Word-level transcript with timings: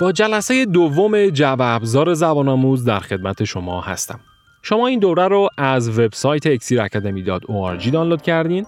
با 0.00 0.12
جلسه 0.12 0.64
دوم 0.64 1.26
جو 1.26 1.56
ابزار 1.60 2.14
زبان 2.14 2.48
آموز 2.48 2.84
در 2.84 3.00
خدمت 3.00 3.44
شما 3.44 3.80
هستم. 3.80 4.20
شما 4.62 4.86
این 4.86 4.98
دوره 4.98 5.28
رو 5.28 5.48
از 5.58 5.98
وبسایت 5.98 6.56
exiraacademy.org 6.58 7.90
دانلود 7.90 8.22
کردین 8.22 8.66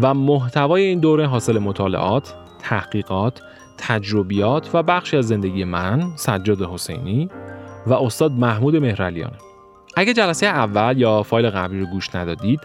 و 0.00 0.14
محتوای 0.14 0.82
این 0.82 1.00
دوره 1.00 1.26
حاصل 1.26 1.58
مطالعات، 1.58 2.34
تحقیقات، 2.60 3.40
تجربیات 3.78 4.70
و 4.74 4.82
بخشی 4.82 5.16
از 5.16 5.28
زندگی 5.28 5.64
من، 5.64 6.12
سجاد 6.16 6.62
حسینی 6.62 7.28
و 7.86 7.92
استاد 7.92 8.32
محمود 8.32 8.76
مهرلیانه. 8.76 9.36
اگه 9.96 10.12
جلسه 10.12 10.46
اول 10.46 10.94
یا 10.98 11.22
فایل 11.22 11.50
قبلی 11.50 11.80
رو 11.80 11.86
گوش 11.86 12.14
ندادید، 12.14 12.60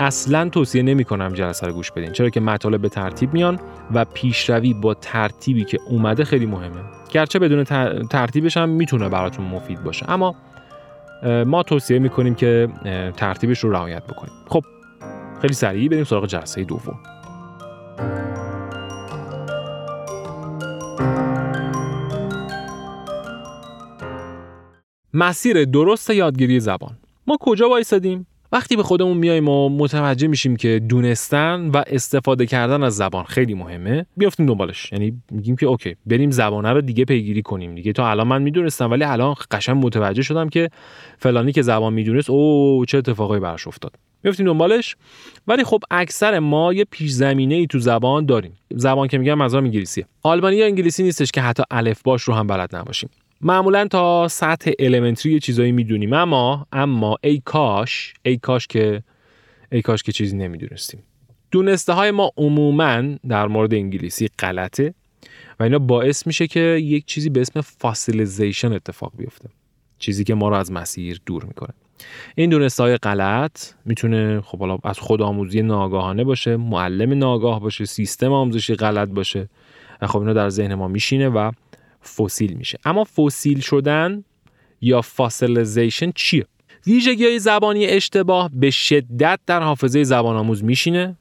اصلا 0.00 0.48
توصیه 0.48 0.82
نمی 0.82 1.04
کنم 1.04 1.32
جلسه 1.32 1.66
رو 1.66 1.72
گوش 1.72 1.92
بدین 1.92 2.12
چرا 2.12 2.30
که 2.30 2.40
مطالب 2.40 2.82
به 2.82 2.88
ترتیب 2.88 3.34
میان 3.34 3.60
و 3.94 4.04
پیشروی 4.04 4.74
با 4.74 4.94
ترتیبی 4.94 5.64
که 5.64 5.78
اومده 5.88 6.24
خیلی 6.24 6.46
مهمه 6.46 7.01
گرچه 7.12 7.38
بدون 7.38 7.64
ترتیبش 8.06 8.56
هم 8.56 8.68
می‌تونه 8.68 9.08
براتون 9.08 9.44
مفید 9.44 9.84
باشه. 9.84 10.10
اما 10.10 10.34
ما 11.46 11.62
توصیه 11.62 11.98
می‌کنیم 11.98 12.34
که 12.34 12.68
ترتیبش 13.16 13.58
رو 13.58 13.72
رعایت 13.72 14.02
بکنیم. 14.06 14.32
خب 14.48 14.62
خیلی 15.40 15.54
سریع 15.54 15.88
بریم 15.88 16.04
سراغ 16.04 16.26
جلسه 16.26 16.64
دوم. 16.64 16.98
مسیر 25.14 25.64
درست 25.64 26.10
یادگیری 26.10 26.60
زبان. 26.60 26.98
ما 27.26 27.36
کجا 27.40 27.68
وایسادیم؟ 27.68 28.26
وقتی 28.52 28.76
به 28.76 28.82
خودمون 28.82 29.16
میایم 29.16 29.48
و 29.48 29.68
متوجه 29.68 30.28
میشیم 30.28 30.56
که 30.56 30.80
دونستن 30.88 31.70
و 31.74 31.82
استفاده 31.86 32.46
کردن 32.46 32.82
از 32.82 32.96
زبان 32.96 33.24
خیلی 33.24 33.54
مهمه 33.54 34.06
بیافتیم 34.16 34.46
دنبالش. 34.46 34.92
یعنی 34.92 35.22
میگیم 35.30 35.56
که 35.56 35.66
اوکی 35.66 35.96
بریم 36.06 36.30
زبانه 36.30 36.70
رو 36.70 36.80
دیگه 36.80 37.04
پیگیری 37.04 37.42
کنیم 37.42 37.74
دیگه. 37.74 37.92
تا 37.92 38.10
الان 38.10 38.28
من 38.28 38.42
می‌دونستم 38.42 38.90
ولی 38.90 39.04
الان 39.04 39.34
قشنگ 39.50 39.86
متوجه 39.86 40.22
شدم 40.22 40.48
که 40.48 40.70
فلانی 41.18 41.52
که 41.52 41.62
زبان 41.62 41.92
می‌دونست 41.92 42.30
او 42.30 42.84
چه 42.88 42.98
اتفاقایی 42.98 43.40
براش 43.40 43.66
افتاد. 43.66 43.92
میافتیم 44.24 44.46
دنبالش. 44.46 44.96
ولی 45.48 45.64
خب 45.64 45.80
اکثر 45.90 46.38
ما 46.38 46.72
یه 46.72 46.84
پیش 46.90 47.10
زمینه 47.10 47.54
ای 47.54 47.66
تو 47.66 47.78
زبان 47.78 48.26
داریم. 48.26 48.52
زبان 48.70 49.08
که 49.08 49.18
میگم 49.18 49.34
منظورم 49.34 49.64
انگلیسیه. 49.64 50.06
آلمانی 50.22 50.56
یا 50.56 50.66
انگلیسی 50.66 51.02
نیستش 51.02 51.30
که 51.30 51.40
حتی 51.40 51.62
الف 51.70 52.02
باش 52.02 52.22
رو 52.22 52.34
هم 52.34 52.46
بلد 52.46 52.76
نباشیم. 52.76 53.10
معمولا 53.42 53.88
تا 53.88 54.28
سطح 54.28 54.70
المنتری 54.78 55.40
چیزایی 55.40 55.72
می‌دونیم. 55.72 56.12
اما 56.12 56.66
اما 56.72 57.16
ای 57.22 57.42
کاش 57.44 58.14
ای 58.22 58.36
کاش 58.36 58.66
که 58.66 59.02
ای 59.72 59.82
کاش 59.82 60.02
که 60.02 60.12
چیزی 60.12 60.36
نمی‌دونستیم. 60.36 61.02
دونسته 61.50 61.92
های 61.92 62.10
ما 62.10 62.32
عموما 62.36 63.02
در 63.28 63.46
مورد 63.48 63.74
انگلیسی 63.74 64.28
غلطه 64.38 64.94
و 65.60 65.62
اینا 65.62 65.78
باعث 65.78 66.26
میشه 66.26 66.46
که 66.46 66.60
یک 66.60 67.06
چیزی 67.06 67.30
به 67.30 67.40
اسم 67.40 67.60
فاسیلیزیشن 67.60 68.72
اتفاق 68.72 69.12
بیفته. 69.16 69.48
چیزی 69.98 70.24
که 70.24 70.34
ما 70.34 70.48
رو 70.48 70.54
از 70.54 70.72
مسیر 70.72 71.20
دور 71.26 71.44
می‌کنه. 71.44 71.74
این 72.34 72.50
دونسته 72.50 72.82
های 72.82 72.96
غلط 72.96 73.72
می‌تونه 73.84 74.40
خب 74.40 74.58
حالا 74.58 74.78
از 74.84 74.98
خود 74.98 75.22
آموزی 75.22 75.62
ناگاهانه 75.62 76.24
باشه 76.24 76.56
معلم 76.56 77.18
ناگاه 77.18 77.60
باشه 77.60 77.84
سیستم 77.84 78.32
آموزشی 78.32 78.74
غلط 78.74 79.08
باشه. 79.08 79.48
خب 80.02 80.18
اینا 80.18 80.32
در 80.32 80.48
ذهن 80.48 80.74
ما 80.74 80.88
میشینه 80.88 81.28
و 81.28 81.50
فسیل 82.02 82.52
میشه. 82.52 82.78
اما 82.84 83.04
فسیل 83.04 83.60
شدن 83.60 84.24
یا 84.80 85.02
فاسیلیزیشن 85.02 86.12
چیه؟ 86.14 86.46
ویژگی 86.86 87.24
های 87.24 87.38
زبانی 87.38 87.86
اشتباه 87.86 88.50
به 88.54 88.70
شدت 88.70 89.40
در 89.46 89.62
حافظه 89.62 90.04
زبان 90.04 90.36
آموز 90.36 90.64
میشینه 90.64 91.16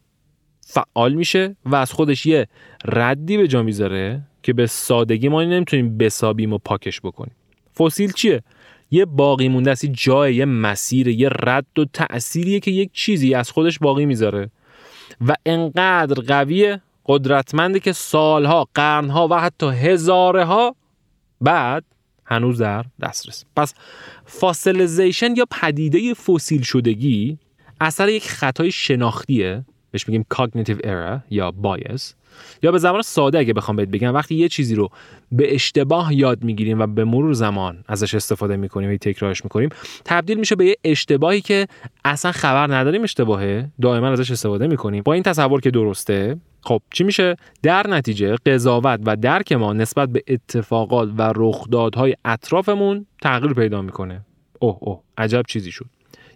فعال 0.62 1.14
میشه 1.14 1.56
و 1.66 1.76
از 1.76 1.92
خودش 1.92 2.26
یه 2.26 2.48
ردی 2.86 3.38
به 3.38 3.48
جا 3.48 3.64
می‌ذاره 3.64 4.22
که 4.44 4.54
به 4.54 4.68
سادگی 4.68 5.30
ما 5.30 5.44
نمی‌تونیم 5.44 5.98
بسابیم 5.98 6.54
و 6.54 6.58
پاکش 6.58 7.02
بکنیم. 7.02 7.36
فسیل 7.78 8.12
چیه؟ 8.12 8.44
یه 8.92 9.06
باقی 9.06 9.48
مونده 9.50 9.72
است 9.72 9.86
جای 9.86 10.36
یه 10.36 10.46
مسیر 10.46 11.08
یه 11.08 11.30
رد 11.40 11.80
و 11.80 11.86
تأثیریه 11.94 12.60
که 12.60 12.72
یک 12.72 12.90
چیزی 12.94 13.34
از 13.34 13.52
خودش 13.52 13.80
باقی 13.80 14.06
می‌ذاره 14.06 14.50
و 15.28 15.36
انقدر 15.46 16.22
قویه 16.22 16.82
قدرتمنده 17.06 17.80
که 17.80 17.92
سالها 17.92 18.68
قرنها 18.74 19.28
و 19.32 19.34
حتی 19.34 19.66
هزاره 19.66 20.46
ها 20.46 20.76
بعد 21.42 21.84
هنوز 22.26 22.62
در 22.62 22.86
دسترس. 23.02 23.46
پس 23.56 23.74
فاسیلیزیشن 24.26 25.36
یا 25.36 25.46
پدیده 25.52 26.14
فسیل 26.14 26.62
شدگی 26.62 27.38
اثر 27.82 28.10
یک 28.10 28.30
خطای 28.30 28.72
شناختیه 28.72 29.66
بهش 29.92 30.08
میگیم 30.08 30.26
cognitive 30.34 30.80
error 30.84 31.20
یا 31.30 31.54
bias. 31.64 32.21
یا 32.64 32.72
به 32.72 32.78
زبان 32.78 33.02
ساده 33.02 33.40
اگه 33.40 33.54
بخوام 33.54 33.76
بهت 33.76 33.90
بگم 33.90 34.14
وقتی 34.14 34.36
یه 34.36 34.50
چیزی 34.50 34.76
رو 34.76 34.90
به 35.32 35.56
اشتباه 35.56 36.16
یاد 36.16 36.44
می‌گیریم 36.44 36.80
و 36.80 36.88
به 36.88 37.06
مرور 37.06 37.34
زمان 37.34 37.84
ازش 37.88 38.16
استفاده 38.16 38.58
می‌کنیم 38.58 38.92
و 38.92 38.98
تکرارش 38.98 39.44
می‌کنیم 39.44 39.70
تبدیل 40.06 40.40
میشه 40.40 40.56
به 40.56 40.66
یه 40.66 40.76
اشتباهی 40.84 41.42
که 41.42 41.68
اصلا 42.06 42.32
خبر 42.32 42.76
نداریم 42.76 43.04
اشتباهه. 43.04 43.70
دائما 43.82 44.08
ازش 44.08 44.32
استفاده 44.32 44.68
می‌کنیم. 44.68 45.04
با 45.04 45.14
این 45.14 45.24
تصور 45.24 45.62
که 45.62 45.72
درسته 45.72 46.38
خب 46.62 46.82
چی 46.92 47.04
میشه؟ 47.04 47.36
در 47.64 47.88
نتیجه 47.88 48.36
قضاوت 48.46 49.00
و 49.06 49.16
درک 49.16 49.52
ما 49.52 49.74
نسبت 49.74 50.10
به 50.10 50.24
اتفاقات 50.28 51.10
و 51.18 51.34
رخدادهای 51.36 52.16
اطرافمون 52.26 53.06
تغییر 53.22 53.54
پیدا 53.54 53.82
می‌کنه. 53.82 54.26
اوه 54.60 54.78
اوه 54.80 55.02
عجب 55.18 55.44
چیزی 55.48 55.72
شد. 55.72 55.86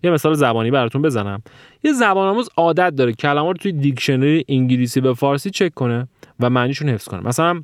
یه 0.06 0.12
مثال 0.12 0.34
زبانی 0.34 0.72
براتون 0.72 1.02
بزنم. 1.02 1.42
یه 1.84 1.94
زبان 1.94 2.28
آموز 2.28 2.50
عادت 2.58 2.96
داره 2.96 3.14
کلمات 3.14 3.56
رو 3.56 3.62
توی 3.62 3.72
دیکشنری 3.72 4.46
انگلیسی 4.50 5.02
به 5.02 5.14
فارسی 5.14 5.50
چک 5.50 5.74
کنه 5.74 6.08
و 6.40 6.50
معنیشون 6.50 6.90
حفظ 6.90 7.08
کنه. 7.08 7.28
مثلا 7.28 7.62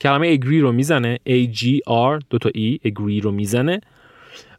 کلمه 0.00 0.36
agree 0.36 0.60
رو 0.60 0.72
می‌زنه 0.72 1.18
A 1.28 1.56
G 1.56 1.64
R 1.88 2.24
دو 2.30 2.38
تا 2.38 2.50
E 2.50 2.88
agree 2.88 3.22
رو 3.22 3.30
می‌زنه 3.30 3.80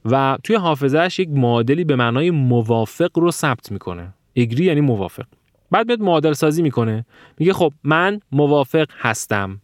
و 0.05 0.37
توی 0.43 0.55
حافظهش 0.55 1.19
یک 1.19 1.29
معادلی 1.29 1.83
به 1.83 1.95
معنای 1.95 2.31
موافق 2.31 3.19
رو 3.19 3.31
ثبت 3.31 3.71
می‌کنه. 3.71 4.13
agree 4.39 4.59
یعنی 4.59 4.81
موافق. 4.81 5.25
بعد 5.71 5.87
میاد 5.87 6.01
معادل 6.01 6.33
سازی 6.33 6.61
می‌کنه. 6.61 7.05
میگه 7.39 7.53
خب 7.53 7.73
من 7.83 8.19
موافق 8.31 8.87
هستم. 8.99 9.61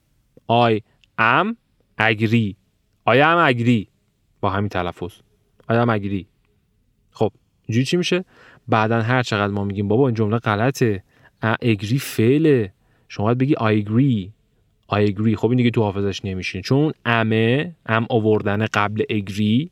I 0.52 0.80
am 1.20 1.48
agree. 2.02 2.54
I 3.10 3.16
am 3.16 3.56
agree. 3.56 3.88
با 4.42 4.50
همین 4.50 4.70
تلفظ. 4.70 5.12
I 5.72 5.74
am 5.74 5.90
agree. 5.90 6.31
اینجوری 7.72 7.86
چی 7.86 7.98
میشه؟ 7.98 8.26
بعدا 8.68 9.02
هر 9.02 9.24
چقدر 9.24 9.54
ما 9.54 9.64
میگیم 9.64 9.88
بابا 9.88 10.08
این 10.08 10.16
جمله 10.16 10.38
غلطه. 10.38 11.04
agree 11.42 12.00
فعله. 12.00 12.74
شما 13.08 13.26
باید 13.26 13.38
بگی 13.38 13.54
I 13.54 13.86
agree. 13.86 14.30
I 14.96 15.12
agree. 15.12 15.36
خب 15.36 15.48
این 15.50 15.58
دیگه 15.58 15.70
تو 15.70 15.82
حافظش 15.82 16.26
نمیشینه. 16.26 16.62
چون 16.62 16.94
اومده 17.06 17.76
am 17.86 18.06
آوردن 18.10 18.66
قبل 18.74 19.04
agree 19.10 19.72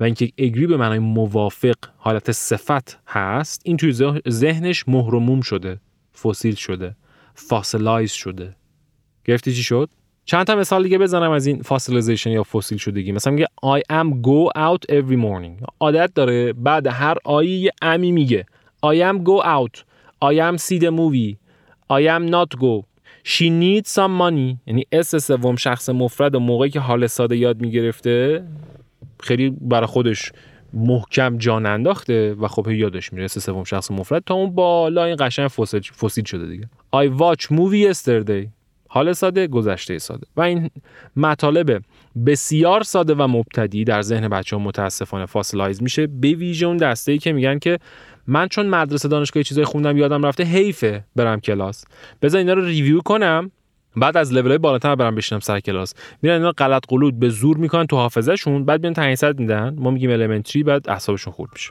و 0.00 0.04
اینکه 0.04 0.30
اگری 0.38 0.66
به 0.66 0.76
معنای 0.76 0.98
موافق 0.98 1.74
حالت 1.96 2.32
صفت 2.32 2.98
هست 3.06 3.62
این 3.64 3.76
توی 3.76 4.20
ذهنش 4.28 4.88
مهرموم 4.88 5.40
شده 5.40 5.80
فسیل 6.22 6.54
شده 6.54 6.96
fossilize 7.34 8.12
شده. 8.12 8.56
گرفتی 9.24 9.52
چی 9.52 9.62
شد؟ 9.62 9.90
چند 10.26 10.46
تا 10.46 10.56
مثال 10.56 10.82
دیگه 10.82 10.98
بزنم 10.98 11.30
از 11.30 11.46
این 11.46 11.62
fossilization 11.62 12.30
یا 12.30 12.42
فسیل 12.42 12.78
شدگی. 12.78 13.12
مثلا 13.12 13.32
میگه 13.32 13.46
I 13.64 13.80
am 13.92 14.08
go 14.22 14.58
out 14.58 14.94
every 14.94 15.16
morning. 15.16 15.66
عادت 15.80 16.14
داره 16.14 16.52
بعد 16.52 16.86
هر 16.86 17.16
I 17.24 17.37
ای 17.37 17.50
یه 17.50 17.70
am 17.82 18.02
ی 18.02 18.12
میگه. 18.12 18.46
I 18.86 19.12
am 19.12 19.18
go 19.24 19.44
out. 19.44 19.82
I 20.24 20.34
am 20.34 20.58
see 20.58 20.78
the 20.78 20.90
movie. 20.90 21.36
I 21.90 22.02
am 22.16 22.30
not 22.30 22.58
go. 22.58 22.84
She 23.24 23.48
needs 23.62 23.88
some 23.94 24.14
money. 24.20 24.56
یعنی 24.66 24.86
s 24.92 25.16
سوم 25.16 25.56
شخص 25.56 25.88
مفرد 25.88 26.34
و 26.34 26.40
موقعی 26.40 26.70
که 26.70 26.80
حال 26.80 27.06
ساده 27.06 27.36
یاد 27.36 27.60
می‌گرفته 27.60 28.44
خیلی 29.20 29.50
برای 29.60 29.86
خودش 29.86 30.32
محکم 30.72 31.38
جا 31.38 31.66
ننداخته 31.66 32.34
و 32.34 32.48
خب 32.48 32.68
یادش 32.68 33.12
میره 33.12 33.24
s 33.24 33.38
سوم 33.38 33.64
شخص 33.64 33.90
مفرد 33.90 34.22
تا 34.26 34.34
اون 34.34 34.54
بالا 34.54 35.04
این 35.04 35.16
قشنگ 35.18 35.48
فسیل 35.48 36.24
شده 36.24 36.46
دیگه. 36.46 36.68
I 36.96 37.08
watch 37.20 37.42
movie 37.42 37.92
yesterday. 37.92 38.53
حال 38.94 39.12
ساده 39.12 39.46
گذشته 39.46 39.98
ساده. 39.98 40.26
و 40.36 40.40
این 40.40 40.70
مطالب 41.16 41.82
بسیار 42.26 42.82
ساده 42.82 43.14
و 43.14 43.26
مبتدی 43.26 43.84
در 43.84 44.02
ذهن 44.02 44.28
بچه 44.28 44.56
ها 44.56 44.62
متاسفانه 44.62 45.26
fossilize 45.26 45.82
میشه. 45.82 46.06
به 46.06 46.28
ویژه 46.28 46.66
اون 46.66 46.76
دسته 46.76 47.12
ای 47.12 47.18
که 47.18 47.32
میگن 47.32 47.58
که 47.58 47.78
من 48.26 48.48
چون 48.48 48.66
مدرسه 48.66 49.08
دانشگاه 49.08 49.42
چیزای 49.42 49.64
خوندم 49.64 49.96
یادم 49.96 50.26
رفته 50.26 50.44
حیفه 50.44 51.04
برم 51.16 51.40
کلاس. 51.40 51.84
بذار 52.22 52.38
اینا 52.38 52.52
رو 52.52 52.64
ریویو 52.64 53.00
کنم 53.00 53.50
بعد 53.96 54.16
از 54.16 54.32
لول 54.32 54.48
های 54.48 54.58
بالاتر 54.58 54.94
برم 54.94 55.14
بشینم 55.14 55.40
سر 55.40 55.60
کلاس. 55.60 55.94
میرن 56.22 56.34
اینا 56.34 56.52
غلط 56.52 56.82
قلود 56.88 57.18
به 57.18 57.28
زور 57.28 57.56
می‌کنن 57.56 57.86
تو 57.86 57.96
حافظهشون 57.96 58.64
بعد 58.64 58.80
بیان 58.80 58.94
تعیین 58.94 59.16
میدن. 59.38 59.76
ما 59.78 59.90
میگیم 59.90 60.10
المنتری 60.10 60.62
بعد 60.62 60.90
اعصابشون 60.90 61.32
خورد 61.32 61.50
میشه. 61.52 61.70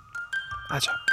عجب. 0.72 1.13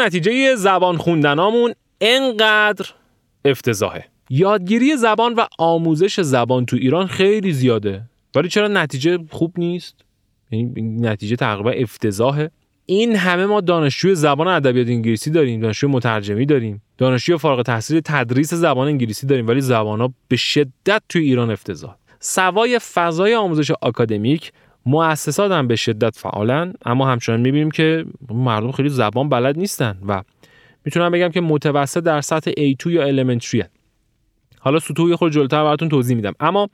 نتیجه 0.00 0.54
زبان 0.54 0.96
خوندنامون 0.96 1.72
انقدر 2.00 2.86
افتضاحه. 3.44 4.04
یادگیری 4.30 4.96
زبان 4.96 5.34
و 5.34 5.46
آموزش 5.58 6.20
زبان 6.20 6.66
تو 6.66 6.76
ایران 6.76 7.06
خیلی 7.06 7.52
زیاده. 7.52 8.02
ولی 8.34 8.48
چرا 8.48 8.68
نتیجه 8.68 9.18
خوب 9.30 9.54
نیست؟ 9.58 9.94
یعنی 10.50 10.82
نتیجه 10.82 11.36
تقریبا 11.36 11.70
افتضاحه. 11.70 12.50
این 12.86 13.16
همه 13.16 13.46
ما 13.46 13.60
دانشجوی 13.60 14.14
زبان 14.14 14.48
ادبیات 14.48 14.88
انگلیسی 14.88 15.30
داریم 15.30 15.60
دانشجوی 15.60 15.90
مترجمی 15.90 16.46
داریم 16.46 16.82
دانشجوی 16.98 17.38
فارغ 17.38 17.58
التحصیل 17.58 18.00
تدریس 18.04 18.54
زبان 18.54 18.88
انگلیسی 18.88 19.26
داریم 19.26 19.48
ولی 19.48 19.60
زبان 19.60 20.00
ها 20.00 20.12
به 20.28 20.36
شدت 20.36 21.02
توی 21.08 21.24
ایران 21.24 21.50
افتضاح. 21.50 21.96
سوای 22.20 22.78
فضای 22.78 23.34
آموزش 23.34 23.70
آکادمیک 23.70 24.52
مؤسسات 24.86 25.52
هم 25.52 25.68
به 25.68 25.76
شدت 25.76 26.16
فعالن 26.16 26.72
اما 26.84 27.08
همچنان 27.08 27.40
می‌بینیم 27.40 27.70
که 27.70 28.04
مردم 28.28 28.72
خیلی 28.72 28.88
زبان 28.88 29.28
بلد 29.28 29.58
نیستن 29.58 29.98
و 30.06 30.22
می‌تونم 30.84 31.10
بگم 31.12 31.28
که 31.28 31.40
متوسط 31.40 32.02
در 32.02 32.20
سطح 32.20 32.50
A2 32.50 32.86
یا 32.86 33.12
elementary 33.12 33.64
حالا 34.60 34.78
سطوح 34.78 35.16
خود 35.16 35.32
جلوتر 35.32 35.64
براتون 35.64 35.88
توضیح 35.88 36.16
میدم. 36.16 36.32
اما 36.40 36.68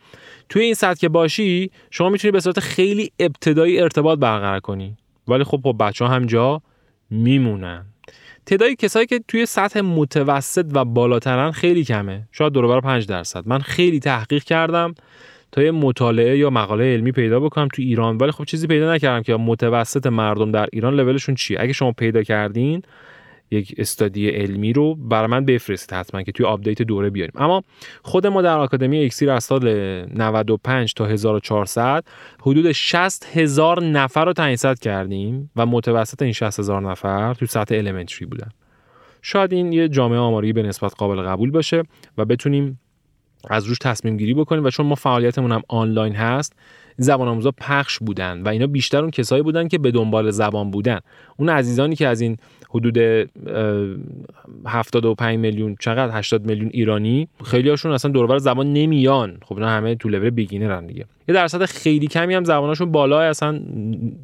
توی 0.49 0.62
این 0.62 0.75
سطح 0.75 1.00
که 1.00 1.08
باشی 1.08 1.70
شما 1.91 2.08
می‌تونی 2.08 2.32
به 2.32 2.41
صورت 2.41 2.61
خیلی 2.61 3.12
ابتدایی 3.19 3.81
ارتباط 3.81 4.19
برقرار 4.19 4.61
کنی. 4.61 4.97
ولی 5.29 5.44
خب 5.44 5.56
با 5.56 5.73
بچه 5.73 6.05
ها 6.05 6.14
همجا 6.14 6.62
میمونن. 7.11 7.85
تعداد 8.47 8.70
کسایی 8.70 9.06
که 9.06 9.20
توی 9.29 9.47
سطح 9.47 9.81
متوسط 9.81 10.67
و 10.73 10.85
بالاترن 10.85 11.50
خیلی 11.50 11.85
کمه. 11.85 12.29
شاید 12.32 12.52
دور 12.52 12.81
5 12.81 13.06
درصد. 13.06 13.49
من 13.49 13.59
خیلی 13.59 14.00
تحقیق 14.00 14.44
کردم. 14.44 14.94
یه 15.62 15.70
مطالعه 15.70 16.38
یا 16.38 16.50
مقاله 16.50 16.85
علمی 16.85 17.12
پیدا 17.12 17.41
بکنم 17.41 17.69
تو 17.69 17.82
ایران. 17.82 18.17
ولی 18.17 18.31
خب 18.31 18.44
چیزی 18.44 18.67
پیدا 18.67 18.94
نکردم 18.94 19.23
که 19.23 19.37
متوسط 19.37 20.06
مردم 20.06 20.50
در 20.50 20.69
ایران 20.73 20.94
لولشون 20.94 21.35
چیه. 21.35 21.61
اگه 21.61 21.73
شما 21.73 21.93
پیدا 21.93 22.23
کردین 22.23 22.82
یک 23.50 23.75
study 23.78 24.28
علمی 24.29 24.73
رو 24.73 24.94
برای 24.94 25.26
من 25.26 25.44
بفرستید 25.44 25.93
حتما 25.99 26.23
که 26.23 26.32
توی 26.32 26.47
update 26.46 26.82
دوره 26.82 27.11
بیاریم. 27.11 27.32
اما 27.37 27.62
خود 28.03 28.26
ما 28.26 28.43
در 28.43 28.58
آکادمی 28.58 29.05
اکسیر 29.05 29.31
از 29.31 29.44
سال 29.44 29.69
95 30.14 30.94
تا 30.94 31.06
1400 31.06 32.05
حدود 32.41 32.73
60 32.73 33.26
هزار 33.32 33.82
نفر 33.82 34.25
رو 34.25 34.32
تعیین 34.32 34.75
کردیم 34.81 35.50
و 35.56 35.67
متوسط 35.67 36.23
این 36.23 36.32
60 36.32 36.59
هزار 36.59 36.91
نفر 36.91 37.35
توی 37.35 37.49
سطح 37.49 37.75
elementary 37.75 38.26
بودن. 38.26 38.49
شاید 39.23 39.52
این 39.52 39.73
یه 39.73 39.88
جامعه 39.88 40.19
آماری 40.19 40.52
به 40.52 40.62
نسبت 40.62 40.94
قابل 40.94 41.23
قبول 41.23 41.50
باشه 41.50 41.82
و 42.19 42.25
بتونیم 42.25 42.81
از 43.52 43.64
روش 43.64 43.78
تصمیم 43.78 44.16
گیری 44.16 44.34
بکنیم 44.34 44.64
و 44.64 44.70
چون 44.70 44.87
ما 44.87 44.94
فعالیتمون 44.94 45.52
هم 45.52 45.62
آنلاین 45.69 46.12
هست 46.14 46.52
زبان 46.98 47.28
آموزا 47.28 47.50
پخش 47.50 47.98
بودن 47.98 48.43
و 48.43 48.48
اینا 48.48 48.66
بیشتر 48.66 48.98
اون 48.98 49.10
کسایی 49.10 49.43
بودن 49.43 49.69
که 49.69 49.78
به 49.78 49.90
دنبال 49.90 50.31
زبان 50.31 50.70
بودن. 50.70 51.00
اون 51.37 51.48
عزیزانی 51.48 51.96
که 51.96 52.08
از 52.08 52.20
این 52.20 52.37
حدود 52.70 52.98
75 54.66 55.38
میلیون 55.38 55.76
چقدر 55.81 56.19
80 56.19 56.46
میلیون 56.46 56.70
ایرانی 56.72 57.28
خیلی 57.44 57.70
هاشون 57.70 57.93
اصلا 57.93 58.10
دوربر 58.10 58.38
زبان 58.38 58.72
نمیان. 58.72 59.38
خب 59.44 59.54
اینا 59.54 59.69
همه 59.69 59.94
تو 59.94 60.08
لول 60.08 60.31
بیگینرن 60.31 60.87
دیگه. 60.87 61.04
یه 61.28 61.34
درصد 61.34 61.64
خیلی 61.64 62.06
کمی 62.06 62.34
هم 62.34 62.44
زباناشون 62.44 62.92
بالا 62.92 63.20
اصلا 63.20 63.60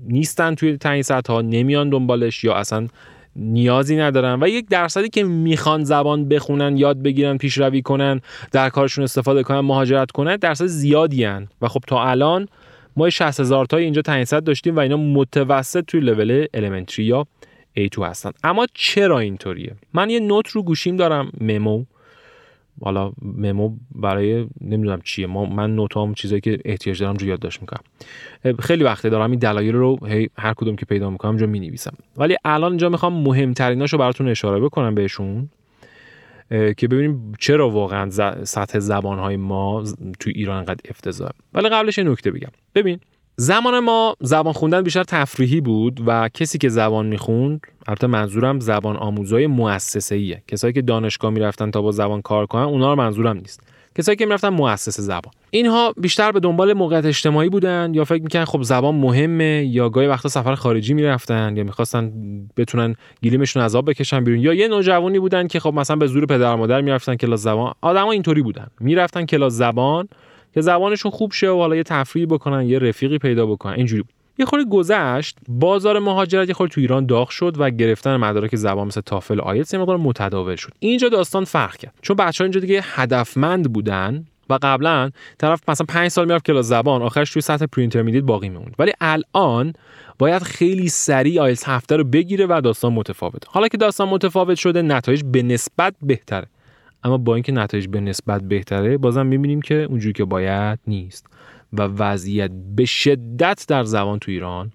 نیستن 0.09 0.55
توی 0.55 0.77
تعیین 0.77 1.03
سطح 1.03 1.33
ها 1.33 1.41
نمیان 1.41 1.91
دنبالش 1.91 2.45
یا 2.45 2.55
اصلا 2.55 2.89
نیازی 3.37 3.97
ندارن 3.97 4.43
و 4.43 4.49
یک 4.49 4.69
درصدی 4.69 5.09
که 5.09 5.25
می‌خوان 5.25 5.85
زبان 5.85 6.29
بخونن 6.29 6.77
یاد 6.77 7.03
بگیرن 7.03 7.37
پیشروی 7.37 7.83
کنن 7.83 8.21
در 8.53 8.69
کارشون 8.69 9.05
استفاده 9.05 9.43
کنن 9.43 9.61
مهاجرت 9.61 10.11
کنن 10.11 10.37
درصد 10.37 10.67
زیادی 10.67 11.25
هن. 11.25 11.49
و 11.63 11.69
خب 11.69 11.81
تا 11.87 12.05
الان 12.05 12.49
ما 12.97 13.11
60 13.11 13.41
هزار 13.41 13.67
تا 13.67 13.77
اینجا 13.77 14.03
تعیین 14.03 14.25
داشتیم 14.25 14.77
و 14.77 14.79
اینا 14.79 14.97
متوسط 14.97 15.85
توی 15.85 16.01
لول 16.01 16.47
المنتری 16.55 17.05
یا 17.05 17.27
A2 17.79 17.99
هستن. 17.99 18.31
اما 18.45 18.67
چرا 18.75 19.19
اینطوریه؟ 19.19 19.75
من 19.95 20.11
یه 20.11 20.21
نوت 20.21 20.49
رو 20.49 20.63
گوشیم 20.63 20.97
دارم 20.97 21.33
ممو. 21.41 21.85
حالا 22.81 23.13
ممو 23.23 23.77
برای 23.95 24.47
نمی‌دونم 24.61 25.01
چیه. 25.05 25.27
ما 25.27 25.45
من 25.45 25.75
نوتام 25.75 26.15
چیزایی 26.15 26.41
که 26.41 26.59
احتیاج 26.65 27.01
دارم 27.01 27.17
رو 27.17 27.27
یادداشت 27.27 27.61
می‌کنم. 27.61 27.83
خیلی 28.59 28.85
وقته 28.85 29.09
دارم 29.09 29.31
این 29.31 29.39
دلایل 29.39 29.75
رو 29.75 29.99
هر 30.39 30.55
کدوم 30.55 30.77
که 30.77 30.87
پیدا 30.87 31.11
می‌کنم 31.11 31.37
جو 31.37 31.47
می‌نویسم. 31.47 31.95
ولی 32.17 32.37
الان 32.45 32.73
اینجا 32.73 32.89
می‌خوام 32.89 33.23
مهمتریناشو 33.23 33.99
براتون 33.99 34.29
اشاره 34.29 34.61
بکنم 34.61 34.95
بهشون 34.95 35.49
که 36.51 36.89
ببینیم 36.89 37.33
چرا 37.39 37.71
واقعا 37.71 38.11
سطح 38.45 38.79
زبانهای 38.79 39.37
ما 39.37 39.85
تو 40.21 40.31
ایران 40.35 40.59
انقدر 40.59 40.81
افتضاحه. 40.91 41.33
ولی 41.55 41.69
قبلش 41.69 41.99
یه 41.99 42.05
نکته 42.05 42.31
بگم. 42.31 42.51
ببین 42.75 43.01
زمان 43.43 43.79
ما 43.79 44.17
زبان 44.21 44.53
خوندن 44.53 44.83
بیشتر 44.83 45.03
تفریحی 45.05 45.61
بود 45.61 46.01
و 46.07 46.29
کسی 46.35 46.59
که 46.59 46.69
زبان 46.69 47.07
می‌خوند 47.07 47.61
البته 47.87 48.07
منظورم 48.07 48.61
زبان 48.61 48.97
آموزای 48.97 49.47
مؤسسه 49.47 50.15
ایه 50.15 50.43
کسایی 50.49 50.73
که 50.73 50.83
دانشگاه 50.83 51.31
می‌رفتن 51.31 51.71
تا 51.71 51.83
با 51.83 51.93
زبان 51.93 52.23
کار 52.23 52.47
کنن 52.47 52.63
اونا 52.63 52.91
رو 52.91 52.97
منظورم 52.99 53.37
نیست. 53.37 53.61
کسایی 53.99 54.17
که 54.17 54.27
می‌رفتن 54.27 54.49
مؤسسه 54.49 55.03
زبان. 55.03 55.33
اینها 55.51 55.95
بیشتر 55.97 56.33
به 56.33 56.41
دنبال 56.41 56.73
موقعیت 56.73 57.05
اجتماعی 57.05 57.49
بودن 57.49 57.93
یا 57.95 58.05
فکر 58.05 58.23
می‌کنن 58.23 58.45
خب 58.45 58.63
زبان 58.63 58.95
مهمه 58.95 59.65
یا 59.67 59.89
گاهی 59.89 60.07
وقتا 60.07 60.29
سفر 60.29 60.55
خارجی 60.55 60.95
می‌رفتن 60.95 61.57
یا 61.57 61.65
می‌خواستن 61.65 62.13
بتونن 62.57 62.95
گلیمشون 63.25 63.63
عذاب 63.63 63.91
بکشن 63.91 64.25
بیرون 64.25 64.41
یا 64.41 64.55
یه 64.55 64.69
نوجوانی 64.69 65.19
بودن 65.19 65.47
که 65.47 65.61
خب 65.61 65.75
مثلا 65.75 65.97
به 65.97 66.07
زور 66.07 66.27
پدر 66.27 66.55
مادر 66.55 66.81
می‌رفتن 66.81 67.17
کلاس 67.17 67.41
زبان. 67.41 67.73
آدما 67.81 68.13
اینطوری 68.13 68.43
بودن. 68.43 68.67
می‌رفتن 68.81 69.25
کلاس 69.25 69.53
زبان 69.53 70.09
که 70.55 70.61
زبانشون 70.61 71.11
خوب 71.11 71.33
شه 71.33 71.49
و 71.49 71.59
حالا 71.59 71.77
یه 71.77 71.83
تفریحی 71.83 72.27
بکنن 72.27 72.69
یه 72.69 72.79
رفیقی 72.79 73.19
پیدا 73.19 73.47
بکنن. 73.47 73.73
اینجوری 73.73 74.05
یه 74.39 74.47
خوری 74.47 74.65
گذشت 74.65 75.37
بازار 75.49 75.99
مهاجرت 75.99 76.49
یه 76.49 76.55
خوری 76.55 76.71
تو 76.71 76.81
ایران 76.81 77.07
داغ 77.07 77.29
شد 77.29 77.55
و 77.59 77.71
گرفتن 77.71 78.17
مدارک 78.17 78.57
زبان 78.57 78.87
مثل 78.87 79.01
TOEFL 79.01 79.41
IELTS 79.41 79.75
یه 79.75 79.81
مقدار 79.81 79.97
متداول 79.97 80.57
شد. 80.57 80.73
اینجا 80.79 81.09
داستان 81.09 81.45
فرق 81.45 81.77
کرد. 81.77 81.95
چون 82.03 82.17
بچه 82.17 82.45
ها 82.45 82.47
اینجا 82.47 82.61
دیگه 82.61 82.81
هدفمند 82.85 83.73
بودن 83.73 84.27
و 84.51 84.59
قبلا 84.63 85.11
طرف 85.39 85.69
مثلا 85.69 85.87
5 85.87 86.09
سال 86.09 86.27
می‌رفت 86.27 86.47
کلاس 86.47 86.67
زبان 86.67 87.03
آخرش 87.03 87.33
توی 87.33 87.43
سطح 87.43 87.67
pre-intermediate 87.67 88.25
باقی 88.25 88.49
میموند. 88.49 88.75
ولی 88.79 88.93
الان 89.01 89.73
باید 90.19 90.43
خیلی 90.43 90.89
سریع 90.89 91.43
آیلتس 91.43 91.69
هفته 91.69 91.97
رو 91.97 92.05
بگیره 92.05 92.47
و 92.49 92.61
داستان 92.65 92.93
متفاوت. 92.93 93.43
حالا 93.47 93.69
که 93.69 93.77
داستان 93.77 94.09
متفاوت 94.09 94.55
شده 94.55 94.83
نتایج 94.83 95.23
به 95.25 95.43
نسبت 95.43 95.95
بهتره. 96.03 96.47
اما 97.05 97.19
با 97.19 97.35
اینکه 97.35 97.53
نتایج 97.53 97.87
به 97.87 98.01
نسبت 98.01 98.43
بهتره 98.43 98.99
بازم 98.99 99.27
می‌بینیم 99.27 99.63
که 99.63 99.75
اونجوری 99.75 100.13
که 100.13 100.25
باید 100.25 100.79
نیست 100.87 101.27
و 101.73 101.83
وضعیت 101.83 102.51
به 102.77 102.85
شدت 102.85 103.65
در 103.69 103.85
زبان 103.85 104.19
تو 104.19 104.31
ایران 104.31 104.73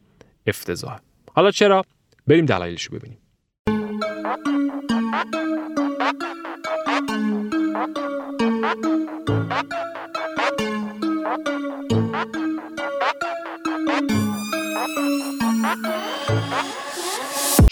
افتضاح. 0.47 0.99
حالا 1.33 1.51
چرا؟ 1.51 1.83
بریم 2.27 2.45
دلایلش 2.45 2.83
رو 2.83 2.99
ببینیم. 2.99 3.17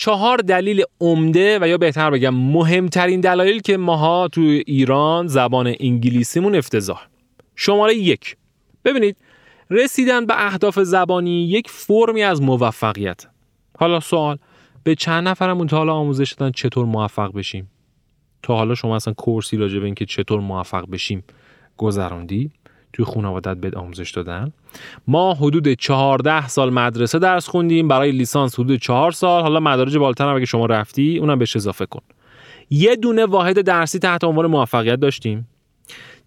چهار 0.06 0.38
دلیل 0.38 0.84
عمده 1.02 1.60
و 1.62 1.68
یا 1.68 1.78
بهتر 1.78 2.10
بگم 2.10 2.36
مهمترین 2.36 3.22
دلایل 3.22 3.62
که 3.62 3.78
ماها 3.78 4.28
تو 4.28 4.42
ایران 4.42 5.28
زبان 5.28 5.76
انگلیسیمون 5.80 6.56
افتضاح. 6.56 7.08
شماره 7.56 7.96
یک. 7.96 8.38
ببینید 8.86 9.18
رسیدن 9.70 10.26
به 10.26 10.46
اهداف 10.46 10.80
زبانی 10.80 11.48
یک 11.48 11.70
فرمی 11.70 12.24
از 12.24 12.42
موفقیت. 12.42 13.26
حالا 13.80 14.00
سوال 14.00 14.38
به 14.84 14.96
چند 14.96 15.28
نفرمون 15.28 15.68
تا 15.68 15.78
حالا 15.78 15.94
آموزش 15.94 16.34
دادن 16.34 16.52
چطور 16.52 16.86
موفق 16.86 17.34
بشیم؟ 17.34 17.72
تا 18.44 18.56
حالا 18.56 18.76
شما 18.76 18.96
اصلا 18.96 19.14
کورسی 19.14 19.58
راجع 19.58 19.80
به 19.80 19.86
اینکه 19.86 20.06
چطور 20.06 20.40
موفق 20.40 20.90
بشیم 20.90 21.24
گذراندی 21.78 22.52
توی 22.96 23.06
خانوادت 23.06 23.58
بهت 23.58 23.78
آموزش 23.78 24.12
دادن. 24.12 24.52
ما 25.08 25.34
حدود 25.34 25.74
14 25.74 26.48
سال 26.48 26.74
مدرسه 26.74 27.20
درس 27.20 27.48
خوندیم. 27.48 27.88
برای 27.88 28.12
لیسانس 28.12 28.60
حدود 28.60 28.80
4 28.80 29.12
سال. 29.12 29.42
حالا 29.42 29.60
مدارج 29.60 29.98
بالاتر 29.98 30.30
هم 30.30 30.36
اگه 30.36 30.46
شما 30.46 30.66
رفتی 30.66 31.18
اونم 31.18 31.40
بهش 31.40 31.56
اضافه 31.56 31.86
کن. 31.86 32.02
یه 32.70 32.96
دونه 32.96 33.26
واحد 33.26 33.62
درسی 33.62 34.00
تحت 34.00 34.24
عنوان 34.24 34.46
موفقیت 34.46 35.00
داشتیم. 35.00 35.48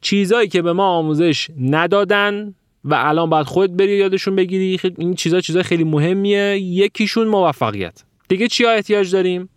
چیزایی 0.00 0.48
که 0.48 0.62
به 0.62 0.72
ما 0.72 0.86
آموزش 0.86 1.48
ندادن 1.60 2.54
و 2.84 2.94
الان 2.94 3.30
باید 3.30 3.46
خودت 3.46 3.72
بری 3.72 3.96
یادشون 3.96 4.36
بگیری. 4.36 4.80
این 4.98 5.14
چیزا 5.14 5.40
چیزا 5.40 5.62
خیلی 5.62 5.84
مهمیه. 5.84 6.58
یکیشون 6.58 7.28
موفقیت. 7.28 8.04
دیگه 8.28 8.48
چیا 8.48 8.70
احتیاج 8.70 9.12
داریم؟ 9.12 9.48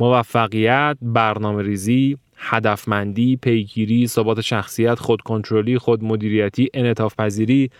موفقیت 0.00 0.96
برنامه 1.02 1.62
ریزی 1.62 2.16
هدفمندی، 2.40 3.36
پیگیری، 3.36 4.06
ثبات 4.06 4.40
شخصیت، 4.40 4.98
خودکنترلی، 4.98 5.78
خودمدیریتی، 5.78 6.68
انعطاف 6.74 7.14
پذیری، 7.16 7.70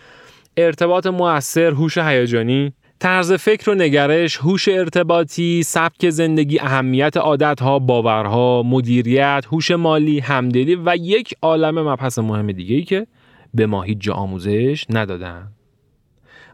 ارتباط 0.57 1.07
موثر، 1.07 1.71
هوش 1.71 1.97
هیجانی، 1.97 2.73
طرز 2.99 3.33
فکر 3.33 3.69
و 3.69 3.75
نگرش، 3.75 4.37
هوش 4.37 4.67
ارتباطی، 4.67 5.63
سبک 5.63 6.09
زندگی، 6.09 6.59
اهمیت 6.59 7.17
عادتها، 7.17 7.79
باورها، 7.79 8.63
مدیریت، 8.63 9.45
هوش 9.51 9.71
مالی، 9.71 10.19
همدلی 10.19 10.75
و 10.75 10.95
یک 10.99 11.35
عالم 11.41 11.89
مبحث 11.89 12.19
مهم 12.19 12.51
دیگه 12.51 12.75
ای 12.75 12.83
که 12.83 13.07
به 13.53 13.65
ما 13.65 13.81
هیچ 13.81 14.09
آموزش 14.09 14.85
ندادن. 14.89 15.51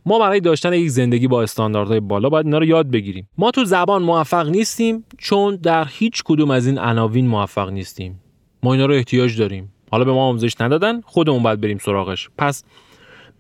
ما 0.08 0.20
برای 0.20 0.40
داشتن 0.40 0.74
یک 0.74 0.90
زندگی 0.90 1.28
با 1.28 1.44
استانداردهای 1.44 2.00
بالا 2.00 2.30
باید 2.30 2.46
اینا 2.46 2.58
رو 2.58 2.66
یاد 2.66 2.92
بگیریم. 2.92 3.30
ما 3.38 3.52
تو 3.52 3.66
زبان 3.66 4.04
موفق 4.04 4.50
نیستیم 4.50 5.06
چون 5.18 5.56
در 5.56 5.88
هیچ 5.90 6.24
کدوم 6.26 6.52
از 6.52 6.68
این 6.68 6.80
عناوین 6.80 7.28
موفق 7.28 7.70
نیستیم. 7.70 8.20
ما 8.64 8.74
اینا 8.74 8.86
رو 8.86 8.94
احتیاج 8.94 9.40
داریم. 9.40 9.74
حالا 9.92 10.04
به 10.04 10.12
ما 10.12 10.28
آموزش 10.28 10.62
ندادن 10.62 11.02
خودمون 11.02 11.44
باید 11.44 11.62
بریم 11.62 11.78
سراغش. 11.78 12.30
پس 12.38 12.64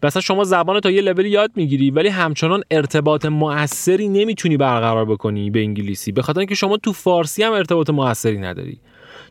مثلا 0.03 0.21
شما 0.21 0.43
زبان 0.43 0.79
تا 0.79 0.91
یه 0.91 1.01
لولی 1.01 1.29
یاد 1.29 1.51
می‌گیری 1.55 1.91
ولی 1.91 2.09
همچنان 2.09 2.63
ارتباط 2.71 3.25
موثری 3.25 4.07
نمی‌تونی 4.07 4.57
برقرار 4.57 5.05
بکنی 5.05 5.49
به 5.49 5.59
انگلیسی. 5.59 6.11
به 6.11 6.21
خاطر 6.21 6.39
اینکه 6.39 6.55
شما 6.55 6.77
تو 6.77 6.93
فارسی 6.93 7.43
هم 7.43 7.53
ارتباط 7.53 7.89
موثری 7.89 8.37
نداری. 8.37 8.79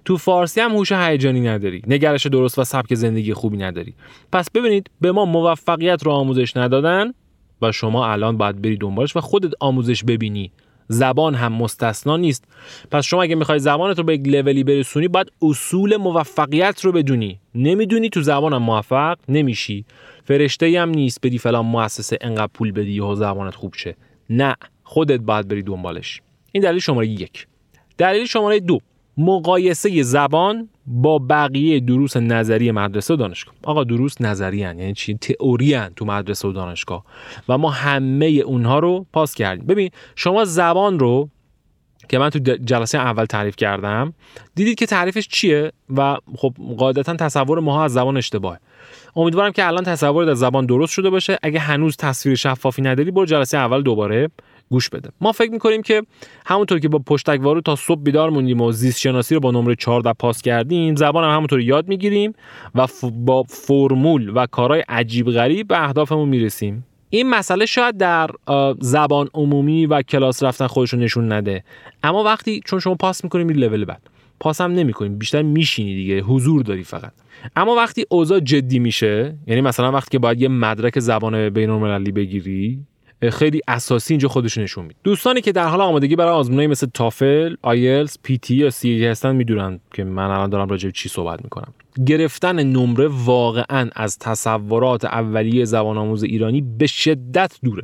تو 0.05 0.17
فارسی 0.17 0.61
هم 0.61 0.71
هوش 0.71 0.93
هیجانی 0.93 1.41
نداری. 1.41 1.83
نگرش 1.87 2.27
درست 2.27 2.59
و 2.59 2.65
سبک 2.65 2.95
زندگی 2.95 3.35
خوبی 3.35 3.57
نداری. 3.57 3.95
پس 4.33 4.51
ببینید 4.51 4.91
به 5.01 5.13
ما 5.13 5.25
موفقیت 5.25 6.03
رو 6.03 6.13
آموزش 6.13 6.57
ندادن. 6.57 7.13
و 7.63 7.73
شما 7.73 8.07
الان 8.07 8.37
باید 8.37 8.63
بری 8.63 8.77
دنبالش 8.77 9.17
و 9.17 9.21
خودت 9.21 9.53
آموزش 9.61 10.05
ببینی. 10.05 10.53
زبان 10.89 11.35
هم 11.35 11.53
مستثنا 11.53 12.17
نیست. 12.17 12.45
پس 12.91 13.05
شما 13.05 13.23
اگه 13.23 13.35
می‌خوای 13.35 13.59
زبانت 13.59 13.99
رو 13.99 14.05
به 14.05 14.15
یک 14.15 14.29
لولی 14.29 14.65
برسونی 14.65 15.09
باید 15.09 15.33
اصول 15.43 15.97
موفقیت 15.97 16.85
رو 16.85 16.93
بدونی. 16.93 17.41
نمی‌دونی 17.55 18.09
تو 18.09 18.23
زبانم 18.23 18.63
موفق 18.63 19.19
نمیشی. 19.29 19.85
فرشته 20.25 20.81
هم 20.81 20.89
نیست 20.89 21.21
بدی 21.23 21.39
فلان 21.39 21.67
مؤسسه 21.67 22.19
انقدر 22.21 22.51
پول 22.55 22.73
بدی 22.73 23.01
و 23.01 23.15
زبانت 23.15 23.55
خوب 23.55 23.75
شه. 23.75 23.97
نه 24.31 24.57
خودت 24.83 25.21
باید 25.21 25.49
بری 25.49 25.63
دنبالش. 25.63 26.23
این 26.53 26.63
دلیل 26.63 26.81
شماره 26.81 27.07
یک. 27.07 27.47
دلیل 27.99 28.27
شماره 28.27 28.61
دو. 28.61 28.81
مقایسه 29.19 30.03
زبان 30.03 30.69
با 30.87 31.19
بقیه 31.19 31.81
دروس 31.81 32.17
نظری 32.17 32.71
مدرسه 32.71 33.15
و 33.15 33.17
دانشگاه. 33.17 33.55
آقا 33.63 33.85
دروس 33.85 34.21
نظری 34.21 34.63
هن. 34.63 34.79
یعنی 34.79 34.93
چی؟ 34.93 35.15
تئوری 35.15 35.79
تو 35.97 36.05
مدرسه 36.05 36.49
و 36.49 36.53
دانشگاه. 36.53 37.05
و 37.49 37.59
ما 37.59 37.71
همه 37.71 38.27
اونها 38.27 38.79
رو 38.79 39.07
پاس 39.13 39.35
کردیم. 39.35 39.67
ببین 39.67 39.91
شما 40.17 40.45
زبان 40.45 40.99
رو 40.99 41.29
که 42.09 42.19
من 42.19 42.31
تو 42.31 42.39
جلسه 42.65 42.99
اول 42.99 43.25
تعریف 43.25 43.57
کردم 43.57 44.15
دیدید 44.55 44.79
که 44.79 44.87
تعریفش 44.87 45.29
چیه؟ 45.29 45.73
و 45.97 46.17
خب 46.37 46.55
قاعدتا 46.79 47.17
تصور 47.17 47.61
ما 47.61 47.85
از 47.85 47.93
زبان 47.93 48.17
اشتباهه. 48.17 48.59
امیدوارم 49.17 49.53
که 49.53 49.67
الان 49.67 49.85
تصور 49.85 50.31
از 50.31 50.39
زبان 50.39 50.67
درست 50.67 50.93
شده 50.93 51.11
باشه. 51.11 51.39
اگه 51.43 51.59
هنوز 51.59 51.97
تصویر 51.97 52.37
شفافی 52.37 52.83
نداری 52.83 53.11
برو 53.11 53.27
جلسه 53.27 53.59
اول 53.59 53.83
دوباره. 53.83 54.31
گوش 54.71 54.89
بده. 54.89 55.11
ما 55.21 55.33
فکر 55.33 55.51
می‌کنیم 55.51 55.83
که 55.83 56.03
همونطور 56.47 56.79
که 56.79 56.89
با 56.89 56.99
پشتکوارو 56.99 57.61
تا 57.61 57.77
صبح 57.77 58.03
بیدار 58.03 58.31
موندیم 58.31 58.61
و 58.61 58.73
زیست 58.73 58.99
شناسی 58.99 59.35
رو 59.35 59.41
با 59.41 59.51
نمره 59.51 59.75
14 59.75 60.13
پاس 60.13 60.43
کردیم 60.43 60.97
زبان 60.97 61.25
هم 61.25 61.31
همونطور 61.31 61.61
یاد 61.61 61.89
می‌گیریم 61.89 62.33
و 62.75 62.87
با 63.13 63.43
فرمول 63.43 64.33
و 64.35 64.47
کارهای 64.47 64.85
عجیب 64.89 65.31
غریب 65.31 65.69
به 65.69 65.85
اهدافمون 65.85 66.29
می‌رسیم. 66.29 66.87
این 67.11 67.31
مسئله 67.31 67.67
شاید 67.67 67.97
در 67.97 68.31
زبان 68.81 69.29
عمومی 69.35 69.87
و 69.87 70.03
کلاس 70.03 70.43
رفتن 70.43 70.67
خودشون 70.67 71.01
نشون 71.01 71.33
نده. 71.33 71.65
اما 72.03 72.23
وقتی 72.25 72.61
چون 72.65 72.79
شما 72.79 72.95
پاس 72.95 73.25
می‌کنیم 73.25 73.47
میری 73.47 73.61
لول 73.61 73.85
بعد. 73.85 74.03
پاس 74.41 74.61
هم 74.61 74.73
نمی‌کنیم. 74.73 75.19
بیشتر 75.19 75.43
میشینی 75.43 75.95
دیگه. 75.95 76.21
حضور 76.21 76.63
داری 76.63 76.85
فقط. 76.85 77.13
اما 77.57 77.75
وقتی 77.75 78.05
اوضاع 78.11 78.41
جدی 78.41 78.79
میشه 78.79 79.35
یعنی 79.47 79.61
مثلا 79.61 79.93
وقتی 79.93 80.11
که 80.11 80.19
باید 80.19 80.41
یه 80.41 80.49
مدرک 80.49 80.99
زبان 81.01 81.51
بین 81.51 82.05
بگیری 82.05 82.81
خیلی 83.23 83.61
اساسی 83.69 84.15
اینجا 84.15 84.29
خودش 84.29 84.59
نشون 84.59 84.85
میده 84.85 84.99
دوستانی 85.05 85.41
که 85.41 85.53
در 85.53 85.69
حال 85.69 85.81
آمادگی 85.81 86.17
برای 86.17 86.33
آزمونایی 86.33 86.69
مثل 86.69 86.87
تافل، 86.95 87.55
آیلز، 87.63 88.17
پی 88.23 88.39
تی 88.39 88.55
یا 88.55 88.71
سی 88.71 89.07
هستن 89.07 89.37
می‌دونن 89.37 89.81
که 89.95 90.05
من 90.05 90.31
الان 90.31 90.51
دارم 90.51 90.69
راجع 90.69 90.89
به 90.89 90.93
چی 90.93 91.09
صحبت 91.09 91.45
می‌کنم. 91.45 91.75
گرفتن 92.07 92.63
نمره 92.63 93.09
واقعا 93.09 93.91
از 93.95 94.19
تصورات 94.19 95.05
اولیه 95.05 95.65
زبان 95.65 95.99
آموز 95.99 96.23
ایرانی 96.23 96.61
به 96.61 96.87
شدت 96.87 97.59
دوره. 97.65 97.83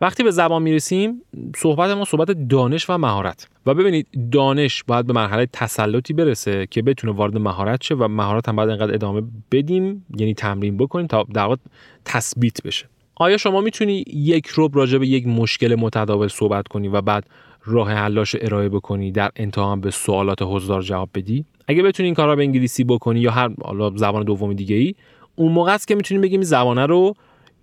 وقتی 0.00 0.22
به 0.22 0.30
زبان 0.30 0.62
می‌رسیم 0.62 1.22
صحبت 1.56 1.90
ما 1.90 2.04
صحبت 2.04 2.30
دانش 2.30 2.90
و 2.90 2.98
مهارت. 2.98 3.48
و 3.66 3.74
ببینید 3.74 4.06
دانش 4.32 4.84
باید 4.84 5.06
به 5.06 5.12
مرحله 5.12 5.46
تسلطی 5.52 6.12
برسه 6.12 6.66
که 6.70 6.82
بتونه 6.82 7.12
وارد 7.12 7.38
مهارت 7.38 7.82
شه 7.82 7.94
و 7.94 8.08
مهارت 8.08 8.48
هم 8.48 8.56
باید 8.56 8.70
انقدر 8.70 8.94
ادامه 8.94 9.22
بدیم 9.52 10.06
یعنی 10.16 10.34
تمرین 10.34 10.76
بکنیم 10.76 11.06
تا 11.06 11.26
در 11.34 11.56
تثبیت 12.04 12.62
بشه. 12.62 12.86
آیا 13.16 13.36
شما 13.36 13.60
می‌تونی 13.60 14.04
یک 14.06 14.46
روب 14.46 14.76
راجع 14.76 14.98
به 14.98 15.06
یک 15.06 15.26
مشکل 15.26 15.74
متداول 15.74 16.28
صحبت 16.28 16.68
کنی 16.68 16.88
و 16.88 17.00
بعد 17.00 17.26
راه 17.64 17.90
حلاش 17.92 18.36
ارائه 18.40 18.68
بکنی 18.68 19.12
در 19.12 19.30
انتها 19.36 19.76
به 19.76 19.90
سوالات 19.90 20.38
حضار 20.42 20.82
جواب 20.82 21.08
بدی؟ 21.14 21.44
اگه 21.68 21.82
بتونی 21.82 22.06
این 22.06 22.14
کارا 22.14 22.36
به 22.36 22.42
انگلیسی 22.42 22.84
بکنی 22.84 23.20
یا 23.20 23.30
هر 23.30 23.50
زبان 23.96 24.24
دوم 24.24 24.52
دیگه 24.52 24.76
ای 24.76 24.94
اون 25.36 25.52
موقع 25.52 25.74
است 25.74 25.88
که 25.88 25.94
می‌تونی 25.94 26.20
بگیم 26.20 26.42
زبانه 26.42 26.86
رو 26.86 27.14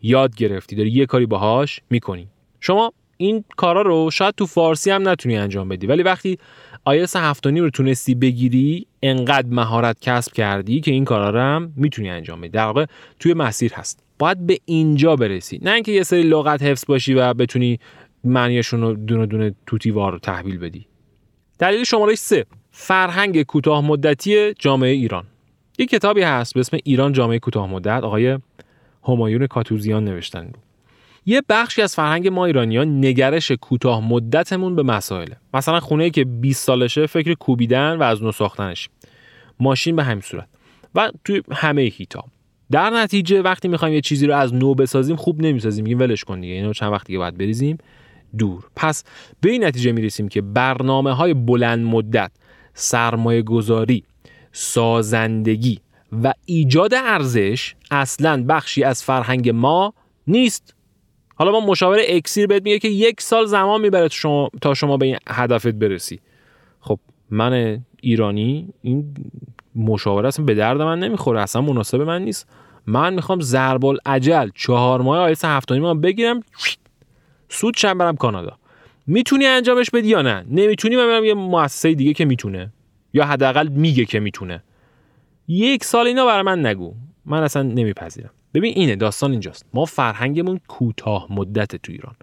یاد 0.01 0.35
گرفتی 0.35 0.75
داری 0.75 0.89
یه 0.89 1.05
کاری 1.05 1.25
باهاش 1.25 1.81
می‌کنی. 1.89 2.27
شما 2.59 2.93
این 3.17 3.43
کارا 3.57 3.81
رو 3.81 4.11
شاید 4.11 4.35
تو 4.35 4.45
فارسی 4.45 4.91
هم 4.91 5.09
نتونی 5.09 5.37
انجام 5.37 5.69
بدی 5.69 5.87
ولی 5.87 6.03
وقتی 6.03 6.37
آیس 6.85 7.15
هفتانی 7.15 7.59
رو 7.59 7.69
تونستی 7.69 8.15
بگیری 8.15 8.87
انقدر 9.03 9.47
مهارت 9.47 9.97
کسب 10.01 10.33
کردی 10.33 10.81
که 10.81 10.91
این 10.91 11.05
کارا 11.05 11.29
رو 11.29 11.39
هم 11.39 11.73
می‌تونی 11.75 12.09
انجام 12.09 12.41
بدی. 12.41 12.49
در 12.49 12.65
واقع 12.65 12.85
توی 13.19 13.33
مسیر 13.33 13.73
هست. 13.73 14.03
باید 14.21 14.47
به 14.47 14.59
اینجا 14.65 15.15
برسی. 15.15 15.59
نه 15.61 15.71
اینکه 15.71 15.91
یه 15.91 16.03
سری 16.03 16.23
لغت 16.23 16.63
حفظ 16.63 16.85
باشی 16.87 17.13
و 17.13 17.33
بتونی 17.33 17.79
معنیشون 18.23 18.81
رو 18.81 18.93
دونه 18.93 19.25
دونه 19.25 19.55
توتیوار 19.67 20.19
تحویل 20.19 20.57
بدی. 20.57 20.87
دلیل 21.59 21.83
شماره 21.83 22.15
سه. 22.15 22.45
فرهنگ 22.71 23.43
کوتاه 23.43 23.85
مدتی 23.85 24.53
جامعه 24.53 24.91
ایران. 24.91 25.23
یک 25.79 25.89
کتابی 25.89 26.21
هست 26.21 26.53
به 26.53 26.59
اسم 26.59 26.77
ایران 26.83 27.13
جامعه 27.13 27.39
کوتاه 27.39 27.69
مدت 27.69 28.03
آقای 28.03 28.39
همایون 29.07 29.47
کاتوزیان 29.47 30.05
نوشتن. 30.05 30.51
یه 31.25 31.41
بخشی 31.49 31.81
از 31.81 31.95
فرهنگ 31.95 32.27
ما 32.27 32.45
ایرانیان 32.45 33.05
نگرش 33.05 33.51
کوتاه 33.51 34.07
مدتمون 34.07 34.75
به 34.75 34.83
مسائله. 34.83 35.37
مثلا 35.53 35.79
خونه 35.79 36.09
که 36.09 36.25
20 36.25 36.65
سالشه 36.65 37.05
فکر 37.05 37.33
کوبیدن 37.33 37.95
و 37.95 38.03
از 38.03 38.23
نو 38.23 38.31
ساختنش. 38.31 38.89
ماشین 39.59 39.95
به 39.95 40.03
همین 40.03 40.21
صورت. 40.21 40.47
و 40.95 41.11
توی 41.23 41.41
همه 41.51 41.81
هیتا 41.81 42.23
در 42.71 42.89
نتیجه 42.89 43.41
وقتی 43.41 43.67
می‌خوایم 43.67 43.93
یه 43.93 44.01
چیزی 44.01 44.27
رو 44.27 44.35
از 44.35 44.53
نو 44.53 44.75
بسازیم 44.75 45.15
خوب 45.15 45.41
نمی‌سازیم. 45.41 45.83
میگیم 45.83 45.99
ولش 45.99 46.23
کن 46.23 46.41
دیگه 46.41 46.53
اینو 46.53 46.73
چند 46.73 46.91
وقت 46.91 47.07
دیگه 47.07 47.19
باید 47.19 47.37
بریزیم. 47.37 47.77
دور. 48.37 48.63
پس 48.75 49.03
به 49.41 49.51
این 49.51 49.63
نتیجه 49.63 49.91
می‌رسیم 49.91 50.27
که 50.27 50.41
برنامه 50.41 51.13
های 51.13 51.33
بلند 51.33 51.85
مدت 51.85 52.31
سرمایه 52.73 53.41
گذاری 53.41 54.03
سازندگی 54.51 55.79
و 56.23 56.33
ایجاد 56.45 56.93
ارزش 56.93 57.75
اصلا 57.91 58.45
بخشی 58.47 58.83
از 58.83 59.03
فرهنگ 59.03 59.49
ما 59.49 59.93
نیست. 60.27 60.75
حالا 61.35 61.51
ما 61.51 61.59
مشاور 61.59 61.99
اکسیر 62.07 62.47
بهت 62.47 62.63
میگه 62.63 62.79
که 62.79 62.87
یک 62.87 63.21
سال 63.21 63.45
زمان 63.45 63.81
می‌بره 63.81 64.07
شما 64.07 64.49
تا 64.61 64.73
شما 64.73 64.97
به 64.97 65.05
این 65.05 65.17
هدفت 65.29 65.67
برسی. 65.67 66.19
خب 66.79 66.99
من 67.29 67.83
ایرانی 68.01 68.67
این 68.81 69.13
مشاوره 69.75 70.27
اصلا 70.27 70.45
به 70.45 70.53
درد 70.53 70.81
من 70.81 70.99
نمی‌خوره 70.99 71.41
اصلا 71.41 71.61
مناسب 71.61 72.01
من 72.01 72.21
نیست. 72.21 72.49
من 72.85 73.13
می‌خوام 73.13 73.39
زربال 73.39 73.97
عجل 74.05 74.49
چهار 74.55 75.01
ماه 75.01 75.19
آیس 75.19 75.45
هفتانی 75.45 75.81
من 75.81 76.01
بگیرم 76.01 76.41
سود 77.49 77.77
شم 77.77 77.97
برم 77.97 78.15
کانادا. 78.15 78.57
می‌تونی 79.07 79.45
انجامش 79.45 79.89
بدی 79.89 80.07
یا 80.07 80.21
نه؟ 80.21 80.45
نمی‌تونی 80.49 80.95
من 80.95 81.07
برم 81.07 81.23
یه 81.23 81.33
مؤسسه 81.33 81.93
دیگه 81.93 82.13
که 82.13 82.25
می‌تونه. 82.25 82.73
یا 83.13 83.25
حداقل 83.25 83.67
میگه 83.67 84.05
که 84.05 84.19
می‌تونه. 84.19 84.63
یک 85.47 85.83
سال 85.83 86.07
اینا 86.07 86.25
برای 86.25 86.41
من 86.41 86.65
نگو. 86.65 86.93
من 87.25 87.43
اصلا 87.43 87.63
نمیپذیرم. 87.63 88.29
ببین 88.53 88.73
اینه 88.75 88.95
داستان 88.95 89.31
اینجاست. 89.31 89.65
ما 89.73 89.85
فرهنگمون 89.85 90.59
کوتاه 90.67 91.27
مدت 91.29 91.75
تو 91.75 91.91
ایران. 91.91 92.15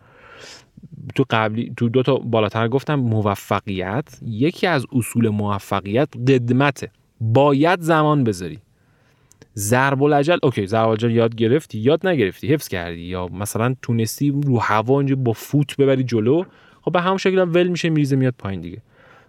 تو 1.14 1.25
قبلی 1.31 1.73
تو 1.76 1.88
دو 1.88 2.02
تا 2.02 2.17
بالاتر 2.17 2.69
گفتم 2.69 2.95
موفقیت. 2.95 4.19
یکی 4.23 4.67
از 4.67 4.87
اصول 4.93 5.28
موفقیت 5.28 6.09
قدمته. 6.28 6.90
باید 7.21 7.81
زمان 7.81 8.25
بذاری. 8.25 8.59
ضرب 9.57 10.03
العجل 10.03 10.39
اوکی 10.43 10.67
ضرب 10.67 10.89
العجل 10.89 11.11
یاد 11.11 11.35
گرفتی؟ 11.35 11.79
یاد 11.79 12.07
نگرفتی؟ 12.07 12.49
حفظ 12.49 12.69
کردی؟ 12.69 13.01
یا 13.01 13.27
مثلا 13.27 13.75
تونستی 13.83 14.31
رو 14.31 14.59
هوا 14.59 14.99
اینجا 14.99 15.17
با 15.17 15.33
فوت 15.33 15.77
ببری 15.77 16.05
جلو؟ 16.05 16.45
خب 16.83 16.93
به 16.93 17.01
همون 17.01 17.17
شکل 17.19 17.39
ول 17.39 17.67
میشه 17.67 17.91
میریزه 17.91 18.17
میاد 18.17 18.35
پایین 18.39 18.61
دیگه. 18.61 18.83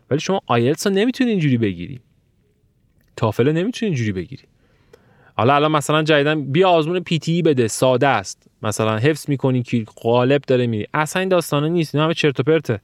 ولی 0.10 0.20
شما 0.20 0.42
آیلتس 0.46 0.88
رو 0.88 0.94
نمی‌تونی 0.94 1.30
اینجوری 1.30 1.58
بگیری. 1.58 2.00
تافل 3.16 3.52
نمی‌تونی 3.52 3.88
اینجوری 3.88 4.12
بگیری. 4.12 4.44
حالا 5.38 5.56
الان 5.56 5.72
مثلا 5.72 6.04
جدیدن 6.04 6.52
بیا 6.52 6.70
آزمون 6.70 7.00
پی 7.00 7.20
تی 7.20 7.42
بده 7.42 7.68
ساده 7.68 8.08
است. 8.08 8.48
مثلا 8.62 8.98
حفظ 8.98 9.30
می‌کنی 9.30 9.64
که 9.64 9.86
قالب 9.96 10.42
داره 10.42 10.68
میری. 10.68 10.88
اصلا 10.94 11.20
این 11.20 11.30
داستانه 11.30 11.70
نیست 11.70 11.96
اینا 11.96 12.06
همه 12.06 12.14
چرت 12.14 12.40
و 12.40 12.44
پرته. 12.44 12.82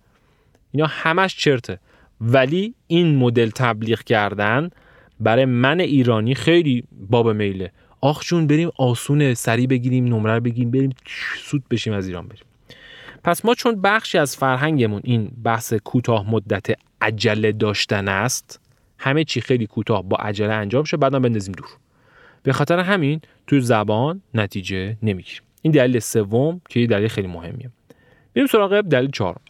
اینا 0.72 0.86
همش 0.90 1.36
چرته. 1.36 1.80
ولی 2.22 2.74
این 2.88 3.16
مدل 3.16 3.50
تبلیغ 3.50 4.04
کردن 4.04 4.70
برای 5.20 5.46
من 5.46 5.80
ایرانی 5.80 6.36
خیلی 6.36 6.84
باب 7.10 7.30
میله. 7.30 7.72
آخ 8.02 8.24
جون 8.24 8.48
بریم 8.48 8.72
آسونه 8.78 9.34
سری 9.34 9.68
بگیریم 9.68 10.06
نمره 10.06 10.40
بگیریم 10.40 10.72
بریم 10.72 10.90
سود 11.38 11.64
بشیم 11.70 11.94
از 11.94 12.08
ایران 12.08 12.28
بریم. 12.28 12.44
پس 13.24 13.46
ما 13.46 13.56
چون 13.56 13.82
بخشی 13.82 14.18
از 14.18 14.38
فرهنگمون 14.38 15.02
این 15.04 15.32
بحث 15.44 15.74
کوتاه 15.74 16.32
مدت 16.32 16.68
عجله 17.02 17.52
داشتن 17.52 18.08
است 18.08 18.60
همه 18.98 19.24
چی 19.24 19.42
خیلی 19.42 19.68
کوتاه 19.68 20.04
با 20.04 20.18
عجله 20.18 20.54
انجام 20.54 20.84
شه 20.84 20.98
بعدم 20.98 21.22
بندازیم 21.22 21.54
دور. 21.54 21.68
به 22.44 22.54
خاطر 22.54 22.80
همین 22.80 23.22
تو 23.48 23.60
زبان 23.60 24.22
نتیجه 24.34 24.98
نمی‌گیریم. 25.04 25.42
این 25.62 25.74
دلیل 25.74 26.00
سوم 26.00 26.62
که 26.70 26.80
یه 26.80 26.88
دلیل 26.88 27.08
خیلی 27.08 27.28
مهمیه. 27.28 27.70
بریم 28.36 28.48
سراغ 28.48 28.82
دلیل 28.82 29.12
چهارم. 29.12 29.42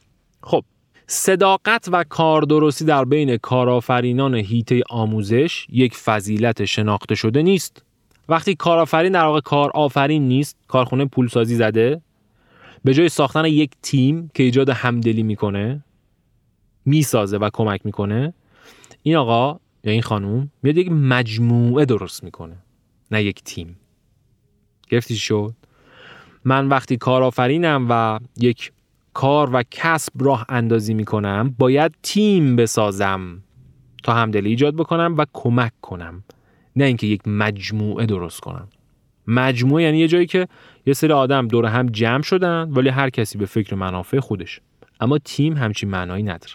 خب 0.44 0.64
صداقت 1.08 1.90
و 1.92 2.04
کاردرستی 2.04 2.86
در 2.86 3.06
بین 3.06 3.38
کارآفرینان 3.38 4.36
هیته 4.36 4.82
آموزش 4.90 5.68
یک 5.70 5.96
فضیلت 5.96 6.66
شناخته 6.66 7.16
شده 7.16 7.42
نیست. 7.42 7.84
وقتی 8.30 8.56
کارآفرین 8.56 9.12
در 9.12 9.26
واقع 9.26 9.40
کارآفرین 9.40 10.28
نیست 10.28 10.58
کارخونه 10.68 11.06
پولسازی 11.06 11.56
زده 11.56 12.02
به 12.84 12.94
جای 12.94 13.10
ساختن 13.10 13.46
یک 13.46 13.72
تیم 13.82 14.32
که 14.34 14.44
ایجاد 14.44 14.70
همدلی 14.70 15.24
می‌کنه 15.24 15.84
می‌سازه 16.86 17.38
و 17.38 17.50
کمک 17.54 17.82
می‌کنه 17.86 18.34
این 19.04 19.16
آقا 19.16 19.60
یا 19.84 19.92
این 19.92 20.02
خانوم 20.02 20.52
میاد 20.64 20.78
یک 20.78 20.92
مجموعه 20.92 21.86
درست 21.86 22.24
می‌کنه 22.24 22.58
نه 23.12 23.24
یک 23.24 23.44
تیم. 23.44 23.80
گرفتی 24.90 25.16
شد؟ 25.16 25.54
من 26.44 26.68
وقتی 26.68 26.98
کارآفرینم 26.98 27.88
و 27.90 28.20
یک 28.38 28.72
کار 29.16 29.50
و 29.54 29.64
کسب 29.72 30.24
راه 30.24 30.46
اندازی 30.50 30.94
می‌کنم 30.94 31.56
باید 31.58 31.96
تیم 32.04 32.56
بسازم 32.56 33.42
تا 34.04 34.14
همدلی 34.14 34.50
ایجاد 34.50 34.76
بکنم 34.76 35.16
و 35.18 35.26
کمک 35.34 35.72
کنم. 35.82 36.24
نه 36.76 36.86
اینکه 36.86 37.08
یک 37.08 37.22
مجموعه 37.28 38.06
درست 38.06 38.40
کنم. 38.40 38.68
مجموعه 39.28 39.84
یعنی 39.84 39.98
یه 39.98 40.08
جایی 40.08 40.26
که 40.26 40.48
یه 40.86 40.94
سری 40.94 41.14
آدم 41.14 41.48
دور 41.48 41.66
هم 41.66 41.86
جمع 41.86 42.22
شدن 42.22 42.70
ولی 42.72 42.90
هر 42.90 43.10
کسی 43.10 43.38
به 43.38 43.46
فکر 43.46 43.76
منافع 43.76 44.20
خودش. 44.20 44.62
اما 45.00 45.18
تیم 45.18 45.58
همچین 45.58 45.90
معنایی 45.90 46.24
نداره. 46.24 46.54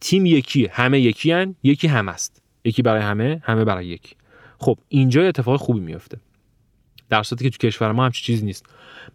تیم 0.00 0.26
یکی 0.26 0.66
همه 0.72 1.00
یکی 1.00 1.32
هن. 1.32 1.54
یکی 1.62 1.88
هم 1.88 2.08
است. 2.08 2.42
یکی 2.64 2.82
برای 2.82 3.02
همه 3.02 3.42
همه 3.44 3.64
برای 3.64 3.86
یکی. 3.86 4.14
خب 4.58 4.78
اینجا 4.88 5.22
اتفاق 5.22 5.60
خوبی 5.60 5.80
میفته 5.80 6.18
در 7.08 7.22
صورتی 7.22 7.44
که 7.44 7.50
تو 7.50 7.66
کشور 7.66 7.92
ما 7.92 8.04
همچین 8.04 8.24
چیزی 8.24 8.46
نیست. 8.46 8.66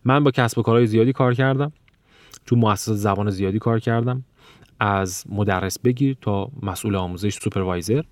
من 0.05 0.23
با 0.23 0.31
کسب 0.31 0.57
و 0.57 0.61
کارهای 0.61 0.87
زیادی 0.87 1.13
کار 1.13 1.33
کردم. 1.33 1.71
تو 2.47 2.55
مؤسسات 2.55 2.95
زبان 2.95 3.29
زیادی 3.29 3.59
کار 3.59 3.79
کردم. 3.79 4.23
از 4.79 5.23
مدرس 5.29 5.79
بگیر 5.79 6.17
تا 6.21 6.49
مسئول 6.61 6.95
آموزش 6.95 7.37
supervisor. 7.43 8.03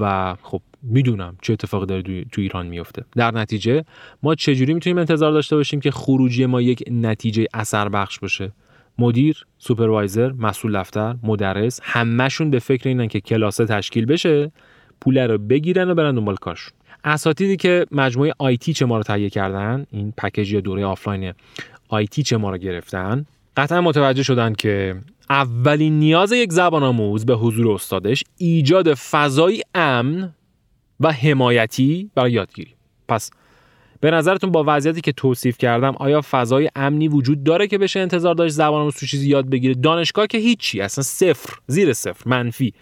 و 0.00 0.34
خب 0.42 0.60
می‌دونم 0.82 1.36
چه 1.42 1.52
اتفاقی 1.52 1.86
داره 1.86 2.24
تو 2.24 2.40
ایران 2.40 2.66
میفته 2.66 3.04
در 3.16 3.30
نتیجه 3.30 3.84
ما 4.22 4.34
چجوری 4.34 4.74
می‌تونیم 4.74 4.98
انتظار 4.98 5.32
داشته 5.32 5.56
باشیم 5.56 5.80
که 5.80 5.90
خروجی 5.90 6.46
ما 6.46 6.60
یک 6.60 6.82
نتیجه 6.90 7.46
اثر 7.54 7.88
بخش 7.88 8.18
باشه؟ 8.18 8.52
مدیر، 8.98 9.46
supervisor، 9.58 10.32
مسئول 10.32 10.78
دفتر، 10.78 11.16
مدرس 11.22 11.80
همهشون 11.82 12.50
به 12.50 12.58
فکر 12.58 12.88
اینن 12.88 13.08
که 13.08 13.20
کلاسه 13.20 13.66
تشکیل 13.66 14.04
بشه 14.04 14.52
پول 15.00 15.18
رو 15.18 15.38
بگیرن 15.38 15.90
و 15.90 15.94
برن 15.94 16.14
دنبال 16.14 16.36
کارشون. 16.36 16.72
اساتیدی 17.04 17.56
که 17.56 17.86
مجموعه 17.92 18.32
آیتی 18.38 18.72
چه 18.72 18.86
ما 18.86 18.96
رو 18.96 19.02
تهیه 19.02 19.30
کردن 19.30 19.86
این 19.90 20.12
package 20.16 20.52
یا 20.52 20.60
دوره 20.60 20.84
آفلاین 20.84 21.32
آیتی 21.88 22.22
چه 22.22 22.36
ما 22.36 22.50
رو 22.50 22.58
گرفتن 22.58 23.26
قطعا 23.56 23.80
متوجه 23.80 24.22
شدن 24.22 24.52
که 24.52 24.96
اولین 25.30 25.98
نیاز 25.98 26.32
یک 26.32 26.52
زبان 26.52 26.82
آموز 26.82 27.26
به 27.26 27.34
حضور 27.34 27.72
استادش 27.72 28.24
ایجاد 28.36 28.94
فضای 28.94 29.62
امن 29.74 30.34
و 31.00 31.12
حمایتی 31.12 32.10
برای 32.14 32.32
یادگیری. 32.32 32.74
پس 33.08 33.30
به 34.00 34.10
نظرتون 34.10 34.50
با 34.50 34.64
وضعیتی 34.66 35.00
که 35.00 35.12
توصیف 35.12 35.58
کردم 35.58 35.94
آیا 35.96 36.20
فضای 36.30 36.68
امنی 36.76 37.08
وجود 37.08 37.44
داره 37.44 37.66
که 37.66 37.78
بشه 37.78 38.00
انتظار 38.00 38.34
داشت 38.34 38.54
زبان 38.54 38.80
آموز 38.80 38.94
تو 38.94 39.06
چیزی 39.06 39.28
یاد 39.28 39.50
بگیره؟ 39.50 39.74
دانشگاه 39.74 40.26
که 40.26 40.38
هیچی 40.38 40.80
اصلا 40.80 41.04
صفر 41.04 41.54
زیر 41.66 41.92
صفر 41.92 42.30
منفی. 42.30 42.74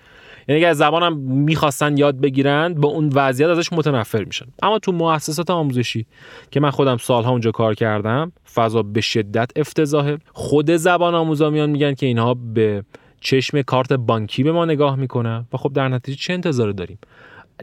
یعنی 0.49 0.64
اگر 0.64 0.73
زبانم 0.73 1.17
می‌خواستن 1.19 1.97
یاد 1.97 2.21
بگیرن 2.21 2.75
با 2.75 2.89
اون 2.89 3.11
وضعیت 3.15 3.50
ازش 3.50 3.73
متنفر 3.73 4.25
میشن. 4.25 4.47
اما 4.63 4.78
تو 4.78 4.93
مؤسسات 4.93 5.50
آموزشی 5.50 6.06
که 6.50 6.61
من 6.61 6.71
خودم 6.71 6.97
سالها 6.97 7.30
اونجا 7.30 7.50
کار 7.50 7.75
کردم 7.75 8.32
فضا 8.54 8.82
به 8.82 9.00
شدت 9.00 9.50
افتضاحه. 9.56 10.19
خود 10.32 10.71
زبان 10.71 11.15
آموزا 11.15 11.50
میان 11.50 11.71
میگن 11.71 11.95
که 11.95 12.06
اینها 12.06 12.34
به 12.34 12.84
چشم 13.21 13.63
کارت 13.63 13.93
بانکی 13.93 14.43
به 14.43 14.52
ما 14.52 14.65
نگاه 14.65 14.97
می‌کنن 14.97 15.47
و 15.52 15.56
خب 15.56 15.73
در 15.73 15.89
نتیجه 15.89 16.19
چه 16.19 16.32
انتظاری 16.32 16.73
داریم؟ 16.73 16.99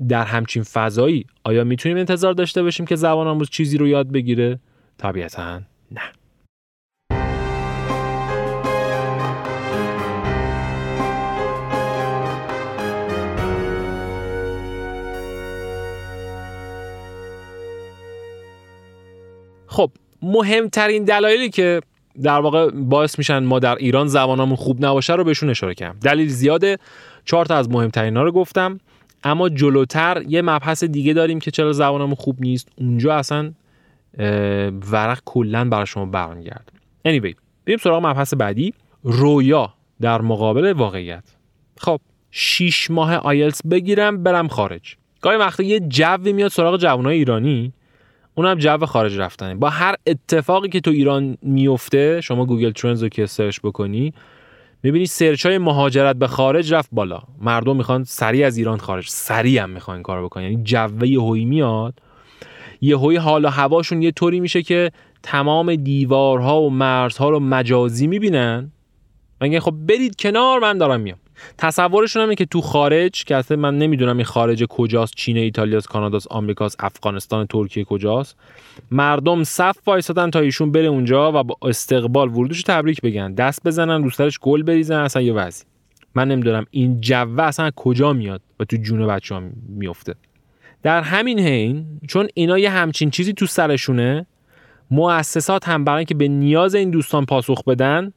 در 0.09 0.23
همچین 0.23 0.63
فضایی 0.63 1.25
آیا 1.43 1.63
می‌تونیم 1.63 1.97
انتظار 1.97 2.33
داشته 2.33 2.63
باشیم 2.63 2.85
که 2.85 2.95
زبان 2.95 3.27
آموز 3.27 3.49
چیزی 3.49 3.77
رو 3.77 3.87
یاد 3.87 4.11
بگیره؟ 4.11 4.59
طبیعتا 4.97 5.61
نه. 5.91 6.01
مهمترین 20.25 21.03
دلایلی 21.03 21.49
که 21.49 21.81
در 22.23 22.39
واقع 22.39 22.69
باعث 22.69 23.17
میشن 23.17 23.43
ما 23.43 23.59
در 23.59 23.75
ایران 23.75 24.07
زبانمون 24.07 24.55
خوب 24.55 24.85
نباشه 24.85 25.13
رو 25.13 25.23
بهشون 25.23 25.49
اشاره 25.49 25.73
کردم. 25.73 25.99
دلیل 25.99 26.27
زیاده 26.27 26.77
چهار 27.25 27.45
تا 27.45 27.55
از 27.55 27.69
مهمترین 27.69 28.17
ها 28.17 28.23
رو 28.23 28.31
گفتم 28.31 28.79
اما 29.23 29.49
جلوتر 29.49 30.23
یه 30.27 30.41
مبحث 30.41 30.83
دیگه 30.83 31.13
داریم 31.13 31.39
که 31.39 31.51
چرا 31.51 31.73
زبانمون 31.73 32.15
خوب 32.15 32.35
نیست. 32.39 32.69
اونجا 32.77 33.15
اصلا 33.15 33.51
ورق 34.91 35.21
کلا 35.25 35.65
برای 35.69 35.85
شما 35.85 36.05
برمیگرده. 36.05 36.71
Anyway 37.07 37.35
بریم 37.65 37.77
سراغ 37.77 38.05
مبحث 38.05 38.33
بعدی. 38.33 38.73
رویا 39.03 39.73
در 40.01 40.21
مقابل 40.21 40.71
واقعیت. 40.71 41.23
خب 41.77 41.99
شیش 42.31 42.91
ماه 42.91 43.15
آیلتس 43.15 43.61
بگیرم 43.67 44.23
برم 44.23 44.47
خارج. 44.47 44.95
گاهی 45.21 45.37
وقتا 45.37 45.63
یه 45.63 45.79
جوی 45.79 46.33
میاد 46.33 46.51
سراغ 46.51 46.77
جوانای 46.77 47.17
ایرانی. 47.17 47.73
اونم 48.35 48.55
جو 48.55 48.85
خارج 48.85 49.17
رفتنه. 49.17 49.55
با 49.55 49.69
هر 49.69 49.95
اتفاقی 50.07 50.69
که 50.69 50.81
تو 50.81 50.91
ایران 50.91 51.37
میفته 51.41 52.21
شما 52.21 52.45
Google 52.45 52.71
Trends 52.71 53.03
رو 53.03 53.09
که 53.09 53.25
search 53.25 53.59
بکنی 53.63 54.13
می‌بینی 54.83 55.05
search 55.05 55.45
های 55.45 55.57
مهاجرت 55.57 56.15
به 56.15 56.27
خارج 56.27 56.73
رفت 56.73 56.89
بالا. 56.91 57.21
مردم 57.41 57.77
می‌خوان 57.77 58.03
سریع 58.03 58.47
از 58.47 58.57
ایران 58.57 58.77
خارج 58.77 59.09
سریع 59.09 59.63
هم 59.63 59.69
می‌خوان 59.69 60.03
کار 60.03 60.23
بکنن. 60.23 60.43
یعنی 60.43 60.63
جوه 60.63 61.07
یهویی 61.07 61.45
میاد. 61.45 61.99
یهویی 62.81 63.15
حال 63.15 63.45
و 63.45 63.49
هواشون 63.49 64.01
یه 64.01 64.11
طوری 64.11 64.39
میشه 64.39 64.61
که 64.61 64.91
تمام 65.23 65.75
دیوارها 65.75 66.61
و 66.61 66.69
مرزها 66.69 67.29
رو 67.29 67.39
مجازی 67.39 68.07
می‌بینن. 68.07 68.71
و 69.41 69.59
خب 69.59 69.71
برید 69.71 70.15
کنار 70.15 70.59
من 70.59 70.77
دارم 70.77 70.99
میام. 70.99 71.17
تصورشون 71.57 72.21
همه 72.21 72.35
که 72.35 72.45
تو 72.45 72.61
خارج 72.61 73.23
که 73.23 73.35
اصلا 73.35 73.57
من 73.57 73.77
نمی‌دونم 73.77 74.17
این 74.17 74.25
خارج 74.25 74.65
کجاست 74.65 75.13
چین 75.15 75.37
ایتالیاست 75.37 75.87
کاناداست 75.87 76.27
آمریکاست 76.27 76.83
افغانستان 76.83 77.47
ترکیه 77.47 77.83
کجاست. 77.83 78.35
مردم 78.91 79.43
صف 79.43 79.77
وایسادن 79.85 80.29
تا 80.29 80.39
ایشون 80.39 80.71
بره 80.71 80.87
اونجا 80.87 81.31
و 81.39 81.43
با 81.43 81.57
استقبال 81.61 82.29
ورودش 82.29 82.63
تبریک 82.63 83.01
بگن. 83.01 83.33
دست 83.33 83.63
بزنن 83.65 84.03
رو 84.03 84.09
سرش 84.09 84.39
گل 84.39 84.63
بریزن 84.63 84.99
اصلا 84.99 85.21
یه 85.21 85.33
وضعی. 85.33 85.65
من 86.15 86.27
نمی‌دونم 86.27 86.65
این 86.71 87.01
جوه 87.01 87.43
اصلا 87.43 87.71
کجا 87.75 88.13
میاد 88.13 88.41
و 88.59 88.65
تو 88.65 88.77
جون 88.77 89.07
بچه 89.07 89.35
ها 89.35 89.41
میفته 89.69 90.15
در 90.83 91.01
همین 91.01 91.39
حین 91.39 91.85
چون 92.07 92.27
اینا 92.33 92.59
یه 92.59 92.69
همچین 92.69 93.09
چیزی 93.09 93.33
تو 93.33 93.45
سرشونه 93.45 94.25
مؤسسات 94.91 95.67
هم 95.67 95.83
برای 95.83 96.05
که 96.05 96.15
به 96.15 96.27
نیاز 96.27 96.75
این 96.75 96.89
دوستان 96.89 97.25
پاسخ 97.25 97.63
بدن 97.63 98.13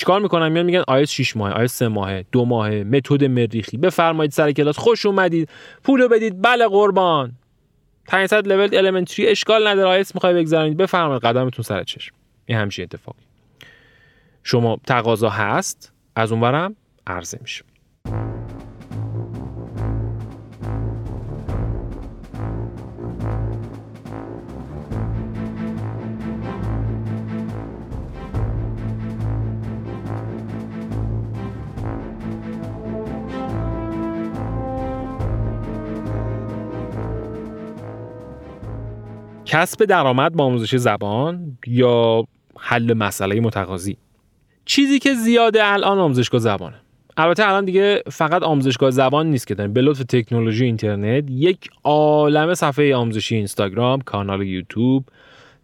چیکار 0.00 0.20
می‌کنن؟ 0.20 0.48
میان 0.48 0.66
میگن 0.66 0.82
آیس 0.88 1.10
6 1.10 1.36
ماه 1.36 1.52
آیس 1.52 1.72
3 1.72 1.88
ماه 1.88 2.22
دو 2.22 2.44
ماه 2.44 2.70
متد 2.70 3.24
مریخی. 3.24 3.76
بفرمایید 3.76 4.32
سر 4.32 4.52
کلاس 4.52 4.78
خوش 4.78 5.06
اومدید. 5.06 5.48
پولو 5.84 6.08
بدید. 6.08 6.42
بله 6.42 6.68
قربان. 6.68 7.32
500 8.06 8.46
لول 8.46 8.76
المنتری 8.76 9.26
اشکال 9.26 9.68
نداره. 9.68 9.88
آیس 9.88 10.14
می‌خوای 10.14 10.34
بگذارید. 10.34 10.76
بفرمایید 10.76 11.22
قدمتون 11.22 11.62
سر 11.62 11.84
چشم. 11.84 12.14
این 12.46 12.58
همچین 12.58 12.82
اتفاقی. 12.82 13.22
شما 14.42 14.78
تقاضا 14.86 15.28
هست؟ 15.28 15.92
از 16.16 16.32
اونورم 16.32 16.76
عرضه 17.06 17.38
میشه. 17.42 17.64
کسب 39.50 39.84
درآمد 39.84 40.32
با 40.32 40.44
آموزش 40.44 40.76
زبان 40.76 41.58
یا 41.66 42.24
حل 42.58 42.94
مسئله 42.94 43.40
متقاضی. 43.40 43.96
چیزی 44.64 44.98
که 44.98 45.14
زیاده 45.14 45.72
الان 45.72 45.98
آموزشگاه 45.98 46.40
زبانه. 46.40 46.76
البته 47.16 47.48
الان 47.48 47.64
دیگه 47.64 48.02
فقط 48.10 48.42
آموزشگاه 48.42 48.90
زبان 48.90 49.26
نیست 49.26 49.46
که 49.46 49.54
داریم. 49.54 49.72
به 49.72 49.82
لطف 49.82 50.02
تکنولوژی 50.08 50.64
اینترنت 50.64 51.30
یک 51.30 51.70
عالم 51.84 52.54
صفحه 52.54 52.94
آموزشی 52.94 53.36
اینستاگرام 53.36 54.00
کانال 54.00 54.42
یوتیوب 54.42 55.04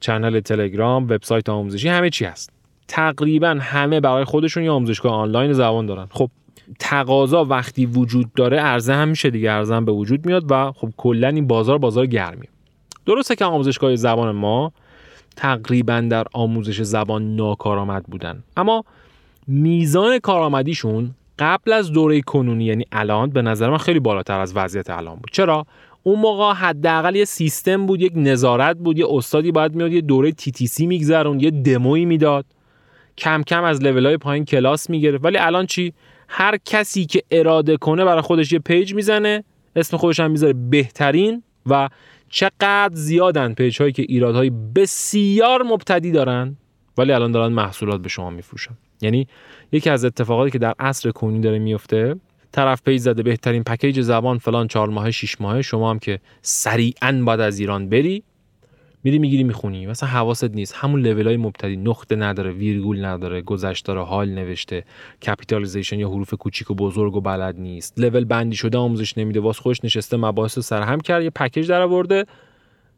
چنل 0.00 0.40
تلگرام 0.40 1.04
وبسایت 1.04 1.48
آموزشی 1.48 1.88
همه 1.88 2.10
چی 2.10 2.24
هست. 2.24 2.50
تقریبا 2.88 3.58
همه 3.60 4.00
برای 4.00 4.24
خودشون 4.24 4.62
یه 4.62 4.70
آموزشگاه 4.70 5.12
آنلاین 5.12 5.52
زبان 5.52 5.86
دارن. 5.86 6.06
خب 6.10 6.30
تقاضا 6.78 7.44
وقتی 7.44 7.86
وجود 7.86 8.32
داره 8.32 8.58
عرضه 8.58 8.94
هم 8.94 9.08
میشه 9.08 9.30
دیگه 9.30 9.50
عرضه 9.50 9.74
هم 9.74 9.84
به 9.84 9.92
وجود 9.92 10.26
میاد 10.26 10.44
و 10.50 10.72
خب 10.72 10.90
کلا 10.96 11.28
این 11.28 11.46
بازار 11.46 11.78
بازار 11.78 12.06
گرمی 12.06 12.46
درسته 13.06 13.36
که 13.36 13.44
آموزشگاه 13.44 13.96
زبان 13.96 14.30
ما 14.30 14.72
تقریبا 15.36 16.00
در 16.10 16.24
آموزش 16.32 16.82
زبان 16.82 17.36
ناکارآمد 17.36 18.04
بودن. 18.04 18.42
اما 18.56 18.84
میزان 19.46 20.18
کارآمدیشون 20.18 21.14
قبل 21.38 21.72
از 21.72 21.92
دوره 21.92 22.20
کنونی 22.20 22.64
یعنی 22.64 22.84
الان 22.92 23.30
به 23.30 23.42
نظر 23.42 23.70
من 23.70 23.78
خیلی 23.78 24.00
بالاتر 24.00 24.40
از 24.40 24.56
وضعیت 24.56 24.90
الان 24.90 25.14
بود. 25.14 25.30
چرا؟ 25.32 25.66
اون 26.02 26.20
موقع 26.20 26.52
حداقل 26.52 27.16
یه 27.16 27.24
سیستم 27.24 27.86
بود 27.86 28.00
یک 28.00 28.12
نظارت 28.16 28.76
بود 28.76 28.98
یه 28.98 29.06
استادی 29.10 29.52
باید 29.52 29.74
میاد 29.74 29.92
یه 29.92 30.00
دوره 30.00 30.32
TTC 30.32 30.86
میگذروند 30.86 31.40
یه 31.40 31.50
دمویی 31.50 32.04
می‌داد. 32.04 32.44
کم 33.18 33.42
کم 33.42 33.64
از 33.64 33.82
لول 33.82 34.06
های 34.06 34.16
پایین 34.16 34.44
کلاس 34.44 34.90
می‌گرفت. 34.90 35.24
ولی 35.24 35.38
الان 35.38 35.66
چی؟ 35.66 35.92
هر 36.28 36.56
کسی 36.64 37.06
که 37.06 37.22
اراده 37.30 37.76
کنه 37.76 38.04
برای 38.04 38.20
خودش 38.20 38.52
یه 38.52 38.58
page 38.58 38.94
می‌زنه 38.94 39.44
اسم 39.76 39.96
خودش 39.96 40.20
هم 40.20 40.30
می‌ذاره 40.30 40.52
بهترین 40.52 41.42
و 41.66 41.88
چقدر 42.28 42.90
زیادن 42.94 43.54
page 43.54 43.80
هایی 43.80 43.92
که 43.92 44.02
ایرادهای 44.08 44.50
بسیار 44.50 45.62
مبتدی 45.62 46.12
دارن 46.12 46.56
ولی 46.98 47.12
الان 47.12 47.32
دارن 47.32 47.52
محصولات 47.52 48.00
به 48.00 48.08
شما 48.08 48.30
میفروشن. 48.30 48.76
یعنی 49.00 49.26
یکی 49.72 49.90
از 49.90 50.04
اتفاقاتی 50.04 50.50
که 50.50 50.58
در 50.58 50.74
عصر 50.78 51.10
کنونی 51.10 51.40
داره 51.40 51.58
میفته 51.58 52.16
طرف 52.52 52.82
page 52.82 53.00
زده 53.00 53.22
بهترین 53.22 53.64
package 53.64 54.00
زبان 54.00 54.38
فلان 54.38 54.68
چهار 54.68 54.88
ماه 54.88 55.10
شش 55.10 55.40
ماه 55.40 55.62
شما 55.62 55.90
هم 55.90 55.98
که 55.98 56.20
سریعا 56.42 57.22
باید 57.26 57.40
از 57.40 57.58
ایران 57.58 57.88
بری 57.88 58.22
میری 59.06 59.18
می‌گیری 59.18 59.44
می‌خونی. 59.44 59.86
مثلا 59.86 60.08
حواست 60.08 60.44
نیست. 60.44 60.74
همون 60.76 61.00
لول 61.00 61.26
های 61.26 61.36
مبتدی. 61.36 61.76
نقطه 61.76 62.16
نداره 62.16 62.52
ویرگول 62.52 63.04
نداره 63.04 63.42
گذشته 63.42 63.86
داره 63.86 64.04
حال 64.06 64.28
نوشته. 64.28 64.84
capitalization 65.26 65.98
یا 65.98 66.08
حروف 66.08 66.34
کوچیک 66.34 66.70
و 66.70 66.74
بزرگ 66.74 67.16
و 67.16 67.20
بلد 67.20 67.58
نیست. 67.58 68.00
لول 68.00 68.24
بندی 68.24 68.56
شده 68.56 68.78
آموزش 68.78 69.18
نمیده. 69.18 69.40
واسه 69.40 69.62
خودش 69.62 69.84
نشسته 69.84 70.16
مباحث 70.16 70.58
سر 70.58 70.82
هم 70.82 71.00
کرد. 71.00 71.22
یه 71.22 71.30
package 71.30 71.68
در 71.68 71.80
آورده 71.80 72.24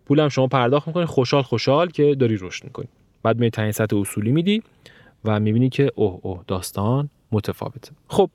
پولم 0.07 0.29
شما 0.29 0.47
پرداخت 0.47 0.89
می‌کنی. 0.89 1.05
خوشحال 1.05 1.43
خوشحال 1.43 1.91
که 1.91 2.15
داری 2.15 2.37
رشد 2.41 2.65
می‌کنی. 2.65 2.89
بعد 3.23 3.39
می 3.39 3.51
تعیین 3.51 3.73
سطح 3.73 3.97
اصولی 3.97 4.33
میدی 4.33 4.63
و 5.25 5.41
می‌بینی 5.41 5.69
که 5.69 5.91
اوه 5.95 6.21
اوه 6.23 6.45
داستان 6.47 7.11
متفاوته. 7.33 7.91
خب. 8.09 8.31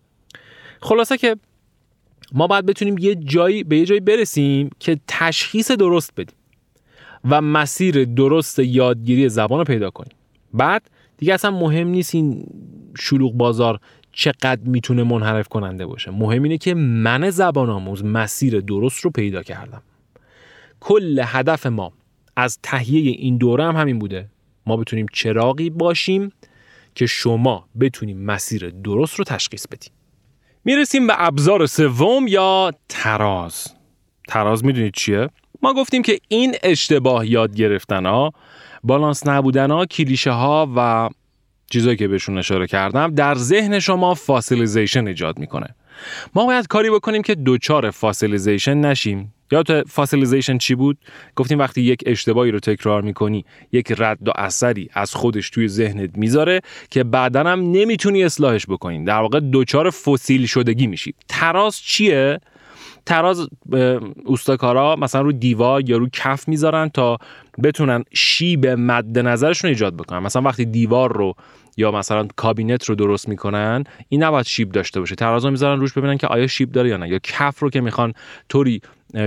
خلاصه 0.81 1.17
که 1.17 1.35
ما 2.33 2.47
باید 2.47 2.65
بتونیم 2.65 2.97
یه 2.97 3.15
جایی 3.15 3.63
به 3.63 3.77
یه 3.77 3.85
جایی 3.85 3.99
برسیم 3.99 4.69
که 4.79 4.99
تشخیص 5.07 5.71
درست 5.71 6.11
بدیم. 6.17 6.35
و 7.29 7.41
مسیر 7.41 8.05
درست 8.05 8.59
یادگیری 8.59 9.29
زبان 9.29 9.59
رو 9.59 9.65
پیدا 9.65 9.89
کنیم. 9.89 10.13
بعد 10.53 10.89
دیگه 11.17 11.33
اصلا 11.33 11.51
مهم 11.51 11.87
نیست 11.87 12.15
این 12.15 12.45
شلوغ 12.99 13.33
بازار 13.33 13.79
چقدر 14.11 14.61
می‌تونه 14.65 15.03
منحرف 15.03 15.47
کننده 15.47 15.85
باشه. 15.85 16.11
مهم 16.11 16.43
اینه 16.43 16.57
که 16.57 16.73
من 16.73 17.29
زبان 17.29 17.69
آموز 17.69 18.05
مسیر 18.05 18.59
درست 18.59 18.99
رو 18.99 19.11
پیدا 19.11 19.43
کردم. 19.43 19.81
کل 20.79 21.21
هدف 21.25 21.65
ما 21.65 21.93
از 22.35 22.59
تهیه 22.63 23.11
این 23.11 23.37
دوره 23.37 23.63
هم 23.63 23.75
همین 23.75 23.99
بوده. 23.99 24.29
ما 24.65 24.77
بتونیم 24.77 25.05
چراغی 25.13 25.69
باشیم 25.69 26.31
که 26.95 27.05
شما 27.05 27.67
بتونیم 27.79 28.19
مسیر 28.19 28.69
درست 28.69 29.15
رو 29.15 29.25
تشخیص 29.25 29.67
بدیم. 29.67 29.91
می‌رسیم 30.65 31.07
به 31.07 31.13
ابزار 31.17 31.65
سوم 31.65 32.27
یا 32.27 32.71
تراز. 32.89 33.67
تراز 34.27 34.65
می‌دونید 34.65 34.93
چیه؟ 34.93 35.29
ما 35.63 35.73
گفتیم 35.73 36.01
که 36.01 36.19
این 36.27 36.55
اشتباه 36.63 37.27
یاد 37.27 37.55
گرفتن 37.55 38.05
ها 38.05 38.33
بالانس 38.83 39.27
نبودن 39.27 39.71
ها 39.71 39.85
کلیشه 39.85 40.31
ها 40.31 40.69
و 40.75 41.09
چیزایی 41.69 41.97
که 41.97 42.07
بهشون 42.07 42.37
اشاره 42.37 42.67
کردم 42.67 43.15
در 43.15 43.35
ذهن 43.35 43.79
شما 43.79 44.13
fossilization 44.13 45.07
ایجاد 45.07 45.39
می‌کنه. 45.39 45.75
ما 46.35 46.45
باید 46.45 46.67
کاری 46.67 46.89
بکنیم 46.89 47.21
که 47.21 47.35
دوچار 47.35 47.91
fossilization 47.91 48.77
نشیم. 48.77 49.33
یا 49.51 49.63
fossilization 49.87 50.57
چی 50.57 50.75
بود؟ 50.75 50.97
گفتیم 51.35 51.59
وقتی 51.59 51.81
یک 51.81 52.03
اشتباهی 52.05 52.51
رو 52.51 52.59
تکرار 52.59 53.01
می‌کنی 53.01 53.45
یک 53.71 53.93
رد 53.97 54.27
و 54.27 54.31
اثری 54.35 54.89
از 54.93 55.15
خودش 55.15 55.49
توی 55.49 55.67
ذهنت 55.67 56.17
می‌ذاره 56.17 56.61
که 56.89 57.03
بعدا 57.03 57.43
هم 57.43 57.59
نمی‌تونی 57.71 58.23
اصلاحش 58.23 58.65
بکنی. 58.65 59.03
در 59.03 59.19
واقع 59.19 59.39
دوچار 59.39 59.89
فسیل 59.89 60.45
شدگی 60.45 60.87
میشی. 60.87 61.13
تراز 61.27 61.77
چیه؟ 61.77 62.39
تراز 63.05 63.47
اوستاکارا 64.25 64.95
مثلا 64.95 65.21
رو 65.21 65.31
دیوار 65.31 65.89
یا 65.89 65.97
رو 65.97 66.07
کف 66.13 66.47
می‌ذارن 66.47 66.89
تا 66.89 67.17
بتونن 67.63 68.03
شیب 68.13 68.67
مد 68.67 69.19
نظرشون 69.19 69.69
ایجاد 69.69 69.95
بکنن. 69.97 70.19
مثلا 70.19 70.41
وقتی 70.41 70.65
دیوار 70.65 71.17
رو 71.17 71.35
یا 71.77 71.91
مثلا 71.91 72.27
کابینت 72.35 72.85
رو 72.85 72.95
درست 72.95 73.29
می‌کنن 73.29 73.83
این 74.09 74.23
نباید 74.23 74.45
شیب 74.45 74.71
داشته 74.71 74.99
باشه. 74.99 75.15
ترازو 75.15 75.51
می‌ذارن 75.51 75.79
روش 75.79 75.93
ببینن 75.93 76.17
که 76.17 76.27
آیا 76.27 76.47
شیب 76.47 76.71
داره 76.71 76.89
یا 76.89 76.97
نه. 76.97 77.09
یا 77.09 77.19
کف 77.23 77.59
رو 77.59 77.69
که 77.69 77.81
می‌خوان 77.81 78.13
طوری 78.49 78.81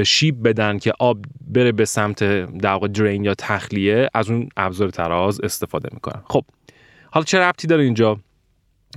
شیب 0.05 0.49
بدن 0.49 0.79
که 0.79 0.93
آب 0.99 1.19
بره 1.49 1.73
به 1.73 1.85
سمت 1.85 2.25
در 2.59 2.79
درین 2.79 3.25
یا 3.25 3.35
تخلیه 3.35 4.09
از 4.15 4.31
اون 4.31 4.49
ابزار 4.57 4.91
تراز 4.91 5.41
استفاده 5.41 5.89
می‌کنن. 5.93 6.23
خب 6.29 6.45
حالا 7.11 7.25
چه 7.25 7.39
ربطی 7.39 7.67
داره 7.67 7.85
اینجا؟ 7.85 8.19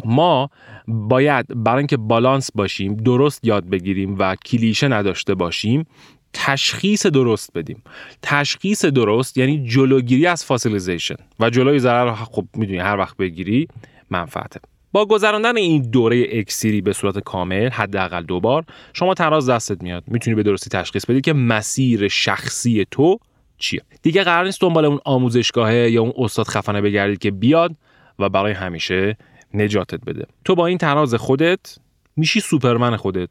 ما 0.05 0.49
باید 0.87 1.63
برای 1.63 1.77
اینکه 1.77 1.97
بالانس 1.97 2.49
باشیم 2.55 2.95
درست 2.95 3.45
یاد 3.45 3.69
بگیریم 3.69 4.15
و 4.19 4.35
کلیشه 4.35 4.87
نداشته 4.87 5.35
باشیم 5.35 5.85
تشخیص 6.33 7.05
درست 7.05 7.49
بدیم. 7.55 7.83
تشخیص 8.21 8.85
درست 8.85 9.37
یعنی 9.37 9.63
جلوگیری 9.63 10.25
از 10.25 10.45
فاسیلیزیشن. 10.45 11.15
و 11.39 11.49
جلوی 11.49 11.79
ضرر 11.79 12.13
خب 12.13 12.45
می‌دونی 12.55 12.79
هر 12.79 12.97
وقت 12.97 13.17
بگیری 13.17 13.67
منفعته. 14.09 14.59
با 14.91 15.05
گذراندن 15.05 15.57
این 15.57 15.81
دوره 15.81 16.25
اکسیری 16.31 16.81
به 16.81 16.93
صورت 16.93 17.19
کامل 17.19 17.69
حداقل 17.69 18.23
دو 18.23 18.39
بار 18.39 18.65
شما 18.93 19.13
تراز 19.13 19.49
دستت 19.49 19.83
میاد. 19.83 20.03
می‌تونی 20.07 20.35
به 20.35 20.43
درستی 20.43 20.69
تشخیص 20.69 21.05
بدی 21.05 21.21
که 21.21 21.33
مسیر 21.33 22.07
شخصی 22.07 22.85
تو 22.91 23.19
چیه. 23.57 23.81
دیگه 24.01 24.23
قرار 24.23 24.45
نیست 24.45 24.61
دنبال 24.61 24.85
اون 24.85 24.99
آموزشگاهه 25.05 25.91
یا 25.91 26.01
اون 26.01 26.13
استاد 26.17 26.47
خفنه 26.47 26.81
بگردید 26.81 27.19
که 27.19 27.31
بیاد 27.31 27.75
و 28.19 28.29
برای 28.29 28.53
همیشه 28.53 29.17
نجاتت 29.53 30.05
بده. 30.05 30.25
تو 30.45 30.55
با 30.55 30.65
این 30.65 30.77
تراز 30.77 31.15
خودت 31.15 31.77
میشی 32.15 32.39
سوپرمن 32.39 32.95
خودت 32.95 33.29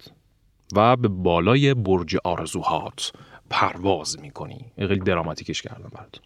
و 0.76 0.96
به 0.96 1.08
بالای 1.08 1.74
برج 1.74 2.16
آرزوهات 2.24 3.12
پرواز 3.50 4.20
می‌کنی. 4.20 4.60
خیلی 4.78 5.00
دراماتیکش 5.00 5.62
کردم 5.62 5.90
برات. 5.94 6.20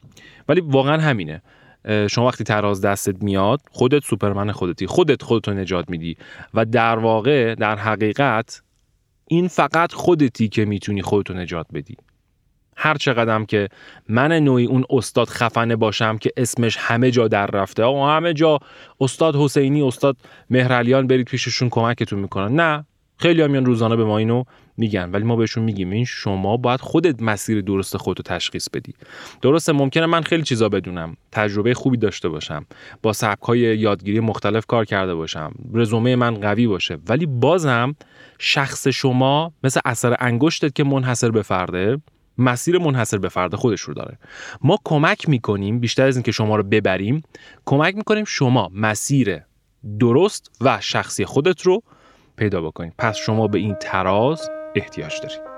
ولی 0.48 0.61
واقعا 0.61 1.00
همینه. 1.00 1.42
شما 2.11 2.26
وقتی 2.26 2.44
تراز 2.44 2.81
دستت 2.81 3.22
میاد 3.22 3.61
خودت 3.70 4.05
سوپرمن 4.05 4.52
خودتی. 4.52 4.87
خودت 4.87 5.22
خودتو 5.22 5.52
نجات 5.52 5.90
میدی. 5.90 6.16
و 6.55 6.64
در 6.64 6.98
واقع 6.98 7.55
در 7.55 7.76
حقیقت 7.76 8.62
این 9.28 9.48
فقط 9.48 9.92
خودتی 9.92 10.48
که 10.48 10.64
می‌تونی 10.64 11.02
خودتو 11.02 11.35
نجات 11.35 11.66
بدی. 11.74 11.96
هر 12.76 12.94
چقدرم 12.94 13.46
که 13.46 13.68
من 14.08 14.32
نوعی 14.32 14.66
اون 14.66 14.85
استاد 14.90 15.28
خفنه 15.28 15.76
باشم 15.76 16.18
که 16.18 16.30
اسمش 16.37 16.76
همه 16.80 17.11
جا 17.11 17.28
در 17.28 17.46
رفته. 17.46 17.82
آقا 17.82 18.16
همه 18.16 18.35
جا 18.35 18.58
استاد 19.00 19.37
حسینی 19.37 19.82
استاد 19.82 20.16
مهرعلیان 20.50 21.06
برید 21.06 21.26
پیششون 21.26 21.68
کمکتون 21.68 22.18
می‌کنن. 22.18 22.61
نه 22.61 22.85
خیلی 23.16 23.42
هم 23.42 23.64
روزانه 23.64 23.96
به 23.96 24.04
ما 24.04 24.18
اینو 24.18 24.44
میگن 24.76 25.11
ولی 25.11 25.24
ما 25.24 25.37
بهشون 25.37 25.64
میگیم. 25.64 25.90
این 25.90 26.04
شما 26.04 26.56
باید 26.56 26.80
خودت 26.80 27.22
مسیر 27.22 27.61
درست 27.61 27.96
خودتو 27.96 28.22
تشخیص 28.22 28.68
بدی. 28.70 28.94
درسته 29.42 29.72
ممکنه 29.72 30.06
من 30.06 30.22
خیلی 30.22 30.42
چیزا 30.42 30.68
بدونم. 30.68 31.16
تجربه 31.32 31.74
خوبی 31.74 31.96
داشته 31.96 32.28
باشم. 32.28 32.66
با 33.02 33.12
سبک 33.12 33.42
های 33.42 33.58
یادگیری 33.58 34.20
مختلف 34.20 34.66
کار 34.66 34.85
کرده 34.85 35.14
باشم. 35.14 35.52
رزومه 35.74 36.16
من 36.16 36.35
قوی 36.35 36.66
باشه. 36.66 36.98
ولی 37.08 37.26
بازم 37.26 37.94
شخص 38.38 38.88
شما 38.88 39.52
مثل 39.64 39.80
اثر 39.85 40.16
انگشتت 40.20 40.74
که 40.74 40.85
منحصر 40.85 41.30
به 41.30 41.42
فرده 41.42 41.98
مسیر 42.38 42.78
منحصر 42.78 43.18
به 43.18 43.28
فرد 43.28 43.54
خودش 43.54 43.80
رو 43.80 43.94
داره. 43.94 44.18
ما 44.60 44.78
کمک 44.84 45.28
می‌کنیم 45.28 45.80
بیشتر 45.80 46.06
از 46.06 46.16
اینکه 46.16 46.32
شما 46.32 46.56
رو 46.56 46.62
ببریم 46.62 47.22
کمک 47.64 47.96
می‌کنیم 47.96 48.24
شما 48.24 48.70
مسیر 48.74 49.40
درست 50.00 50.50
و 50.60 50.78
شخصی 50.80 51.24
خودت 51.24 51.60
رو 51.62 51.82
پیدا 52.36 52.62
بکنید 52.62 52.94
پس 52.98 53.16
شما 53.16 53.48
به 53.48 53.58
این 53.58 53.74
تراز 53.80 54.50
احتیاج 54.74 55.20
دارید. 55.22 55.51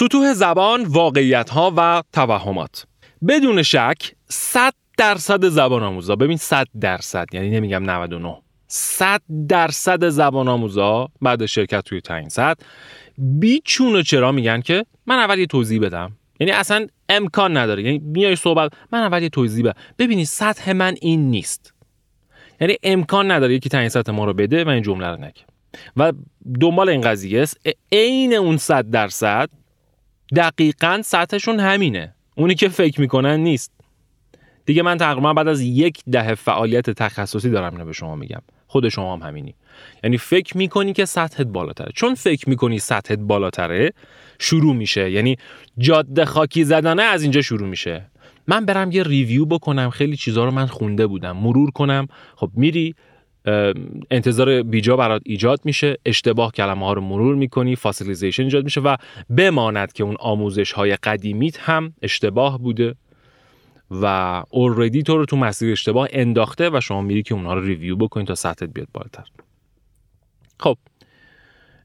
سطوح 0.00 0.32
زبان، 0.32 0.84
واقعیت 0.84 1.50
ها 1.50 1.74
و 1.76 2.02
توهمات. 2.12 2.86
بدون 3.28 3.62
شک 3.62 4.12
100 4.28 4.74
درصد 4.98 5.48
زبان 5.48 5.82
آموزا. 5.82 6.16
ببین 6.16 6.36
100 6.36 6.66
درصد 6.80 7.26
یعنی 7.32 7.50
نمیگم 7.50 7.90
99 7.90 8.36
100 8.66 9.22
درصد 9.48 10.08
زبان 10.08 10.48
آموزا 10.48 11.08
بعد 11.22 11.46
شرکت 11.46 11.80
توی 11.84 12.00
تعیین 12.00 12.28
صد. 12.28 12.58
بیچون 13.18 13.96
و 13.96 14.02
چرا 14.02 14.32
میگن 14.32 14.60
که 14.60 14.86
من 15.06 15.18
اول 15.18 15.38
یه 15.38 15.46
توضیح 15.46 15.80
بدم. 15.80 16.12
یعنی 16.40 16.52
اصلا 16.52 16.86
امکان 17.08 17.56
نداره. 17.56 17.82
یعنی 17.82 17.98
میای 17.98 18.36
صحبت 18.36 18.72
من 18.92 19.00
اول 19.00 19.22
یه 19.22 19.28
توضیح 19.28 19.64
بدم. 19.64 19.80
ببینید 19.98 20.26
سطح 20.26 20.72
من 20.72 20.94
این 21.00 21.30
نیست. 21.30 21.74
یعنی 22.60 22.76
امکان 22.82 23.30
نداره 23.30 23.54
یکی 23.54 23.68
تعیین 23.68 23.88
سطح 23.88 24.12
ما 24.12 24.24
رو 24.24 24.34
بده 24.34 24.64
و 24.64 24.68
این 24.68 24.82
جمله 24.82 25.06
رو 25.06 25.16
نگه 25.16 25.42
و 25.96 26.12
دنبال 26.60 26.88
این 26.88 27.00
قضیه 27.00 27.42
است. 27.42 27.60
عین 27.92 28.34
اون 28.34 28.56
100 28.56 28.90
درصد 28.90 29.50
دقیقا 30.36 31.00
سطحشون 31.04 31.60
همینه. 31.60 32.14
اونی 32.34 32.54
که 32.54 32.68
فکر 32.68 33.00
می‌کنن 33.00 33.40
نیست. 33.40 33.72
دیگه 34.66 34.82
من 34.82 34.98
تقریبا 34.98 35.34
بعد 35.34 35.48
از 35.48 35.60
یک 35.60 36.02
دهه 36.12 36.34
فعالیت 36.34 36.90
تخصصی 36.90 37.50
دارم 37.50 37.72
اینو 37.72 37.84
به 37.84 37.92
شما 37.92 38.16
میگم. 38.16 38.42
خود 38.66 38.88
شما 38.88 39.16
هم 39.16 39.22
همینی. 39.28 39.54
یعنی 40.04 40.18
فکر 40.18 40.56
می‌کنی 40.56 40.92
که 40.92 41.04
سطحت 41.04 41.46
بالاتره. 41.46 41.92
چون 41.94 42.14
فکر 42.14 42.48
می‌کنی 42.48 42.78
سطحت 42.78 43.18
بالاتره 43.18 43.92
شروع 44.38 44.74
میشه. 44.74 45.10
یعنی 45.10 45.36
جاده 45.78 46.24
خاکی 46.24 46.64
زدنه 46.64 47.02
از 47.02 47.22
اینجا 47.22 47.40
شروع 47.40 47.68
میشه. 47.68 48.06
من 48.46 48.64
برم 48.66 48.92
یه 48.92 49.02
ریویو 49.02 49.44
بکنم. 49.44 49.90
خیلی 49.90 50.16
چیزها 50.16 50.44
رو 50.44 50.50
من 50.50 50.66
خونده 50.66 51.06
بودم. 51.06 51.36
مرور 51.36 51.70
کنم. 51.70 52.06
خب 52.36 52.50
میری 52.54 52.94
انتظار 54.10 54.62
بیجا 54.62 54.96
برات 54.96 55.22
ایجاد 55.24 55.60
میشه. 55.64 55.98
اشتباه 56.04 56.52
کلمه 56.52 56.86
ها 56.86 56.92
رو 56.92 57.00
مرور 57.00 57.34
می‌کنی 57.34 57.76
fossilization 57.76 58.42
ایجاد 58.42 58.64
میشه 58.64 58.80
و 58.80 58.96
بماند 59.36 59.92
که 59.92 60.04
اون 60.04 60.16
آموزش 60.20 60.72
های 60.72 60.96
قدیمیت 60.96 61.60
هم 61.60 61.94
اشتباه 62.02 62.58
بوده 62.58 62.94
و 63.90 64.44
اوردی 64.50 65.02
تو 65.02 65.16
رو 65.16 65.24
تو 65.24 65.36
مسیر 65.36 65.72
اشتباه 65.72 66.08
انداخته 66.12 66.70
و 66.70 66.80
شما 66.80 67.02
میری 67.02 67.22
که 67.22 67.34
اونها 67.34 67.54
رو 67.54 67.60
review 67.60 67.96
بکنید 67.96 68.26
تا 68.26 68.34
سطحت 68.34 68.70
بیاد 68.74 68.88
بالاتر. 68.92 69.24
خب. 70.60 70.76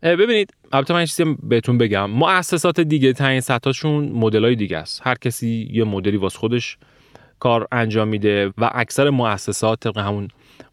ببینید 0.03 0.53
البته 0.71 0.93
من 0.93 1.05
چیزی 1.05 1.35
بهتون 1.43 1.77
بگم. 1.77 2.09
مؤسسات 2.09 2.79
دیگه 2.79 3.13
تعیین 3.13 3.41
سطحشون 3.41 4.09
مدلای 4.09 4.55
دیگه 4.55 4.77
است. 4.77 5.01
هر 5.03 5.15
کسی 5.15 5.69
یه 5.71 5.83
مدلی 5.83 6.17
واسه 6.17 6.39
خودش 6.39 6.77
کار 7.39 7.67
انجام 7.71 8.07
میده 8.07 8.53
و 8.57 8.69
اکثر 8.73 9.09
مؤسسات 9.09 9.79
طبق 9.79 9.97
همون 9.97 10.27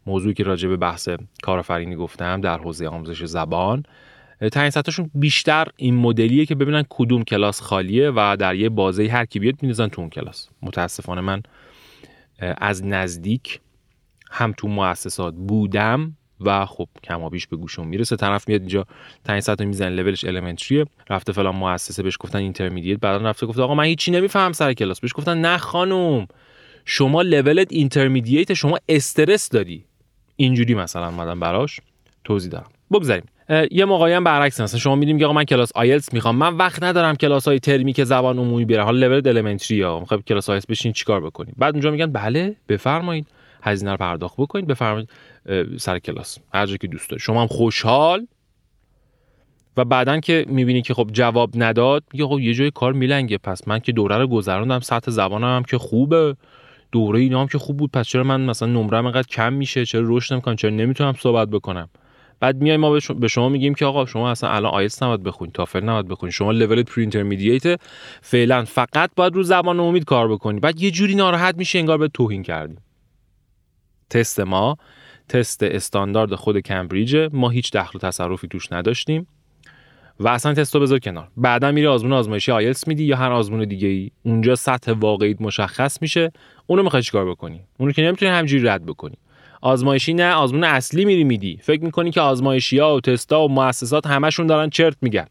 موضوعی 0.05 0.33
که 0.33 0.43
راجع 0.43 0.69
به 0.69 0.77
بحث 0.77 1.09
کارآفرینی 1.43 1.95
گفتم 1.95 2.41
در 2.41 2.57
حوزه 2.57 2.87
آموزش 2.87 3.25
زبان 3.25 3.83
تعیین 4.51 4.69
سطحشون 4.69 5.11
بیشتر 5.15 5.67
این 5.75 5.95
مدلیه 5.95 6.45
که 6.45 6.55
ببینن 6.55 6.83
کدوم 6.89 7.23
کلاس 7.23 7.61
خالیه 7.61 8.11
و 8.15 8.37
در 8.39 8.55
یه 8.55 8.69
بازه 8.69 9.07
هر 9.07 9.25
کی 9.25 9.39
بیاد 9.39 9.55
میندازن 9.61 9.87
تو 9.87 10.01
اون 10.01 10.09
کلاس. 10.09 10.49
متاسفانه 10.61 11.21
من 11.21 11.43
از 12.39 12.85
نزدیک 12.85 13.59
هم 14.31 14.53
تو 14.57 14.67
مؤسسات 14.67 15.33
بودم 15.33 16.17
و 16.41 16.65
خب 16.65 16.87
کمابیش 17.03 17.47
به 17.47 17.57
گوشم 17.57 17.87
می‌رسه. 17.87 18.15
طرف 18.15 18.47
میاد 18.47 18.61
اینجا 18.61 18.85
تعیین 19.23 19.41
سطح 19.41 19.65
می‌زنه 19.65 19.89
لولش 19.89 20.25
المنتریه 20.25 20.85
رفته 21.09 21.31
فلان 21.31 21.55
مؤسسه 21.55 22.03
بهش 22.03 22.17
گفتن 22.19 22.39
اینترمدییت 22.39 22.99
بعدا 22.99 23.29
رفته 23.29 23.45
گفته 23.45 23.61
آقا 23.61 23.75
من 23.75 23.83
هیچی 23.83 24.11
نمیفهم 24.11 24.51
سر 24.51 24.73
کلاس. 24.73 24.99
بهش 24.99 25.11
گفتن 25.15 25.37
نه 25.37 25.57
خانم. 25.57 26.27
شما 26.85 27.21
level 27.21 27.59
ت 27.59 27.67
intermediate 27.71 28.53
شما 28.53 28.77
استرس 28.89 29.49
داری. 29.49 29.85
اینجوری 30.35 30.73
مثلا 30.73 31.07
اومدم 31.07 31.39
براش. 31.39 31.79
توضیح 32.23 32.51
دارم. 32.51 32.69
بگذاریم. 32.91 33.23
یه 33.71 33.85
موقعی 33.85 34.13
هم 34.13 34.23
برعکس 34.23 34.61
مثلا 34.61 34.79
شما 34.79 34.95
میدیم 34.95 35.19
که 35.19 35.25
آقا 35.25 35.33
من 35.33 35.43
کلاس 35.43 35.71
آیلتس 35.75 36.13
می‌خوام. 36.13 36.35
من 36.35 36.57
وقت 36.57 36.83
ندارم 36.83 37.15
کلاس 37.15 37.47
های 37.47 37.59
ترمی 37.59 37.93
که 37.93 38.03
زبان 38.03 38.39
عمومی 38.39 38.65
بره 38.65 38.83
حالا 38.83 39.07
level 39.07 39.27
elementary 39.27 39.81
ها 39.81 39.99
می‌خوام 39.99 40.21
کلاس 40.21 40.49
آیلتس 40.49 40.65
بشین 40.65 40.93
چیکار 40.93 41.21
بکنید 41.21 41.55
بعد 41.57 41.73
اونجا 41.73 41.91
میگن 41.91 42.11
بله 42.11 42.55
بفرمایید. 42.69 43.27
هزینه 43.63 43.91
رو 43.91 43.97
پرداخت 43.97 44.35
بکنید. 44.37 44.67
بفرمایید 44.67 45.09
سر 45.77 45.99
کلاس. 45.99 46.39
هر 46.53 46.65
که 46.65 46.87
دوست 46.87 47.09
دارید. 47.09 47.21
شما 47.21 47.41
هم 47.41 47.47
خوشحال. 47.47 48.27
و 49.77 49.85
بعدا 49.85 50.19
که 50.19 50.45
می‌بینی 50.47 50.81
که 50.81 50.93
خب 50.93 51.09
جواب 51.13 51.49
نداد 51.55 52.03
میگه 52.13 52.25
خب 52.25 52.39
یه 52.39 52.53
جای 52.53 52.71
کار 52.71 52.93
میلنگه. 52.93 53.37
پس 53.37 53.67
من 53.67 53.79
که 53.79 53.91
دوره 53.91 54.17
رو 54.17 54.27
گذروندم 54.27 54.79
سطح 54.79 55.11
زبانم 55.11 55.55
هم 55.55 55.63
که 55.63 55.77
خوبه. 55.77 56.35
دوره 56.93 57.19
اینا 57.19 57.41
هم 57.41 57.47
که 57.47 57.57
خوب 57.57 57.77
بود 57.77 57.91
پس 57.91 58.07
چرا 58.07 58.23
من 58.23 58.41
مثلا 58.41 58.67
نمرم 58.67 59.05
انقدر 59.05 59.27
کم 59.27 59.53
میشه؟ 59.53 59.85
چرا 59.85 60.03
رشد 60.05 60.33
نمی‌کنم 60.33 60.55
چرا 60.55 60.71
نمی‌تونم 60.71 61.13
صحبت 61.13 61.49
بکنم؟ 61.49 61.89
بعد 62.39 62.61
میای 62.61 62.77
ما 62.77 62.99
به 63.19 63.27
شما 63.27 63.49
میگیم 63.49 63.73
که 63.73 63.85
آقا 63.85 64.05
شما 64.05 64.31
اصلا 64.31 64.49
الان 64.49 64.73
آیلتس 64.73 65.03
نباید 65.03 65.23
بخونید 65.23 65.53
TOEFL 65.53 65.83
نباید 65.83 66.07
بخونید 66.07 66.33
شما 66.33 66.51
level 66.51 66.83
pre-intermediate 66.83 67.81
فعلا 68.21 68.65
فقط 68.65 69.11
باید 69.15 69.35
رو 69.35 69.43
زبان 69.43 69.79
عمومیت 69.79 70.03
کار 70.03 70.27
بکنید 70.27 70.61
بعد 70.61 70.81
یه 70.81 70.91
جوری 70.91 71.15
ناراحت 71.15 71.57
میشه 71.57 71.79
انگار 71.79 71.97
بهش 71.97 72.07
توهین 72.07 72.43
کردیم 72.43 72.77
تست 74.09 74.39
ما 74.39 74.77
تست 75.29 75.63
استاندارد 75.63 76.35
خود 76.35 76.59
کمبریج 76.59 77.29
ما 77.33 77.49
هیچ 77.49 77.71
دخل 77.71 77.97
و 77.97 77.99
تصرفی 77.99 78.47
توش 78.47 78.71
نداشتیم. 78.71 79.27
و 80.19 80.27
اصلا 80.27 80.53
تستو 80.53 80.79
بذار 80.79 80.99
کنار. 80.99 81.27
بعدا 81.37 81.71
میری 81.71 81.87
آزمون 81.87 82.13
آزمایشی 82.13 82.51
آیلتس 82.51 82.87
میدی 82.87 83.03
یا 83.03 83.15
هر 83.15 83.31
آزمون 83.31 83.65
دیگه 83.65 83.87
ای 83.87 84.11
اونجا 84.23 84.55
سطح 84.55 84.91
واقعیت 84.91 85.41
مشخص 85.41 86.01
میشه. 86.01 86.31
اونو 86.67 86.83
می‌خوای 86.83 87.03
چیکار 87.03 87.29
بکنی؟ 87.29 87.61
اونو 87.77 87.91
که 87.91 88.01
نمی‌تونی 88.01 88.31
همجوری 88.31 88.63
رد 88.63 88.85
بکنی. 88.85 89.15
آزمایشی 89.61 90.13
نه 90.13 90.33
آزمون 90.33 90.63
اصلی 90.63 91.05
میری 91.05 91.23
میدی. 91.23 91.59
فکر 91.61 91.83
می‌کنی 91.83 92.11
که 92.11 92.21
آزمایشی 92.21 92.79
ها 92.79 92.95
و 92.95 93.01
تستا 93.01 93.41
و 93.41 93.51
مؤسسات 93.51 94.07
همشون 94.07 94.47
دارن 94.47 94.69
چرت 94.69 94.97
میگن. 95.01 95.27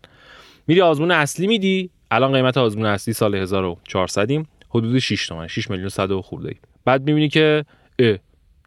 میری 0.66 0.81
آزمون 0.81 1.11
اصلی 1.11 1.47
میدی. 1.47 1.90
الان 2.11 2.33
قیمت 2.33 2.59
آزمون 2.59 2.87
اصلی 2.87 3.14
سال 3.14 3.35
1400 3.35 4.31
ایم 4.31 4.49
حدود 4.71 4.99
6 4.99 5.27
تومن 5.27 5.47
6 5.47 5.71
میلیون 5.71 5.88
100 5.88 6.11
و 6.11 6.23
خورده 6.23 6.49
ای. 6.49 6.55
بعد 6.85 7.03
می‌بینی 7.03 7.29
که 7.29 7.64
اه 7.99 8.16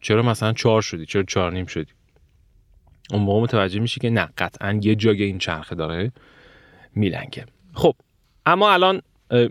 چرا 0.02 0.22
مثلا 0.22 0.54
4 0.54 0.82
شدی؟ 0.82 1.06
چرا 1.06 1.24
4 1.24 1.52
نیم 1.54 1.66
شدی؟ 1.66 1.92
اون 3.12 3.22
موقع 3.22 3.42
متوجه 3.42 3.80
میشی 3.80 4.00
که 4.00 4.10
نه 4.10 4.30
قطعا 4.38 4.80
یه 4.84 4.96
جای 4.96 5.24
این 5.24 5.38
چرخه 5.38 5.76
داره 5.76 6.12
میلنگه. 6.96 7.46
خب 7.74 7.96
اما 8.46 8.72
الان 8.72 9.02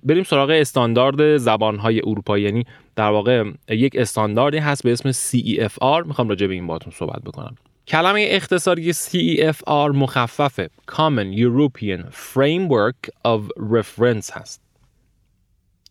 بریم 0.02 0.24
سراغ 0.24 0.50
استاندارد 0.50 1.36
زبانهای 1.36 2.00
اروپایی. 2.00 2.44
یعنی 2.44 2.64
در 2.96 3.10
واقع 3.10 3.44
یک 3.68 3.96
استانداردی 3.96 4.58
هست 4.58 4.82
به 4.82 4.92
اسم 4.92 5.12
CEFR 5.12 6.06
می‌خوام 6.06 6.28
راجع 6.28 6.46
به 6.46 6.54
این 6.54 6.66
باتون 6.66 6.92
صحبت 6.92 7.22
بکنم. 7.22 7.56
کلمه 7.88 8.26
اختصاری 8.30 8.92
CEFR 8.92 9.94
مخفف 9.94 10.66
Common 10.66 11.36
European 11.36 12.00
Framework 12.10 13.10
of 13.28 13.40
Reference 13.72 14.30
هست. 14.32 14.62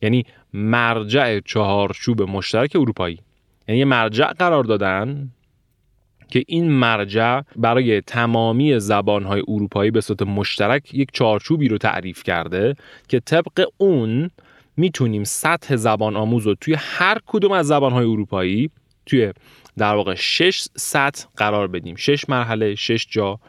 یعنی 0.01 0.25
مرجع 0.53 1.39
چهارچوب 1.39 2.21
مشترک 2.21 2.71
اروپایی. 2.75 3.19
یعنی 3.67 3.83
مرجع 3.83 4.33
قرار 4.33 4.63
دادن 4.63 5.31
که 6.33 6.43
این 6.47 6.71
مرجع 6.71 7.41
برای 7.55 8.01
تمامی 8.01 8.79
زبانهای 8.79 9.43
اروپایی 9.47 9.91
به 9.91 10.01
صورت 10.01 10.21
مشترک 10.21 10.93
یک 10.93 11.09
چارچوبی 11.13 11.67
رو 11.67 11.77
تعریف 11.77 12.23
کرده 12.23 12.75
که 13.07 13.19
طبق 13.19 13.67
اون 13.77 14.29
می‌تونیم 14.77 15.23
سطح 15.23 15.75
زبان 15.75 16.15
آموز 16.15 16.47
رو 16.47 16.55
توی 16.55 16.75
هر 16.77 17.17
کدوم 17.25 17.51
از 17.51 17.67
زبانهای 17.67 18.05
اروپایی 18.05 18.69
توی 19.05 19.33
در 19.77 19.95
واقع 19.95 20.15
شش 20.15 20.67
سطح 20.75 21.25
قرار 21.37 21.67
بدیم. 21.67 21.95
شش 21.95 22.29
مرحله 22.29 22.75
شش 22.75 23.07
جا 23.09 23.39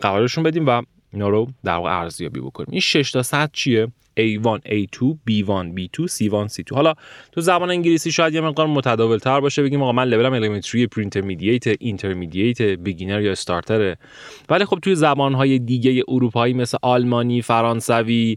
قرارشون 0.00 0.44
بدیم 0.44 0.66
و 0.66 0.82
اینا 1.16 1.28
رو 1.28 1.48
در 1.64 1.74
واقع 1.76 2.00
ارزیابی 2.00 2.40
بکنیم. 2.40 2.68
این 2.70 2.80
شش 2.80 3.10
تا 3.10 3.22
سطح 3.22 3.50
چیه؟ 3.52 3.88
A1, 4.20 4.60
A2, 4.66 4.98
B1, 5.28 5.66
B2, 5.76 5.96
C1, 6.14 6.48
C2 6.54 6.72
حالا 6.72 6.94
تو 7.32 7.40
زبان 7.40 7.70
انگلیسی 7.70 8.12
شاید 8.12 8.34
یه 8.34 8.40
مقدار 8.40 8.66
متداول 8.66 9.18
تر 9.18 9.40
باشه 9.40 9.62
بگیم 9.62 9.82
آقا 9.82 9.92
من 9.92 10.08
level 10.08 10.28
م 10.28 10.32
elementary 10.32 10.86
pre-intermediate 10.86 11.66
intermediate 11.66 12.62
beginner 12.62 13.20
یا 13.20 13.32
starter 13.32 13.90
ه 13.90 13.98
ولی 14.48 14.64
خب 14.64 14.78
توی 14.82 14.94
زبان 14.94 15.34
های 15.34 15.58
دیگه 15.58 16.02
اروپایی 16.08 16.54
مثل 16.54 16.78
آلمانی 16.82 17.42
فرانسوی 17.42 18.36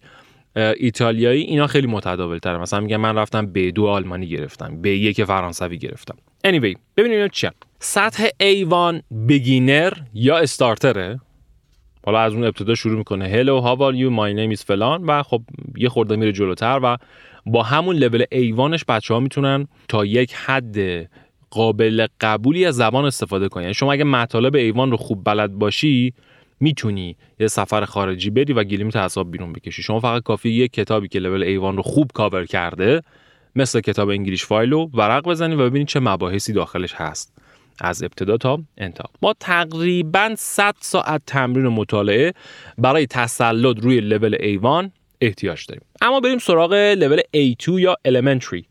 ایتالیایی 0.55 1.41
اینا 1.41 1.67
خیلی 1.67 1.87
متداول 1.87 2.37
تره 2.37 2.57
مثلا 2.57 2.79
میگم 2.79 3.01
من 3.01 3.17
رفتم 3.17 3.53
B2 3.53 3.79
آلمانی 3.79 4.27
گرفتم 4.27 4.81
B1 4.83 5.21
فرانسوی 5.21 5.77
گرفتم. 5.77 6.15
Anyway 6.47 6.77
ببینیم 6.97 7.27
چیه. 7.27 7.51
سطح 7.79 8.27
A1 8.27 9.01
beginner 9.12 9.93
یا 10.13 10.37
starter 10.38 11.09
ه 11.09 11.19
حالا 12.05 12.19
از 12.19 12.33
اون 12.33 12.43
ابتدا 12.43 12.75
شروع 12.75 12.97
می‌کنه. 12.97 13.25
hello 13.25 13.59
how 13.59 13.95
you 13.95 14.09
my 14.09 14.33
name 14.33 14.49
is 14.49 14.63
فلان. 14.63 15.03
و 15.03 15.23
خب 15.23 15.41
یه 15.77 15.89
خورده 15.89 16.15
میره 16.15 16.31
جلوتر 16.31 16.79
و 16.83 16.97
با 17.45 17.63
همون 17.63 17.95
لول 17.95 18.23
ایوانش 18.31 18.85
بچه 18.88 19.13
ها 19.13 19.19
می‌تونن 19.19 19.67
تا 19.88 20.05
یک 20.05 20.33
حد 20.33 21.09
قابل 21.49 22.07
قبولی 22.21 22.65
از 22.65 22.75
زبان 22.75 23.05
استفاده 23.05 23.47
کنن. 23.47 23.63
یعنی 23.63 23.73
شما 23.73 23.93
اگه 23.93 24.03
مطالب 24.03 24.55
ایوان 24.55 24.91
رو 24.91 24.97
خوب 24.97 25.23
بلد 25.23 25.51
باشی 25.51 26.13
می‌تونی 26.59 27.15
یه 27.39 27.47
سفر 27.47 27.85
خارجی 27.85 28.29
بری 28.29 28.53
و 28.53 28.63
گلیمت 28.63 28.95
از 28.95 29.07
آب 29.07 29.31
بیرون 29.31 29.53
بکشی. 29.53 29.83
شما 29.83 29.99
فقط 29.99 30.23
کافیه 30.23 30.49
یک 30.49 30.73
کتابی 30.73 31.07
که 31.07 31.19
level 31.19 31.43
A1 31.43 31.77
رو 31.77 31.83
خوب 31.83 32.12
کاور 32.13 32.45
کرده 32.45 33.01
مثل 33.55 33.81
کتاب 33.81 34.09
English 34.09 34.45
File 34.45 34.71
رو 34.71 34.89
ورق 34.93 35.23
بزنی 35.23 35.55
و 35.55 35.69
ببینید 35.69 35.88
چه 35.88 35.99
مباحثی 35.99 36.53
داخلش 36.53 36.93
هست. 36.93 37.33
از 37.81 38.03
ابتدا 38.03 38.37
تا 38.37 38.59
انتها. 38.77 39.09
ما 39.21 39.33
تقریبا 39.39 40.35
100 40.37 40.75
ساعت 40.79 41.21
تمرین 41.27 41.65
و 41.65 41.71
مطالعه 41.71 42.33
برای 42.77 43.07
تسلط 43.07 43.79
روی 43.79 43.99
لول 43.99 44.35
A1 44.35 44.89
احتیاج 45.21 45.65
داریم. 45.67 45.83
اما 46.01 46.19
بریم 46.19 46.37
سراغ 46.37 46.73
لول 46.73 47.19
A2 47.19 47.67
یا 47.67 47.95
Elementary. 48.07 48.63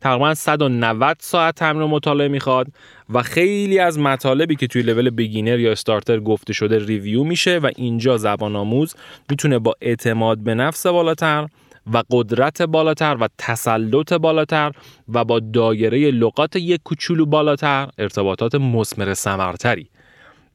تقریبا 0.00 0.34
190 0.34 1.16
ساعت 1.20 1.54
تمرین 1.54 1.82
و 1.82 1.88
مطالعه 1.88 2.28
می‌خواد 2.28 2.66
و 3.10 3.22
خیلی 3.22 3.78
از 3.78 3.98
مطالبی 3.98 4.56
که 4.56 4.66
توی 4.66 4.82
لول 4.82 5.10
بگینر 5.10 5.58
یا 5.58 5.72
استارتر 5.72 6.20
گفته 6.20 6.52
شده 6.52 6.86
ریویو 6.86 7.24
میشه 7.24 7.58
و 7.58 7.70
اینجا 7.76 8.16
زبان 8.16 8.56
آموز 8.56 8.94
می‌تونه 9.30 9.58
با 9.58 9.74
اعتماد 9.80 10.38
به 10.38 10.54
نفس 10.54 10.86
بالاتر 10.86 11.48
و 11.92 12.02
قدرت 12.10 12.62
بالاتر 12.62 13.16
و 13.20 13.28
تسلط 13.38 14.12
بالاتر 14.12 14.72
و 15.08 15.24
با 15.24 15.40
دایره 15.40 16.10
لغات 16.10 16.56
یک 16.56 16.80
کوچولو 16.84 17.26
بالاتر 17.26 17.88
ارتباطات 17.98 18.54
مسمر 18.54 19.14
سمرتری 19.14 19.90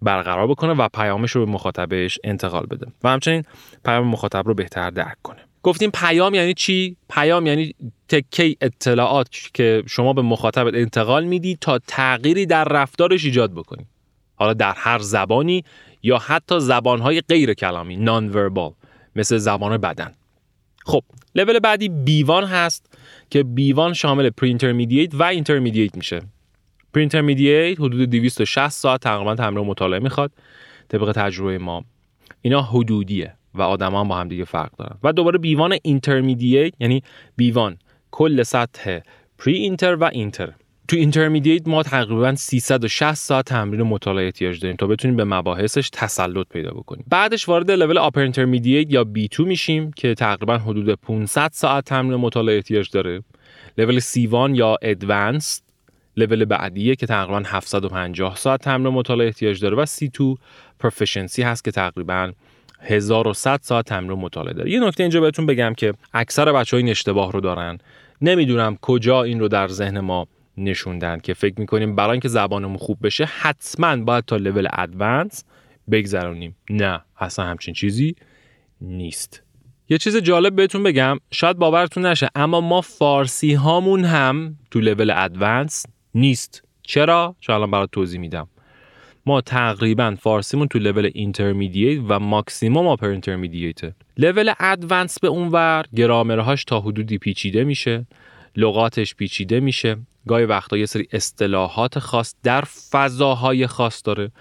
برقرار 0.02 0.48
بکنه 0.48 0.74
و 0.74 0.88
پیامش 0.94 1.32
رو 1.32 1.46
به 1.46 1.52
مخاطبش 1.52 2.20
انتقال 2.24 2.66
بده. 2.66 2.88
و 3.04 3.10
همچنین 3.10 3.44
پیام 3.86 4.08
مخاطب 4.08 4.48
رو 4.48 4.54
بهتر 4.54 4.90
درک 4.90 5.18
کنه. 5.24 5.40
گفتیم 5.64 5.92
پیام 5.94 6.34
یعنی 6.34 6.54
چی؟ 6.54 6.98
پیام 7.10 7.48
یعنی 7.48 7.76
تکه 8.08 8.56
اطلاعات 8.62 9.30
که 9.54 9.84
شما 9.88 10.14
به 10.14 10.22
مخاطبت 10.22 10.74
انتقال 10.74 11.24
میدی 11.24 11.58
تا 11.62 11.80
تغییری 11.88 12.46
در 12.46 12.64
رفتارش 12.64 13.26
ایجاد 13.26 13.54
بکنی. 13.54 13.86
حالا 14.36 14.54
در 14.54 14.74
هر 14.78 15.00
زبانی 15.00 15.64
یا 16.04 16.18
حتی 16.18 16.60
زبانهای 16.60 17.22
غیر 17.22 17.54
کلامی 17.54 17.96
non-verbal 17.96 18.72
مثل 19.16 19.38
زبان 19.38 19.78
بدن. 19.78 20.14
خب 20.90 21.04
level 21.36 21.60
بعدی 21.60 21.90
B1 21.90 22.44
هست 22.44 22.94
که 23.30 23.44
B1 23.44 23.94
شامل 23.94 24.30
pre-intermediate 24.30 25.16
و 25.16 25.24
intermediate 25.24 25.98
میشه. 25.98 26.22
pre-intermediate 26.94 27.80
حدود 27.80 28.10
260 28.10 28.70
ساعت 28.70 29.02
تقریبا 29.02 29.36
تمرین 29.36 29.66
مطالعه 29.66 30.00
می‌خواد 30.00 30.32
طبق 30.88 31.12
تجربه 31.12 31.58
ما. 31.58 31.86
اینا 32.42 32.62
حدودیه 32.62 33.34
و 33.54 33.62
آدما 33.62 34.04
با 34.04 34.16
هم 34.16 34.28
دیگه 34.28 34.44
فرق 34.44 34.72
دارن. 34.78 34.98
و 35.04 35.14
دوباره 35.14 35.38
B1 35.38 35.78
intermediate 35.84 36.74
یعنی 36.80 37.04
B1 37.36 37.78
کل 38.12 38.44
سطح 38.44 39.00
pre-inter 39.38 39.96
و 39.96 40.04
inter 40.04 40.54
تو 40.90 40.96
intermediate 40.96 41.68
ما 41.68 41.84
تقریبا 41.84 42.36
360 42.36 43.14
ساعت 43.14 43.46
تمرین 43.46 43.82
مطالعه 43.82 44.26
احتیاج 44.26 44.60
داریم 44.60 44.76
تا 44.76 44.88
بتونیم 44.88 45.18
به 45.18 45.24
مباحثش 45.24 45.90
تسلط 45.90 46.48
پیدا 46.48 46.72
بکنیم. 46.72 47.06
بعدش 47.10 47.50
وارد 47.50 47.72
level 47.72 47.98
upper 47.98 48.22
intermediate 48.22 48.94
یا 48.94 49.08
B2 49.16 49.40
میشیم 49.40 49.92
که 49.92 50.14
تقریبا 50.14 50.58
حدود 50.58 50.90
500 50.90 51.50
ساعت 51.54 51.86
تمرین 51.86 52.16
مطالعه 52.16 52.56
احتیاج 52.56 52.90
داره. 52.92 53.24
level 53.78 54.00
C1 54.00 54.58
یا 54.58 54.78
advanced 54.82 55.62
level 56.18 56.46
بعدیه 56.46 56.96
که 56.96 57.06
تقریبا 57.06 57.44
750 57.46 58.36
ساعت 58.36 58.62
تمرین 58.62 58.94
مطالعه 58.94 59.28
احتیاج 59.28 59.62
داره 59.62 59.78
و 59.78 59.86
C2 59.86 60.38
proficiency 60.80 61.42
هست 61.42 61.64
که 61.64 61.72
تقریبا 61.72 62.32
1100 62.82 63.60
ساعت 63.62 63.86
تمرین 63.86 64.20
مطالعه 64.20 64.54
داره. 64.54 64.72
یه 64.72 64.80
نکته 64.80 65.04
اینجا 65.04 65.22
بهتون 65.22 65.46
بگم 65.46 65.74
که 65.78 65.94
اکثر 66.14 66.52
بچه 66.54 66.78
این 66.78 66.90
اشتباه 66.90 67.32
رو 67.32 67.42
دارن. 67.42 67.78
نمی‌دونم 68.22 68.78
کجا 68.82 69.24
این 69.24 69.40
رو 69.40 69.48
در 69.48 69.68
ذهن 69.68 70.00
ما 70.00 70.28
نشوندن 70.60 71.20
که 71.20 71.34
فکر 71.34 71.60
می‌کنیم 71.60 71.96
برای 71.96 72.12
اینکه 72.12 72.28
زبانمون 72.28 72.78
خوب 72.78 72.98
بشه 73.04 73.26
حتما 73.26 73.98
باید 73.98 74.26
تا 74.26 74.38
لول 74.38 74.68
ادوانس 74.72 75.44
بگذرونیم. 75.92 76.56
نه 76.70 77.02
اصلا 77.18 77.46
همچین 77.46 77.74
چیزی 77.74 78.16
نیست. 78.82 79.44
یه 79.90 79.98
چیز 79.98 80.18
جالب 80.18 80.56
بهتون 80.56 80.84
بگم 80.84 81.18
شاید 81.32 81.58
باورتون 81.58 82.06
نشه 82.06 82.30
اما 82.36 82.62
ما 82.62 82.82
فارسی 82.82 83.54
هامون 83.54 84.06
هم 84.06 84.58
تو 84.72 84.80
لول 84.80 85.12
ادوانس 85.16 85.86
نیست. 86.16 86.64
چرا؟ 86.84 87.36
چون 87.40 87.56
الان 87.56 87.72
برات 87.72 87.92
توضیح 87.92 88.20
میدم. 88.20 88.48
ما 89.26 89.42
تقریبا 89.42 90.16
فارسیمون 90.22 90.68
تو 90.68 90.80
لول 90.80 91.10
اینترمدییت 91.14 92.02
و 92.08 92.20
ماکسیموم 92.20 92.88
آپر 92.88 93.08
اینترمدییت 93.08 93.80
لول 94.18 94.54
ادوانس 94.60 95.20
به 95.20 95.28
اونور 95.28 95.86
گرامرهاش 95.96 96.64
تا 96.64 96.80
حدودی 96.80 97.18
پیچیده 97.18 97.64
میشه. 97.64 98.06
لغاتش 98.56 99.16
پیچیده 99.16 99.60
میشه. 99.60 99.98
گاهی 100.28 100.46
وقتا 100.46 100.78
یه 100.78 100.86
سری 100.86 101.08
اصطلاحات 101.12 102.00
خاص 102.00 102.36
در 102.44 102.62
فضاهای 102.92 103.68
خاص 103.68 104.02
داره. 104.06 104.32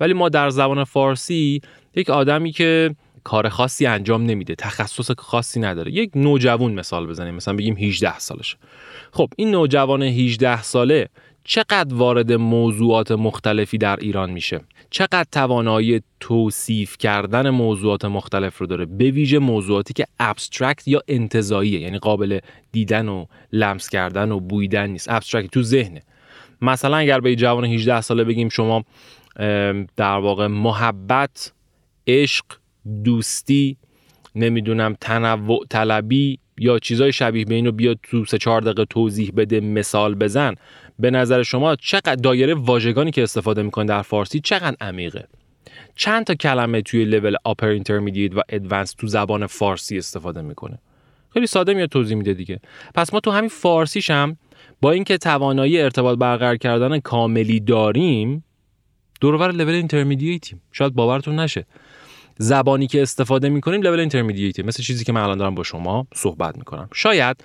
ولی 0.00 0.12
ما 0.12 0.28
در 0.28 0.50
زبان 0.50 0.84
فارسی 0.84 1.60
یک 1.94 2.10
آدمی 2.10 2.52
که 2.52 2.94
کار 3.24 3.48
خاصی 3.48 3.86
انجام 3.86 4.22
نمیده 4.22 4.54
تخصص 4.54 5.10
خاصی 5.18 5.60
نداره. 5.60 5.92
یک 5.92 6.10
نوجوان 6.14 6.72
مثال 6.72 7.06
بزنیم. 7.06 7.34
مثلا 7.34 7.54
بگیم 7.54 7.76
18 7.76 8.18
سالشه. 8.18 8.56
خب 9.12 9.28
این 9.36 9.50
نوجوان 9.50 10.02
18 10.02 10.62
ساله 10.62 11.08
چقدر 11.46 11.94
وارد 11.94 12.32
موضوعات 12.32 13.12
مختلفی 13.12 13.78
در 13.78 13.96
ایران 13.96 14.30
میشه؟ 14.30 14.60
چقدر 14.90 15.26
توانایی 15.32 16.02
توصیف 16.20 16.98
کردن 16.98 17.50
موضوعات 17.50 18.04
مختلف 18.04 18.58
رو 18.58 18.66
داره؟ 18.66 18.84
به 18.84 19.10
ویژه 19.10 19.38
موضوعاتی 19.38 19.94
که 19.94 20.06
abstract 20.20 20.88
یا 20.88 21.02
انتزاعیه 21.08 21.80
یعنی 21.80 21.98
قابل 21.98 22.38
دیدن 22.72 23.08
و 23.08 23.26
لمس 23.52 23.88
کردن 23.88 24.32
و 24.32 24.40
بوییدن 24.40 24.90
نیست. 24.90 25.10
abstract 25.10 25.50
تو 25.50 25.62
ذهنه. 25.62 26.02
مثلا 26.62 26.96
اگر 26.96 27.20
به 27.20 27.36
جوان 27.36 27.64
18 27.64 28.00
ساله 28.00 28.24
بگیم 28.24 28.48
شما 28.48 28.84
در 29.96 30.18
واقع 30.18 30.46
محبت 30.46 31.52
عشق 32.06 32.44
دوستی 33.04 33.76
نمی‌دونم 34.34 34.96
تنوع 35.00 35.66
طلبی 35.70 36.38
یا 36.58 36.78
چیزای 36.78 37.12
شبیه 37.12 37.44
به 37.44 37.54
اینو 37.54 37.72
بیاد 37.72 37.98
تو 38.02 38.24
سه 38.24 38.38
چهار 38.38 38.60
دقیقه 38.60 38.84
توضیح 38.84 39.32
بده 39.36 39.60
مثال 39.60 40.14
بزن. 40.14 40.54
به 40.98 41.10
نظر 41.10 41.42
شما 41.42 41.76
چقدر 41.76 42.14
دایره 42.14 42.54
واژگانی 42.54 43.10
که 43.10 43.22
استفاده 43.22 43.62
می‌کنه 43.62 43.84
در 43.84 44.02
فارسی 44.02 44.40
چقدر 44.40 44.76
عمیقه؟ 44.80 45.28
چند 45.96 46.24
تا 46.24 46.34
کلمه 46.34 46.82
توی 46.82 47.04
level 47.04 47.36
upper 47.44 47.66
intermediate 47.66 48.36
و 48.36 48.40
advanced 48.48 48.92
تو 48.92 49.06
زبان 49.06 49.46
فارسی 49.46 49.98
استفاده 49.98 50.42
می‌کنه؟ 50.42 50.78
خیلی 51.32 51.46
ساده 51.46 51.74
میاد 51.74 51.88
توضیح 51.88 52.16
میده 52.16 52.34
دیگه. 52.34 52.60
پس 52.94 53.14
ما 53.14 53.20
تو 53.20 53.30
همین 53.30 53.50
فارسیش 53.50 54.10
هم 54.10 54.36
با 54.80 54.90
اینکه 54.90 55.18
توانایی 55.18 55.80
ارتباط 55.80 56.18
برقرار 56.18 56.56
کردن 56.56 56.98
کاملی 56.98 57.60
داریم 57.60 58.44
دور 59.20 59.52
و 59.52 59.55
بر 59.55 59.60
level 59.60 59.74
intermediate 59.74 60.49
یم 60.49 60.62
شاید 60.72 60.94
باورتون 60.94 61.40
نشه. 61.40 61.66
زبانی 62.38 62.86
که 62.86 63.02
استفاده 63.02 63.48
می‌کنیم 63.48 63.82
level 63.82 64.00
intermediate 64.00 64.60
مثل 64.60 64.82
چیزی 64.82 65.04
که 65.04 65.12
من 65.12 65.20
الان 65.20 65.38
دارم 65.38 65.54
با 65.54 65.62
شما 65.62 66.06
صحبت 66.14 66.58
می‌کنم. 66.58 66.88
شاید 66.94 67.44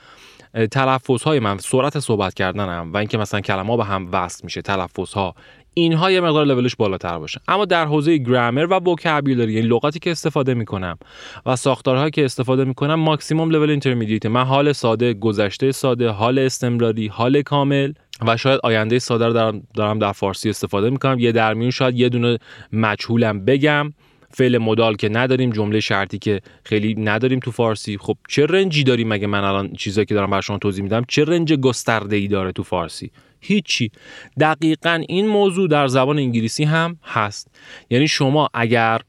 تلفظ 0.72 1.24
های 1.24 1.40
من 1.40 1.58
سرعت 1.58 2.00
صحبت 2.00 2.34
کردنم 2.34 2.92
و 2.94 2.98
اینکه 2.98 3.18
مثلا 3.18 3.42
کلمه 3.42 3.78
به 3.78 3.86
هم 3.86 4.10
وصل 4.12 4.42
میشه 4.44 4.62
تلفظ 4.62 5.14
ها 5.14 5.36
اینها 5.74 6.12
یه 6.12 6.22
مقدار 6.22 6.46
لولش 6.46 6.76
بالاتر 6.76 7.18
باشه. 7.18 7.42
اما 7.48 7.66
در 7.66 7.86
حوزه 7.86 8.18
گرامر 8.18 8.66
و 8.66 8.74
وکابولری 8.74 9.54
یعنی 9.54 9.68
لغاتی 9.68 10.00
که 10.00 10.12
استفاده 10.12 10.54
می‌کنم 10.54 10.98
و 11.46 11.56
ساختارهایی 11.56 12.12
که 12.12 12.26
استفاده 12.26 12.66
می‌کنم 12.66 12.96
ماکسیموم 12.96 13.50
لول 13.50 13.70
اینترمدییت 13.70 14.26
من 14.26 14.44
حال 14.44 14.72
ساده 14.72 15.14
گذشته 15.14 15.72
ساده 15.72 16.10
حال 16.10 16.40
استمراری 16.40 17.08
حال 17.08 17.42
کامل 17.42 17.94
و 18.28 18.38
شاید 18.38 18.60
آینده 18.64 19.00
ساده 19.00 19.28
رو 19.28 19.62
دارم 19.74 20.00
در 20.00 20.12
فارسی 20.12 20.50
استفاده 20.50 20.90
می‌کنم. 20.90 21.20
یه 21.20 21.32
درمیون 21.32 21.72
شاید 21.72 21.96
یه 21.96 22.10
دونه 22.10 22.38
مجهولم 22.74 23.46
بگم. 23.46 23.94
فعل 24.34 24.58
مدال 24.58 24.96
که 24.96 25.10
نداریم 25.10 25.50
جمله 25.50 25.80
شرطی 25.80 26.18
که 26.20 26.42
خیلی 26.64 26.96
نداریم 26.96 27.40
تو 27.40 27.52
فارسی. 27.52 27.98
خب 27.98 28.18
چه 28.30 28.46
رنجی 28.46 28.84
داریم 28.84 29.08
مگه 29.08 29.28
من 29.28 29.44
الان 29.44 29.74
چیزایی 29.74 30.06
که 30.06 30.16
دارم 30.16 30.30
بر 30.30 30.42
شما 30.42 30.58
توضیح 30.58 30.84
میدم 30.84 31.04
چه 31.08 31.26
رنج 31.26 31.54
گسترده 31.54 32.16
ای 32.16 32.28
داره 32.28 32.52
تو 32.52 32.64
فارسی؟ 32.64 33.12
هیچی. 33.40 33.92
دقیقا 34.40 35.04
این 35.10 35.28
موضوع 35.28 35.68
در 35.68 35.88
زبان 35.88 36.18
انگلیسی 36.18 36.64
هم 36.64 36.98
هست. 37.04 37.48
یعنی 37.90 38.08
شما 38.08 38.50
اگر 38.54 39.02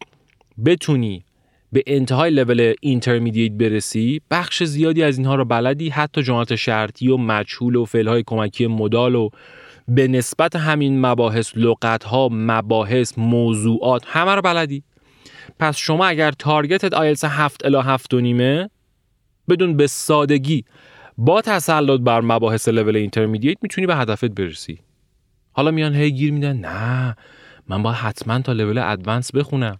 بتونی 0.64 1.24
به 1.72 1.82
انتهای 1.86 2.30
level 2.30 2.74
intermediate 2.80 3.52
برسی 3.52 4.20
بخش 4.30 4.62
زیادی 4.62 5.02
از 5.02 5.18
اینها 5.18 5.34
رو 5.34 5.44
بلدی 5.44 5.88
حتی 5.88 6.22
جملات 6.22 6.54
شرطی 6.54 7.08
و 7.08 7.16
مجهول 7.16 7.76
و 7.76 7.84
فعلهای 7.84 8.22
کمکی 8.26 8.66
modal 8.66 9.14
و 9.14 9.28
به 9.88 10.08
نسبت 10.08 10.56
همین 10.56 11.00
مباحث 11.06 11.52
لغت 11.56 12.04
ها 12.04 12.28
مباحث 12.32 13.18
موضوعات 13.18 14.02
همه 14.06 14.34
رو 14.34 14.42
بلدی. 14.42 14.82
پس 15.58 15.76
شما 15.76 16.06
اگر 16.06 16.30
target 16.30 16.85
ت 16.85 16.94
آیلتس 16.94 17.24
7 17.24 17.66
الی 17.66 17.76
7 17.76 18.14
و 18.14 18.20
نیمه 18.20 18.70
بدون 19.48 19.76
به 19.76 19.86
سادگی 19.86 20.64
با 21.18 21.40
تسلط 21.40 22.00
بر 22.00 22.20
مباحث 22.20 22.68
level 22.68 22.96
intermediate 22.96 23.58
می‌تونی 23.62 23.86
به 23.86 23.96
هدفت 23.96 24.24
برسی. 24.24 24.78
حالا 25.52 25.70
میان 25.70 25.94
هی 25.94 26.10
گیر 26.10 26.32
میدن 26.32 26.56
نه 26.56 27.16
من 27.68 27.82
باید 27.82 27.96
حتما 27.96 28.38
تا 28.38 28.52
level 28.52 28.78
advanced 28.78 29.34
بخونم. 29.34 29.78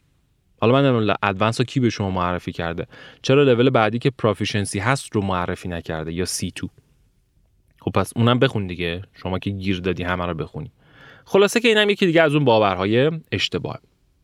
حالا 0.61 0.73
من 0.73 0.87
نمی‌دونم 0.87 1.17
advanced 1.23 1.61
رو 1.61 1.65
کی 1.65 1.81
به 1.81 1.91
شما 1.91 2.11
معرفی 2.11 2.53
کرده؟ 2.53 2.87
چرا 3.23 3.43
لول 3.43 3.71
بعدی 3.71 3.99
که 3.99 4.11
proficiency 4.11 4.79
هست 4.79 5.15
رو 5.15 5.23
معرفی 5.23 5.69
نکرده 5.69 6.13
یا 6.13 6.25
C2 6.25 6.69
خب 7.81 7.91
پس 7.91 8.13
اونم 8.17 8.39
بخون 8.39 8.67
دیگه 8.67 9.03
شما 9.15 9.39
که 9.39 9.51
گیر 9.51 9.81
دادی 9.81 10.03
همه 10.03 10.27
رو 10.27 10.35
بخونی. 10.35 10.73
خلاصه 11.25 11.61
که 11.61 11.69
اینم 11.69 11.91
یکی 11.91 12.07
دیگه 12.07 12.23
از 12.23 12.35
اون 12.35 12.45
باورهای 12.45 13.11
اشتباه 13.33 13.81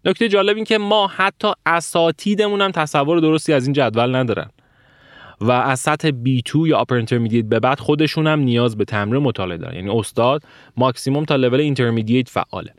نکته 0.08 0.28
جالب 0.28 0.56
این 0.56 0.64
که 0.64 0.78
ما 0.78 1.06
حتی 1.06 1.52
اساتیدمون 1.66 2.60
هم 2.60 2.70
تصور 2.70 3.20
درستی 3.20 3.52
از 3.52 3.64
این 3.64 3.72
جدول 3.72 4.16
ندارن. 4.16 4.50
و 5.40 5.50
از 5.50 5.80
سطح 5.80 6.10
B2 6.10 6.54
یا 6.66 6.84
Upper 6.84 7.04
Intermediate 7.04 7.44
به 7.44 7.60
بعد 7.60 7.80
خودشون 7.80 8.26
هم 8.26 8.40
نیاز 8.40 8.76
به 8.76 8.84
تمرین 8.84 9.22
مطالعه 9.22 9.58
دارن. 9.58 9.74
یعنی 9.74 9.90
استاد 9.98 10.42
ماکسیموم 10.76 11.24
تا 11.24 11.36
لول 11.36 11.74
Intermediate 11.74 12.28
فعاله. 12.28 12.72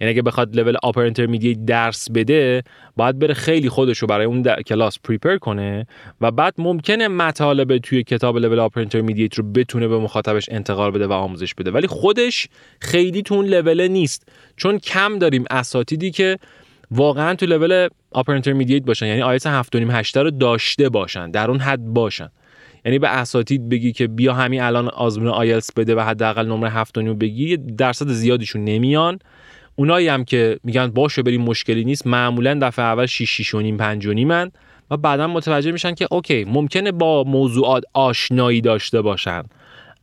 یعنی 0.00 0.12
اگه 0.12 0.22
بخواد 0.22 0.56
level 0.56 0.76
upper 0.82 1.00
intermediate 1.00 1.64
درس 1.66 2.10
بده 2.10 2.62
باید 2.96 3.18
بره 3.18 3.34
خیلی 3.34 3.68
خودش 3.68 3.98
رو 3.98 4.08
برای 4.08 4.26
اون 4.26 4.42
کلاس 4.62 4.98
prepare 5.04 5.36
کنه 5.36 5.86
و 6.20 6.30
بعد 6.30 6.54
ممکنه 6.58 7.08
مطالب 7.08 7.78
توی 7.78 8.02
کتاب 8.02 8.38
level 8.38 8.58
upper 8.58 8.80
intermediate 8.80 9.34
رو 9.34 9.44
بتونه 9.52 9.88
به 9.88 9.98
مخاطبش 9.98 10.48
انتقال 10.50 10.90
بده 10.90 11.06
و 11.06 11.12
آموزش 11.12 11.54
بده. 11.54 11.70
ولی 11.70 11.86
خودش 11.86 12.48
خیلی 12.80 13.22
تو 13.22 13.34
اون 13.34 13.46
لول 13.46 13.88
نیست. 13.88 14.28
چون 14.56 14.78
کم 14.78 15.18
داریم 15.18 15.44
اساتیدی 15.50 16.10
که 16.10 16.38
واقعا 16.90 17.34
تو 17.34 17.46
level 17.46 17.88
upper 18.10 18.32
intermediate 18.32 18.82
باشن. 18.82 19.06
یعنی 19.06 19.22
آیلتس 19.22 19.62
7.5 19.62 19.76
8 19.90 20.16
رو 20.16 20.30
داشته 20.30 20.88
باشن. 20.88 21.30
در 21.30 21.50
اون 21.50 21.60
حد 21.60 21.84
باشن. 21.84 22.28
یعنی 22.84 22.98
به 22.98 23.08
اساتید 23.08 23.68
بگی 23.68 23.92
که 23.92 24.06
بیا 24.06 24.34
همین 24.34 24.62
الان 24.62 24.88
آزمون 24.88 25.28
آیلتس 25.28 25.72
بده 25.72 25.94
و 25.94 26.00
حداقل 26.00 26.46
نمره 26.46 26.84
7.5 26.84 26.98
بگی 26.98 27.56
درصد 27.56 28.08
زیادیشون 28.08 28.64
نمیان. 28.64 29.18
اونایی 29.76 30.08
هم 30.08 30.24
که 30.24 30.58
میگن 30.64 30.86
باشه 30.86 31.22
بریم 31.22 31.42
مشکلی 31.42 31.84
نیست 31.84 32.06
معمولا 32.06 32.58
دفعه 32.62 32.84
اول 32.84 33.06
6 33.06 33.30
6 33.30 33.54
و 33.54 33.60
نیم 33.60 33.76
5 33.76 34.06
و 34.06 34.14
من 34.14 34.50
و 34.90 34.96
بعدا 34.96 35.26
متوجه 35.26 35.72
میشن 35.72 35.94
که 35.94 36.08
اوکی 36.10 36.44
ممکنه 36.44 36.92
با 36.92 37.24
موضوعات 37.24 37.84
آشنایی 37.92 38.60
داشته 38.60 39.02
باشن. 39.02 39.42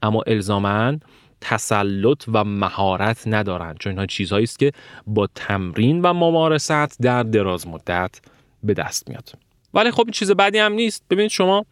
اما 0.04 0.22
الزامن 0.28 1.00
تسلط 1.42 2.24
و 2.28 2.44
مهارت 2.44 3.24
ندارند. 3.26 3.78
چون 3.80 3.92
اینها 3.92 4.06
چیزهایی 4.06 4.44
است 4.44 4.60
که 4.60 4.72
با 5.08 5.28
تمرین 5.36 6.02
و 6.02 6.14
ممارست 6.14 7.02
در 7.02 7.24
دراز 7.24 7.68
مدت 7.68 8.20
به 8.64 8.74
دست 8.74 9.10
میاد. 9.10 9.32
ولی 9.74 9.92
خب 9.92 10.04
این 10.06 10.12
چیز 10.12 10.32
بدی 10.32 10.58
هم 10.58 10.74
نیست. 10.74 11.04
ببینید 11.10 11.32
شما 11.32 11.66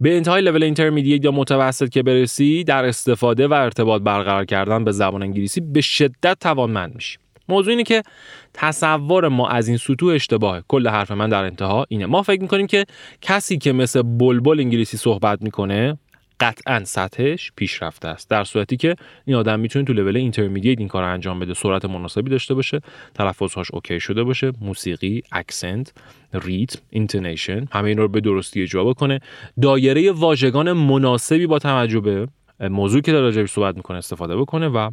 به 0.00 0.16
انتهای 0.16 0.42
لول 0.42 0.62
اینترمدییت 0.62 1.24
یا 1.24 1.30
متوسط 1.30 1.88
که 1.88 2.02
برسی 2.02 2.64
در 2.64 2.84
استفاده 2.84 3.48
و 3.48 3.52
ارتباط 3.52 4.02
برقرار 4.02 4.44
کردن 4.44 4.84
به 4.84 4.92
زبان 4.92 5.22
انگلیسی 5.22 5.60
به 5.60 5.80
شدت 5.80 6.36
توانمند 6.40 6.94
میشی. 6.94 7.18
موضوع 7.48 7.70
اینه 7.70 7.82
که 7.82 8.02
تصور 8.54 9.28
ما 9.28 9.48
از 9.48 9.68
این 9.68 9.76
سطوح 9.76 10.14
اشتباهه 10.14 10.62
کل 10.68 10.88
حرف 10.88 11.10
من 11.10 11.28
در 11.28 11.44
انتها 11.44 11.86
اینه. 11.88 12.06
ما 12.06 12.22
فکر 12.22 12.42
می‌کنیم 12.42 12.66
که 12.66 12.86
کسی 13.20 13.58
که 13.58 13.72
مثل 13.72 14.02
بلبل 14.02 14.60
انگلیسی 14.60 14.96
صحبت 14.96 15.42
می‌کنه 15.42 15.98
قطعا 16.40 16.84
سطحش 16.84 17.52
پیشرفته 17.56 18.08
است. 18.08 18.30
در 18.30 18.44
صورتی 18.44 18.76
که 18.76 18.96
این 19.24 19.36
آدم 19.36 19.60
می‌تونه 19.60 19.84
تو 19.84 19.92
لول 19.92 20.16
اینترمدییت 20.16 20.78
این 20.78 20.88
کار 20.88 21.02
رو 21.02 21.12
انجام 21.12 21.40
بده 21.40 21.54
سرعت 21.54 21.84
مناسبی 21.84 22.30
داشته 22.30 22.54
باشه 22.54 22.80
تلفظهاش 23.14 23.70
okay 23.70 24.00
شده 24.00 24.24
باشه 24.24 24.52
موسیقی 24.60 25.22
accent 25.32 25.92
ریتم 26.34 26.78
intonation 26.90 27.66
همه 27.72 27.88
این 27.88 27.98
رو 27.98 28.08
به 28.08 28.20
درستی 28.20 28.62
اجرا 28.62 28.84
بکنه. 28.84 29.20
دایره 29.62 30.12
واژگان 30.12 30.72
مناسبی 30.72 31.46
با 31.46 31.58
توجه 31.58 32.00
به 32.00 32.28
موضوعی 32.60 33.02
که 33.02 33.12
داره 33.12 33.46
صحبت 33.46 33.76
می‌کنه 33.76 33.98
استفاده 33.98 34.36
بکنه 34.36 34.68
و 34.68 34.90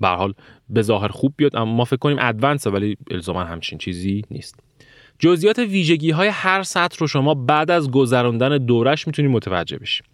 به 0.00 0.04
هر 0.04 0.08
حال 0.08 0.34
به 0.68 0.82
ظاهر 0.82 1.08
خوب 1.08 1.34
بیاد 1.36 1.56
اما 1.56 1.74
ما 1.74 1.84
فکر 1.84 1.96
کنیم 1.96 2.16
advanced 2.20 2.66
ولی 2.66 2.96
الزاما 3.10 3.44
همچین 3.44 3.78
چیزی 3.78 4.22
نیست. 4.30 4.67
جزئیات 5.18 5.58
ویژگی 5.58 6.10
های 6.10 6.28
هر 6.28 6.62
سطح 6.62 6.96
رو 6.98 7.06
شما 7.06 7.34
بعد 7.34 7.70
از 7.70 7.90
گذراندن 7.90 8.58
دورش 8.58 9.06
می‌تونید 9.06 9.30
متوجه 9.30 9.78
بشید 9.78 10.06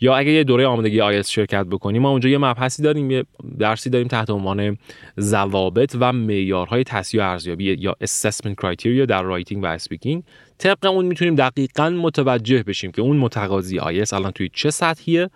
یا 0.00 0.16
اگه 0.16 0.30
یه 0.30 0.44
دوره 0.44 0.66
آمادگی 0.66 1.00
آیلتس 1.00 1.28
شرکت 1.28 1.66
بکنیم 1.66 2.02
ما 2.02 2.10
اونجا 2.10 2.28
یه 2.28 2.38
مبحثی 2.38 2.82
داریم 2.82 3.10
یه 3.10 3.24
درسی 3.58 3.90
داریم 3.90 4.08
تحت 4.08 4.30
عنوان 4.30 4.78
ضوابط 5.20 5.96
و 6.00 6.12
معیارهای 6.12 6.84
تصحیح 6.84 7.24
ارزیابی 7.24 7.64
یا 7.64 7.96
assessment 8.04 8.54
criteria 8.64 9.06
در 9.08 9.22
writing 9.22 9.62
و 9.62 9.66
speaking 9.66 10.22
طبق 10.58 10.86
اون 10.86 11.04
می‌تونیم 11.04 11.34
دقیقا 11.34 11.90
متوجه 11.90 12.62
بشیم 12.62 12.92
که 12.92 13.02
اون 13.02 13.16
متقاضی 13.16 13.78
آیلتس 13.78 14.12
الان 14.12 14.30
توی 14.30 14.50
چه 14.52 14.70
سطحیه 14.70 15.30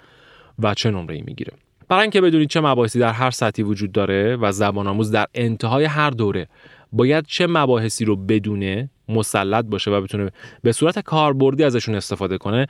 و 0.59 0.75
چه 0.75 0.91
نمره‌ای 0.91 1.23
می‌گیره. 1.23 1.53
برای 1.89 2.03
اینکه 2.03 2.21
بدونید 2.21 2.49
چه 2.49 2.61
مباحثی 2.61 2.99
در 2.99 3.13
هر 3.13 3.31
سطحی 3.31 3.65
وجود 3.65 3.93
داره 3.93 4.37
و 4.37 4.53
زبان 4.53 4.87
آموز 4.87 5.11
در 5.11 5.27
انتهای 5.35 5.85
هر 5.85 6.11
دوره 6.11 6.49
باید 6.93 7.27
چه 7.27 7.47
مباحثی 7.47 8.05
رو 8.05 8.17
بدونه 8.17 8.91
مسلط 9.09 9.65
باشه 9.65 9.91
و 9.91 10.01
بتونه 10.01 10.31
به 10.63 10.73
صورت 10.73 10.99
کاربردی 10.99 11.65
ازشون 11.65 11.95
استفاده 11.95 12.39
کنه 12.39 12.67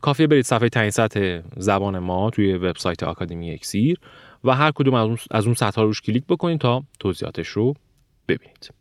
کافیه 0.00 0.26
برید 0.26 0.44
صفحه 0.44 0.68
تعیین 0.68 0.90
سطح 0.90 1.40
زبان 1.56 1.98
ما 1.98 2.30
توی 2.30 2.54
وبسایت 2.54 3.02
آکادمی 3.02 3.50
اکسیر 3.50 3.98
و 4.44 4.54
هر 4.54 4.70
کدوم 4.70 4.94
از 4.94 5.06
اون, 5.06 5.18
از 5.30 5.44
اون 5.44 5.54
سطح 5.54 5.80
روش 5.80 6.00
کلیک 6.00 6.24
بکنید 6.28 6.60
تا 6.60 6.82
توضیحاتش 6.98 7.48
رو 7.48 7.74
ببینید. 8.28 8.79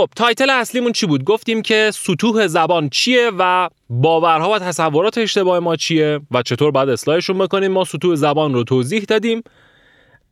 خب 0.00 0.10
تایتل 0.16 0.50
اصلیمون 0.50 0.92
چی 0.92 1.06
بود؟ 1.06 1.24
گفتیم 1.24 1.62
که 1.62 1.90
سطوح 1.94 2.46
زبان 2.46 2.88
چیه 2.88 3.30
و 3.38 3.68
باورها 3.90 4.50
و 4.50 4.58
تصورات 4.58 5.18
اشتباه 5.18 5.58
ما 5.58 5.76
چیه 5.76 6.20
و 6.30 6.42
چطور 6.42 6.70
باید 6.70 6.88
اصلاحشون 6.88 7.38
بکنیم؟ 7.38 7.72
ما 7.72 7.84
سطوح 7.84 8.14
زبان 8.14 8.54
رو 8.54 8.64
توضیح 8.64 9.02
دادیم. 9.02 9.42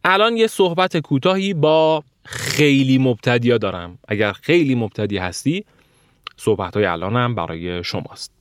الان 0.05 0.37
یه 0.37 0.47
صحبت 0.47 0.97
کوتاهی 0.97 1.55
با 1.55 2.05
خیلی 2.25 2.99
مبتدیا 2.99 3.59
دارم. 3.59 3.99
اگر 4.09 4.33
خیلی 4.33 4.75
مبتدی 4.75 5.19
هستی 5.19 5.65
صحبت 6.37 6.77
های 6.77 6.85
الانم 6.85 7.35
برای 7.35 7.85
شماست. 7.85 8.38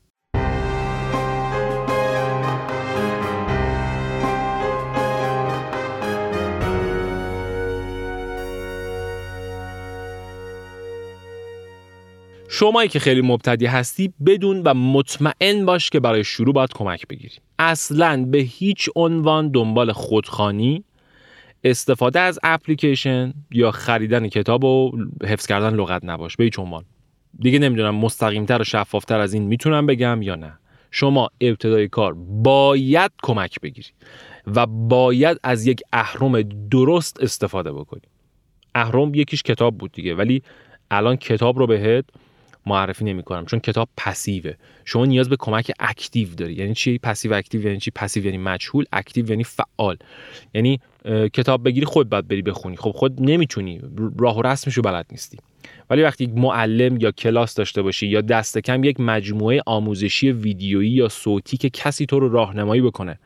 شمایی 12.49 12.89
که 12.89 12.99
خیلی 12.99 13.21
مبتدی 13.21 13.65
هستی 13.65 14.13
بدون 14.25 14.61
و 14.61 14.73
مطمئن 14.73 15.65
باش 15.65 15.89
که 15.89 15.99
برای 15.99 16.23
شروع 16.23 16.53
باید 16.53 16.73
کمک 16.73 17.07
بگیری. 17.07 17.35
اصلا 17.59 18.25
به 18.25 18.37
هیچ 18.37 18.89
عنوان 18.95 19.51
دنبال 19.51 19.91
خودخانی 19.91 20.83
استفاده 21.63 22.19
از 22.19 22.39
اپلیکیشن 22.43 23.33
یا 23.51 23.71
خریدن 23.71 24.27
کتاب 24.27 24.63
و 24.63 24.91
حفظ 25.23 25.47
کردن 25.47 25.75
لغت 25.75 26.05
نباش. 26.05 26.37
به 26.37 26.43
هیچ 26.43 26.59
عنوان. 26.59 26.85
دیگه 27.39 27.59
نمی‌دونم 27.59 27.95
مستقیمتر 27.95 28.61
و 28.61 28.63
شفافتر 28.63 29.19
از 29.19 29.33
این 29.33 29.43
می‌تونم 29.43 29.85
بگم 29.85 30.21
یا 30.21 30.35
نه. 30.35 30.53
شما 30.91 31.29
ابتدای 31.41 31.87
کار 31.87 32.13
باید 32.29 33.11
کمک 33.23 33.61
بگیری 33.61 33.89
و 34.47 34.65
باید 34.65 35.39
از 35.43 35.67
یک 35.67 35.81
اهرم 35.93 36.41
درست 36.71 37.23
استفاده 37.23 37.71
بکنی. 37.71 38.01
اهرم 38.75 39.15
یکیش 39.15 39.43
کتاب 39.43 39.77
بود 39.77 39.91
دیگه 39.91 40.15
ولی 40.15 40.43
الان 40.91 41.15
کتاب 41.15 41.59
رو 41.59 41.67
بهت 41.67 42.05
معرفی 42.68 43.05
نمی 43.05 43.24
کنم 43.24 43.45
چون 43.45 43.59
کتاب 43.59 43.89
passive 43.97 44.46
ه 44.46 44.53
شما 44.86 45.05
نیاز 45.05 45.30
به 45.30 45.36
کمک 45.39 45.72
active 45.80 46.30
داری. 46.30 46.53
یعنی 46.53 46.74
چی 46.74 46.97
passive 46.97 47.34
active 47.34 47.65
یعنی 47.65 47.80
چی 47.80 47.91
passive 47.91 48.25
یعنی 48.26 48.38
مجهول 48.38 48.86
active 48.93 49.30
یعنی 49.30 49.43
فعال. 49.43 49.97
یعنی 50.53 50.80
کتاب 51.34 51.63
بگیری 51.63 51.86
خودت 51.86 52.09
بعد 52.09 52.28
بری 52.28 52.41
بخونی. 52.41 52.78
خب 52.78 52.91
خودت 52.91 53.21
نمی‌تونی. 53.22 53.82
راه 54.20 54.38
و 54.38 54.41
رسمشو 54.41 54.82
بلد 54.82 55.05
نیستی. 55.11 55.38
ولی 55.89 56.03
وقتی 56.03 56.28
معلم 56.28 56.97
یا 56.97 57.11
کلاس 57.11 57.55
داشته 57.55 57.82
باشی 57.82 58.07
یا 58.07 58.22
دست 58.22 58.57
کم 58.57 58.84
یک 58.84 58.99
مجموعه 58.99 59.61
آموزشی 59.65 60.32
ویدیویی 60.32 60.91
یا 60.91 61.09
صوتی 61.09 61.57
که 61.57 61.70
کسی 61.70 62.05
تو 62.05 62.20
رو 62.20 62.30
راهنمایی 62.30 62.82
بکنه 62.82 63.20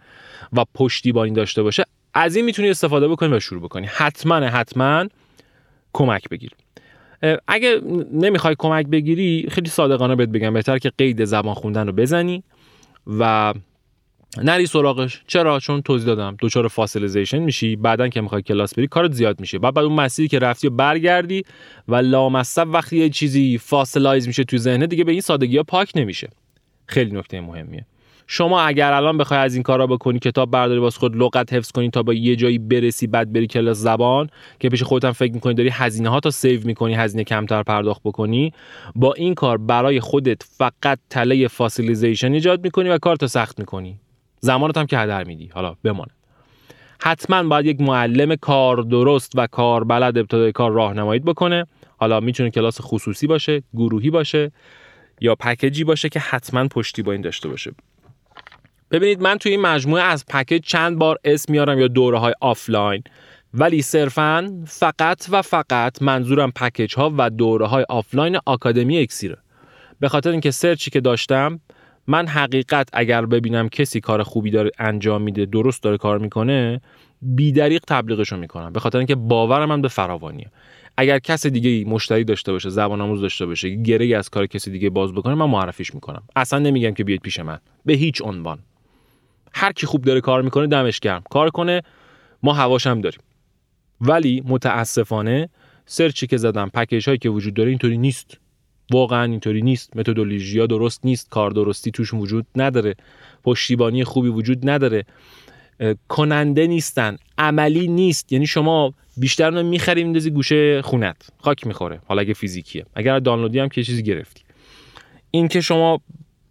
و 0.54 0.66
پشتیبانی 0.74 1.32
داشته 1.32 1.64
باشه 1.64 1.86
از 2.14 2.36
این 2.36 2.46
می‌تونی 2.46 2.70
استفاده 2.70 3.08
بکنی 3.08 3.34
و 3.34 3.40
شروع 3.40 3.62
بکنی. 3.62 3.88
حتما 3.92 4.36
حتما 4.36 5.08
کمک 5.94 6.30
بگیر. 6.30 6.52
اگه 7.48 7.82
نمی‌خوای 8.14 8.56
کمک 8.60 8.88
بگیری 8.88 9.48
خیلی 9.52 9.70
صادقانه 9.70 10.16
بهت 10.16 10.30
بگم. 10.30 10.54
بهتره 10.54 10.78
که 10.78 10.92
قید 10.98 11.26
زبان 11.26 11.54
خوندن 11.54 11.88
رو 11.88 11.94
بزنی 11.94 12.44
و 13.20 13.54
نری 14.38 14.66
سراغش. 14.66 15.24
چرا؟ 15.28 15.60
چون 15.60 15.82
توضیح 15.82 16.08
دادم. 16.08 16.38
دچار 16.40 16.68
fossilization 16.68 17.40
میشی. 17.40 17.76
بعدا 17.76 18.08
که 18.08 18.22
می‌خوای 18.22 18.42
کلاس 18.42 18.74
بری 18.76 18.88
کارت 18.88 19.12
زیاد 19.12 19.40
میشه. 19.40 19.60
بعد 19.60 19.74
بعد 19.74 19.86
اون 19.86 19.96
مسیری 19.96 20.28
که 20.28 20.40
رفتی 20.40 20.68
و 20.68 20.70
برگردی 20.70 21.44
و 21.88 21.96
لامصب 21.96 22.68
وقتی 22.68 22.98
یه 22.98 23.10
چیزی 23.10 23.58
fossilize 23.58 24.28
میشه 24.28 24.44
تو 24.44 24.58
ذهنه 24.58 24.88
دیگه 24.88 25.04
به 25.04 25.12
این 25.12 25.22
سادگی 25.22 25.58
ها 25.58 25.64
پاک 25.64 25.92
نمیشه. 25.96 26.30
خیلی 26.86 27.12
نکته 27.12 27.42
مهمیه. 27.42 27.86
شما 28.34 28.62
اگر 28.62 28.94
الان 28.94 29.18
بخوای 29.18 29.40
از 29.40 29.54
این 29.54 29.64
کارا 29.64 29.88
بکنی 29.88 30.20
کتاب 30.20 30.52
برداری 30.52 30.80
واسه 30.80 31.00
خود 31.00 31.16
لغت 31.16 31.54
حفظ 31.54 31.72
کنی 31.72 31.90
تا 31.90 32.04
با 32.04 32.14
یه 32.14 32.36
جایی 32.36 32.58
برسی 32.58 33.08
بعد 33.08 33.34
بری 33.34 33.48
کلاس 33.48 33.78
زبان 33.78 34.30
که 34.60 34.70
پیش 34.70 34.84
خودت 34.84 35.06
هم 35.06 35.12
فکر 35.12 35.34
می‌کنی 35.34 35.54
داری 35.54 35.70
هزینه 35.70 36.10
ها 36.10 36.20
تا 36.20 36.32
save 36.32 36.62
می‌کنی 36.66 36.94
هزینه 36.94 37.24
کمتر 37.24 37.64
پرداخت 37.64 38.02
بکنی 38.04 38.54
با 38.96 39.14
این 39.14 39.36
کار 39.36 39.58
برای 39.58 40.00
خودت 40.00 40.44
فقط 40.44 41.00
تله 41.10 41.48
fossilization 41.48 42.34
ایجاد 42.34 42.64
می‌کنی 42.64 42.90
و 42.90 42.98
کارتو 42.98 43.28
سخت 43.28 43.60
می‌کنی. 43.60 44.00
زمانت 44.40 44.78
هم 44.78 44.86
که 44.86 44.98
هدر 44.98 45.24
میدی. 45.24 45.50
حالا 45.54 45.76
بمانه. 45.84 46.12
حتما 47.02 47.44
باید 47.44 47.66
یک 47.66 47.82
معلم 47.82 48.36
کار 48.36 48.78
درست 48.78 49.32
و 49.36 49.48
کار 49.48 49.84
بلد 49.84 50.18
ابتدای 50.18 50.52
کار 50.52 50.72
راهنمایی 50.72 51.20
بکنه. 51.20 51.66
حالا 51.98 52.20
می‌تونه 52.20 52.50
کلاس 52.50 52.78
خصوصی 52.82 53.28
باشه 53.28 53.64
گروهی 53.74 54.10
باشه 54.10 54.52
یا 55.22 55.36
پکیجی 55.36 55.84
باشه 55.84 56.10
که 56.10 56.20
حتما 56.20 56.68
پشتیبانی 56.68 57.22
داشته 57.22 57.50
باشه. 57.50 57.72
ببینید 58.92 59.22
من 59.22 59.38
توی 59.38 59.52
این 59.52 59.62
مجموعه 59.62 60.04
از 60.04 60.26
پکیج 60.26 60.64
چند 60.64 60.98
بار 60.98 61.18
اسم 61.24 61.52
میارم 61.52 61.80
یا 61.80 61.88
دوره 61.88 62.18
های 62.18 62.34
آفلاین. 62.42 63.04
ولی 63.54 63.82
صرفا 63.82 64.64
فقط 64.68 65.26
و 65.32 65.42
فقط 65.42 66.02
منظورم 66.02 66.52
پکیج 66.52 66.96
ها 66.96 67.14
و 67.18 67.30
دوره 67.30 67.68
های 67.68 67.86
آفلاین 67.90 68.38
آکادمی 68.46 68.98
اکسیره. 68.98 69.38
به 70.00 70.10
خاطر 70.10 70.32
اینکه 70.32 70.52
search 70.52 70.86
ی 70.86 70.92
که 70.92 71.02
داشتم 71.02 71.60
من 72.08 72.28
حقیقت 72.28 72.90
اگر 72.94 73.26
ببینم 73.26 73.70
کسی 73.70 74.00
کار 74.00 74.24
خوبی 74.24 74.52
داره 74.52 74.72
انجام 74.80 75.22
میده 75.22 75.46
درست 75.46 75.84
داره 75.84 75.98
کار 75.98 76.18
می‌کنه 76.18 76.82
بیدریق 77.22 77.84
تبلیغشو 77.88 78.38
می‌کنم. 78.38 78.74
به 78.74 78.80
خاطر 78.80 78.98
اینکه 78.98 79.16
باورم 79.16 79.70
من 79.70 79.82
به 79.82 79.88
فراوانیه. 79.88 80.52
اگر 80.98 81.20
کس 81.20 81.46
دیگه 81.46 81.90
مشتری 81.90 82.24
داشته 82.24 82.52
باشه 82.52 82.70
زبان 82.70 83.02
آموز 83.02 83.22
داشته 83.22 83.46
باشه 83.46 83.70
گره 83.70 84.18
از 84.18 84.30
کار 84.30 84.46
کسی 84.46 84.72
دیگه 84.72 84.90
باز 84.90 85.14
بکنه 85.14 85.36
من 85.36 85.46
معرفیش 85.46 85.94
می‌کنم. 85.94 86.24
اصلا 86.36 86.60
نمیگم 86.60 86.94
که 86.94 87.04
بیاید 87.04 87.22
پیش 87.22 87.40
من. 87.40 87.60
به 87.86 87.94
هیچ 87.94 88.22
عنوان. 88.22 88.60
هر 89.54 89.72
کی 89.72 89.88
خوب 89.88 90.02
داره 90.02 90.22
کار 90.22 90.42
می‌کنه 90.42 90.68
دمش 90.68 91.00
گرم. 91.00 91.24
کار 91.30 91.50
کنه 91.50 91.82
ما 92.44 92.54
هواش 92.54 92.88
هم 92.88 93.02
داریم. 93.02 93.20
ولی 94.02 94.44
متاسفانه 94.46 95.50
سرچی 95.86 96.28
که 96.28 96.38
زدم 96.38 96.70
پکیج 96.70 97.08
هایی 97.08 97.18
که 97.18 97.30
وجود 97.30 97.54
داره 97.54 97.70
اینطوری 97.70 97.98
نیست. 97.98 98.38
واقعا 98.92 99.24
اینطوری 99.24 99.62
نیست. 99.62 99.98
متدولوژی 99.98 100.68
درست 100.68 101.06
نیست. 101.06 101.30
کار 101.30 101.52
درستی 101.52 101.92
توش 101.92 102.14
وجود 102.14 102.46
نداره. 102.56 102.96
پشتیبانی 103.44 104.04
خوبی 104.04 104.30
وجود 104.30 104.70
نداره. 104.70 105.06
کننده 106.08 106.68
نیستن. 106.68 107.18
عملی 107.38 107.88
نیست. 107.88 108.32
یعنی 108.32 108.48
شما 108.48 108.94
بیشتر 109.18 109.50
رو 109.50 109.64
می‌خری 109.64 110.04
میندازی 110.04 110.32
گوشه 110.32 110.82
خونت. 110.82 111.30
خاک 111.38 111.68
می‌خوره. 111.68 112.02
حالا 112.06 112.22
اگه 112.22 112.34
فیزیکیه. 112.34 112.86
اگر 112.96 113.20
دانلودی 113.20 113.60
هم 113.60 113.70
که 113.70 113.84
چیزی 113.84 114.04
گرفتی. 114.04 114.42
این 115.32 115.48
که 115.48 115.62
شما 115.62 116.02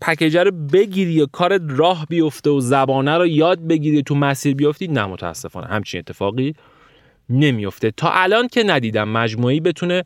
پکیجر 0.00 0.44
رو 0.44 0.50
بگیری 0.50 1.20
و 1.20 1.26
کار 1.26 1.58
راه 1.68 2.06
بیفته 2.08 2.50
و 2.50 2.60
زبانه 2.60 3.18
رو 3.18 3.26
یاد 3.26 3.66
بگیری 3.66 4.02
تو 4.02 4.14
مسیر 4.14 4.54
بیفتی 4.54 4.88
نه 4.88 5.06
متاسفانه. 5.06 5.66
همچین 5.66 5.98
اتفاقی 5.98 6.54
نمیفته. 7.30 7.90
تا 7.90 8.10
الان 8.10 8.48
که 8.48 8.62
ندیدم 8.62 9.08
مجموعی 9.08 9.60
بتونه 9.60 10.04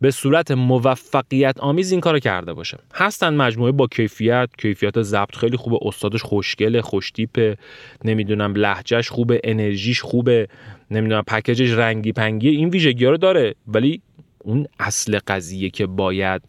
به 0.00 0.10
صورت 0.10 0.50
موفقیت 0.50 1.60
آمیز 1.60 1.90
این 1.92 2.00
کارو 2.00 2.18
کرده 2.18 2.52
باشه. 2.52 2.78
هستن 2.94 3.34
مجموعه 3.34 3.72
با 3.72 3.86
کیفیت. 3.86 4.48
کیفیت 4.58 5.02
ضبط 5.02 5.36
خیلی 5.36 5.56
خوبه. 5.56 5.78
استادش 5.82 6.22
خوشگله 6.22 6.82
خوشتیپه. 6.82 7.56
نمی‌دونم 8.04 8.54
لهجهش 8.54 9.08
خوبه 9.08 9.40
انرژیش 9.44 10.00
خوبه. 10.00 10.48
نمی‌دونم 10.90 11.22
پکیجش 11.22 11.70
رنگی 11.70 12.12
پنگی. 12.12 12.48
این 12.48 12.68
ویژگی 12.68 13.06
رو 13.06 13.16
داره. 13.16 13.54
ولی 13.68 14.02
اون 14.38 14.66
اصل 14.78 15.18
قضیه 15.26 15.70
که 15.70 15.86
باید 15.86 16.42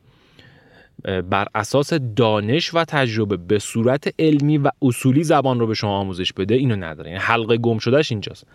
بر 1.29 1.47
اساس 1.55 1.93
دانش 1.93 2.73
و 2.73 2.85
تجربه 2.85 3.37
به 3.37 3.59
صورت 3.59 4.13
علمی 4.19 4.57
و 4.57 4.71
اصولی 4.81 5.23
زبان 5.23 5.59
رو 5.59 5.67
به 5.67 5.73
شما 5.73 5.97
آموزش 5.97 6.33
بده 6.33 6.55
اینو 6.55 6.75
نداره. 6.75 7.09
یعنی 7.09 7.23
حلقه 7.23 7.57
گم 7.57 7.77
شدهش 7.77 8.11
اینجاست. 8.11 8.47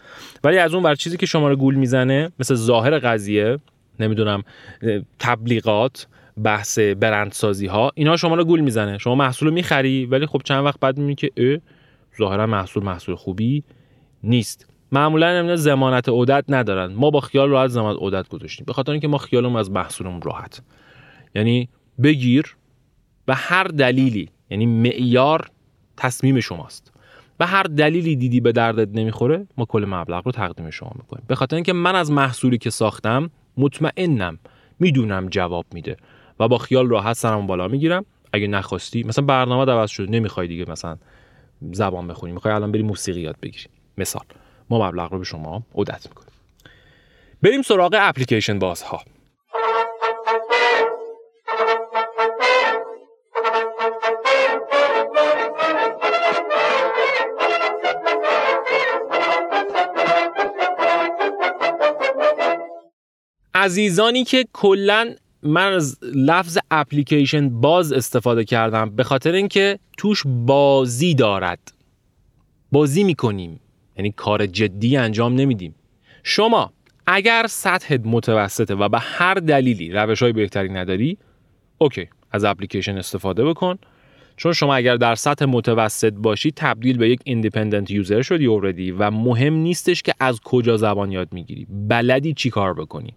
ولی 0.45 0.59
از 0.59 0.75
اون 0.75 0.83
بر 0.83 0.95
چیزی 0.95 1.17
که 1.17 1.27
شما 1.27 1.49
رو 1.49 1.57
گول 1.57 1.75
می‌زنه 1.75 2.33
مثل 2.39 2.55
ظاهر 2.55 2.99
قضیه 2.99 3.59
نمی‌دونم 4.01 4.43
تبلیغات 5.19 6.07
بحث 6.45 6.79
برندسازی 6.79 7.67
ها 7.67 7.91
اینا 7.95 8.17
شما 8.17 8.35
رو 8.35 8.45
گول 8.45 8.61
می‌زنه. 8.61 8.99
شما 8.99 9.15
محصول 9.15 9.49
رو 9.49 9.55
می‌خری 9.55 10.07
ولی 10.07 10.27
خب 10.27 10.41
چند 10.45 10.65
وقت 10.65 10.81
بعد 10.81 10.97
می‌بینی 10.97 11.15
که 11.15 11.31
اه 11.37 11.59
ظاهرا 12.19 12.47
محصول 12.47 12.85
محصول 12.85 13.15
خوبی 13.15 13.65
نیست. 14.23 14.67
معمولا 14.93 15.33
نمی‌دونم 15.33 15.57
زمانت 15.57 16.09
عدت 16.09 16.45
ندارن. 16.49 16.93
ما 16.93 17.11
با 17.11 17.21
خیال 17.21 17.51
راحت 17.51 17.71
زمانت 17.71 17.99
عدت 18.03 18.29
گذاشتیم. 18.29 18.65
به 18.67 18.73
خاطر 18.73 18.93
اینکه 18.93 19.09
ما 19.09 19.19
خیالمون 19.19 19.57
از 19.57 19.71
محصولمون 19.71 20.23
راحت. 20.23 20.63
یعنی 21.35 21.69
بگیر 22.03 22.57
و 23.29 23.35
هر 23.35 23.65
دلیلی 23.65 24.29
یعنی 24.51 24.67
معیار 24.67 25.51
تصمیم 25.97 26.41
شماست. 26.41 26.93
و 27.41 27.47
هر 27.47 27.63
دلیلی 27.63 28.17
دیدی 28.17 28.41
به 28.41 28.53
دردت 28.53 28.89
نمی‌خوره 28.95 29.47
ما 29.57 29.65
کل 29.65 29.85
مبلغ 29.89 30.23
رو 30.27 30.33
تقدیم 30.33 30.71
شما 30.71 30.93
می‌کنیم. 30.95 31.25
به 31.27 31.35
خاطر 31.35 31.57
اینکه 31.57 31.73
من 31.73 31.95
از 31.95 32.11
محصولی 32.11 32.59
که 32.59 32.71
ساختم 32.71 33.31
مطمئنم 33.57 34.39
می‌دونم 34.81 35.29
جواب 35.29 35.67
میده 35.75 35.97
و 36.41 36.49
با 36.49 36.59
خیال 36.59 36.89
راحت 36.89 37.17
سرم 37.17 37.47
بالا 37.47 37.69
می‌گیرم. 37.69 38.05
اگه 38.33 38.47
نخواستی 38.47 39.03
مثلا 39.03 39.25
برنامه 39.25 39.73
عوض 39.73 39.91
شد 39.91 40.11
نمی‌خوای 40.11 40.49
دیگه 40.49 40.71
مثلا 40.71 40.97
زبان 41.73 42.09
بخونی. 42.09 42.33
می‌خوای 42.33 42.55
الان 42.55 42.73
بری 42.73 42.83
موسیقی 42.83 43.21
یاد 43.21 43.37
بگیری. 43.43 43.67
مثال 43.99 44.25
ما 44.71 44.89
مبلغ 44.89 45.13
رو 45.13 45.19
به 45.19 45.25
شما 45.25 45.63
عدت 45.75 46.09
می‌کنیم. 46.09 46.33
بریم 47.43 47.63
سراغ 47.63 47.97
اپلیکیشن 48.01 48.59
بازها. 48.59 49.03
عزیزانی 63.63 64.25
که 64.25 64.45
کلا 64.53 65.15
من 65.43 65.73
از 65.73 65.99
لفظ 66.15 66.59
اپلیکیشن 66.71 67.61
باز 67.61 67.93
استفاده 67.93 68.45
کردم 68.45 68.91
به 68.91 69.05
خاطر 69.05 69.33
اینکه 69.33 69.79
توش 69.99 70.23
بازی 70.27 71.15
دارد. 71.15 71.73
بازی 72.73 73.05
می‌کنیم. 73.05 73.61
یعنی 73.97 74.13
کار 74.13 74.47
جدی 74.47 74.97
انجام 74.97 75.35
نمیدیم. 75.35 75.75
شما 76.23 76.73
اگر 77.07 77.47
سطح 77.49 77.99
متوسطه 78.05 78.75
و 78.75 78.89
به 78.89 78.99
هر 78.99 79.35
دلیلی 79.35 79.91
روش 79.91 80.23
های 80.23 80.33
بهتری 80.33 80.69
نداری 80.69 81.19
okay 81.79 82.09
از 82.31 82.45
اپلیکیشن 82.45 82.99
استفاده 82.99 83.45
بکن. 83.45 83.79
چون 84.43 84.53
شما 84.53 84.75
اگر 84.75 84.97
در 84.97 85.15
سطح 85.15 85.45
متوسط 85.45 86.13
باشی 86.13 86.53
تبدیل 86.57 86.99
به 86.99 87.11
یک 87.11 87.21
independent 87.25 87.91
user 87.91 88.23
شدی 88.23 88.47
already 88.47 88.91
و 88.91 89.11
مهم 89.11 89.55
نیستش 89.55 90.03
که 90.03 90.15
از 90.21 90.41
کجا 90.41 90.77
زبان 90.77 91.13
یاد 91.13 91.33
می‌گیری. 91.33 91.67
بلدی 91.71 92.35
چی 92.35 92.51
کار 92.51 92.75
بکنی. 92.75 93.15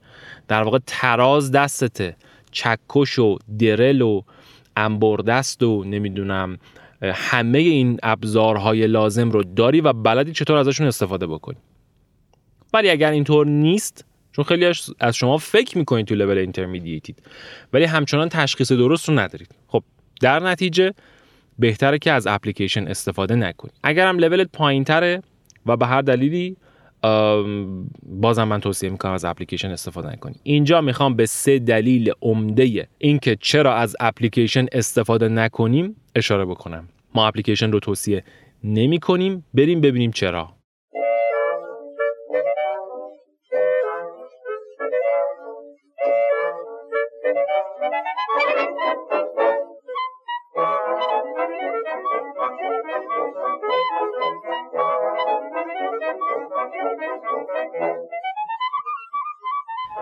در 0.48 0.64
واقع 0.64 0.80
تراز 0.88 1.52
دستته 1.52 2.16
چکش 2.52 3.20
و 3.20 3.38
درل 3.60 4.02
و 4.02 4.22
انبردست 4.78 5.64
و 5.64 5.84
نمی‌دونم 5.84 6.58
همه 7.02 7.60
این 7.60 8.00
ابزارهای 8.04 8.88
لازم 8.88 9.32
رو 9.32 9.44
داری 9.44 9.82
و 9.82 9.94
بلدی 9.94 10.32
چطور 10.32 10.58
ازشون 10.58 10.88
استفاده 10.88 11.28
بکنی. 11.28 11.58
ولی 12.74 12.90
اگر 12.90 13.12
اینطور 13.12 13.48
نیست 13.48 14.06
چون 14.32 14.46
خیلی 14.46 14.66
از 15.00 15.16
شما 15.16 15.38
فکر 15.38 15.78
می‌کنید 15.78 16.06
تو 16.06 16.16
لول 16.16 16.38
اینترمدییتید 16.38 17.24
ولی 17.74 17.84
همچنان 17.84 18.30
تشخیص 18.30 18.72
درست 18.72 19.10
رو 19.10 19.20
ندارید. 19.20 19.50
خب 19.68 19.84
در 20.22 20.40
نتیجه 20.40 20.94
بهتره 21.60 22.00
که 22.00 22.12
از 22.12 22.28
اپلیکیشن 22.28 22.88
استفاده 22.88 23.36
نکنی. 23.36 23.72
اگر 23.84 24.08
هم 24.08 24.20
لولت 24.20 24.48
پایین 24.54 24.84
تره 24.84 25.22
و 25.66 25.78
به 25.78 25.86
هر 25.86 26.02
دلیلی 26.02 26.58
بازم 28.04 28.44
من 28.44 28.60
توصیه 28.60 28.90
می‌کنم 28.90 29.12
از 29.12 29.26
اپلیکیشن 29.26 29.72
استفاده 29.72 30.10
نکنی. 30.10 30.36
اینجا 30.44 30.82
می‌خوام 30.82 31.16
به 31.16 31.26
سه 31.26 31.60
دلیل 31.60 32.12
عمده 32.22 32.88
اینکه 32.98 33.38
چرا 33.42 33.76
از 33.76 33.96
اپلیکیشن 34.00 34.66
استفاده 34.72 35.28
نکنیم 35.28 35.96
اشاره 36.16 36.46
بکنم. 36.46 36.88
ما 37.16 37.28
اپلیکیشن 37.28 37.72
رو 37.72 37.80
توصیه 37.80 38.24
نمی 38.64 39.00
کنیم 39.00 39.46
بریم 39.54 39.82
ببینیم 39.82 40.12
چرا. 40.12 40.55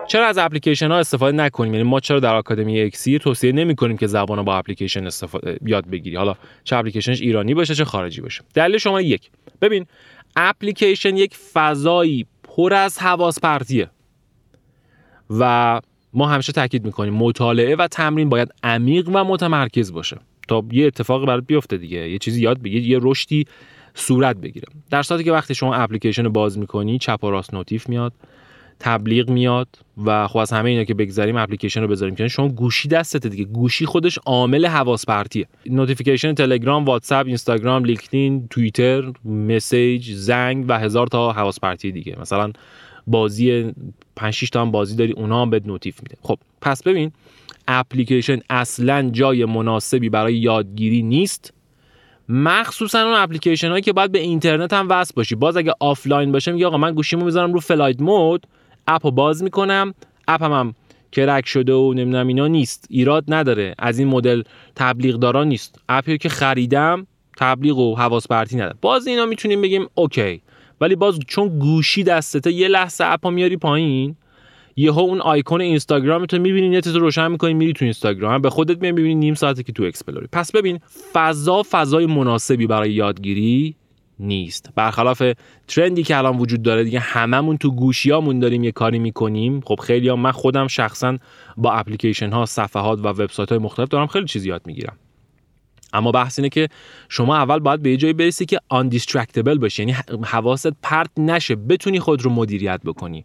چرا 0.06 0.26
از 0.26 0.38
اپلیکیشن 0.38 0.90
ها 0.90 0.98
استفاده 0.98 1.36
نکنیم؟ 1.36 1.74
یعنی 1.74 1.88
ما 1.88 2.00
چرا 2.00 2.20
در 2.20 2.34
آکادمی 2.34 2.80
اکسیر 2.80 3.20
توصیه 3.20 3.52
نمی 3.52 3.76
کنیم 3.76 3.96
که 3.96 4.06
زبان 4.06 4.42
با 4.42 4.56
اپلیکیشن 4.56 5.06
استفاده 5.06 5.58
یاد 5.66 5.86
بگیری؟ 5.90 6.16
حالا 6.16 6.34
چه 6.64 6.76
اپلیکیشنش 6.76 7.20
ایرانی 7.20 7.54
باشه 7.54 7.74
چه 7.74 7.84
خارجی 7.84 8.20
باشه. 8.20 8.42
دلیل 8.54 8.78
شماره 8.78 9.00
یک. 9.00 9.30
ببین 9.60 9.86
اپلیکیشن 10.36 11.16
یک 11.16 11.36
فضایی 11.52 12.26
پر 12.42 12.74
از 12.74 12.98
حواس 12.98 13.40
پرتیه. 13.40 13.90
و 15.30 15.80
ما 16.12 16.26
همیشه 16.26 16.52
تاکید 16.52 16.84
می‌کنیم 16.84 17.14
مطالعه 17.14 17.76
و 17.76 17.88
تمرین 17.88 18.28
باید 18.28 18.54
عمیق 18.62 19.08
و 19.08 19.24
متمرکز 19.24 19.92
باشه. 19.92 20.16
تا 20.48 20.62
یه 20.72 20.86
اتفاقی 20.86 21.26
برات 21.26 21.44
بیفته 21.46 21.76
دیگه. 21.76 22.10
یه 22.10 22.18
چیزی 22.18 22.42
یاد 22.42 22.62
بگیر 22.62 22.86
یه 22.86 22.98
رشدی 23.02 23.46
صورت 23.94 24.36
بگیره. 24.36 24.66
در 24.90 25.02
صورتی 25.02 25.24
که 25.24 25.32
وقتی 25.32 25.54
شما 25.54 25.74
اپلیکیشن 25.74 26.28
باز 26.28 26.58
می‌کنی 26.58 26.98
چپ 26.98 27.24
و 27.24 27.30
راست 27.30 27.54
notif 27.54 27.88
میاد 27.88 28.12
تبلیغ 28.80 29.30
میاد 29.30 29.68
و 30.04 30.28
خب 30.28 30.38
از 30.38 30.52
همه 30.52 30.70
اینا 30.70 30.84
که 30.84 30.94
بگذاریم 30.94 31.36
اپلیکیشن 31.36 31.80
رو 31.80 31.88
بذاریم 31.88 32.14
که 32.14 32.28
شما 32.28 32.48
گوشی 32.48 32.88
دستته 32.88 33.28
دیگه. 33.28 33.44
گوشی 33.44 33.86
خودش 33.86 34.18
عامل 34.26 34.66
حواس 34.66 35.06
پرتیه 35.06 35.46
notification 35.66 36.34
تلگرام 36.34 36.84
واتساپ 36.84 37.26
اینستاگرام 37.26 37.84
لینکدین 37.84 38.48
توییتر 38.48 39.12
message 39.24 40.12
زنگ 40.12 40.64
و 40.68 40.78
هزار 40.78 41.06
تا 41.06 41.32
حواس 41.32 41.60
پرتی 41.60 41.92
دیگه. 41.92 42.16
مثلا 42.20 42.52
بازی 43.06 43.72
5 44.16 44.34
6 44.34 44.50
تا 44.50 44.62
هم 44.62 44.70
بازی 44.70 44.96
داری 44.96 45.12
اونا 45.12 45.42
هم 45.42 45.50
بهت 45.50 45.66
notif 45.66 46.02
میده. 46.02 46.16
خب 46.22 46.38
پس 46.60 46.82
ببین 46.82 47.12
اپلیکیشن 47.68 48.38
اصلا 48.50 49.10
جای 49.12 49.44
مناسبی 49.44 50.08
برای 50.08 50.34
یادگیری 50.34 51.02
نیست. 51.02 51.52
مخصوصا 52.28 53.02
اون 53.02 53.14
اپلیکیشن 53.14 53.68
هایی 53.68 53.82
که 53.82 53.92
باید 53.92 54.12
به 54.12 54.18
اینترنت 54.18 54.72
هم 54.72 54.86
وصل 54.90 55.12
باشی. 55.16 55.34
باز 55.34 55.56
اگه 55.56 55.72
آفلاین 55.80 56.32
باشه 56.32 56.52
میگه 56.52 56.66
آقا 56.66 56.76
من 56.76 56.94
گوشیمو 56.94 57.24
می‌ذارم 57.24 57.52
رو 57.52 57.60
flight 57.60 58.00
mode. 58.00 58.46
اپو 58.88 59.10
باز 59.10 59.42
می‌کنم. 59.42 59.94
اپم 60.28 60.52
هم 60.52 60.74
کرک 61.12 61.46
شده 61.46 61.72
و 61.72 61.92
نمی‌دونم 61.94 62.26
اینا 62.26 62.46
نیست. 62.46 62.86
ایراد 62.90 63.24
نداره. 63.28 63.74
از 63.78 63.98
این 63.98 64.08
مدل 64.08 64.42
تبلیغ 64.76 65.16
دارا 65.16 65.44
نیست. 65.44 65.78
اپی 65.88 66.18
که 66.18 66.28
خریدم 66.28 67.06
تبلیغ 67.36 67.78
و 67.78 67.96
حواس 67.96 68.28
پرتی 68.28 68.56
نداره 68.56 68.76
باز 68.80 69.06
اینا 69.06 69.26
می‌تونیم 69.26 69.62
بگیم 69.62 69.86
okay. 69.94 70.42
ولی 70.80 70.96
باز 70.96 71.18
چون 71.26 71.58
گوشی 71.58 72.04
دستته 72.04 72.52
یه 72.52 72.68
لحظه 72.68 73.04
اپا 73.04 73.30
میاری 73.30 73.56
پایین. 73.56 74.16
یهو 74.76 74.98
اون 74.98 75.20
آیکون 75.20 75.60
اینستاگرام 75.60 76.26
تو 76.26 76.38
می‌بینی 76.38 76.80
رو 76.80 77.00
روشن 77.00 77.30
می‌کنی 77.30 77.54
میری 77.54 77.72
تو 77.72 77.84
اینستاگرام. 77.84 78.42
به 78.42 78.50
خودت 78.50 78.82
می‌بینی 78.82 79.14
نیم 79.14 79.34
ساعته 79.34 79.62
که 79.62 79.72
تو 79.72 79.82
explore 79.82 80.16
ی. 80.16 80.26
پس 80.32 80.52
ببین 80.52 80.80
فضا 81.12 81.62
فضای 81.70 82.06
مناسبی 82.06 82.66
برای 82.66 82.92
یادگیری 82.92 83.76
نیست. 84.18 84.70
برخلاف 84.74 85.22
ترندی 85.68 86.02
که 86.02 86.16
الان 86.16 86.38
وجود 86.38 86.62
داره 86.62 86.84
دیگه 86.84 86.98
هممون 86.98 87.56
تو 87.56 87.70
گوشیامون 87.70 88.38
داریم 88.38 88.64
یه 88.64 88.72
کاری 88.72 88.98
می‌کنیم. 88.98 89.60
خب 89.60 89.80
خیلی 89.80 90.12
من 90.12 90.32
خودم 90.32 90.66
شخصا 90.66 91.18
با 91.56 91.72
اپلیکیشن 91.72 92.30
ها 92.30 92.46
صفحات 92.46 92.98
و 92.98 93.08
وبسایت 93.08 93.48
های 93.48 93.58
مختلف 93.58 93.88
دارم 93.88 94.06
خیلی 94.06 94.26
چیز 94.26 94.46
یاد 94.46 94.62
می‌گیرم. 94.66 94.96
اما 95.92 96.12
بحث 96.12 96.38
اینه 96.38 96.48
که 96.48 96.68
شما 97.08 97.36
اول 97.36 97.58
باید 97.58 97.82
به 97.82 97.90
یه 97.90 97.96
جایی 97.96 98.12
برسی 98.12 98.46
که 98.46 98.60
آن 98.68 98.90
باشی 99.60 99.82
یعنی 99.82 99.96
حواست 100.24 100.72
پرت 100.82 101.10
نشه. 101.16 101.56
بتونی 101.56 102.00
خود 102.00 102.22
رو 102.22 102.30
مدیریت 102.30 102.80
بکنی. 102.84 103.24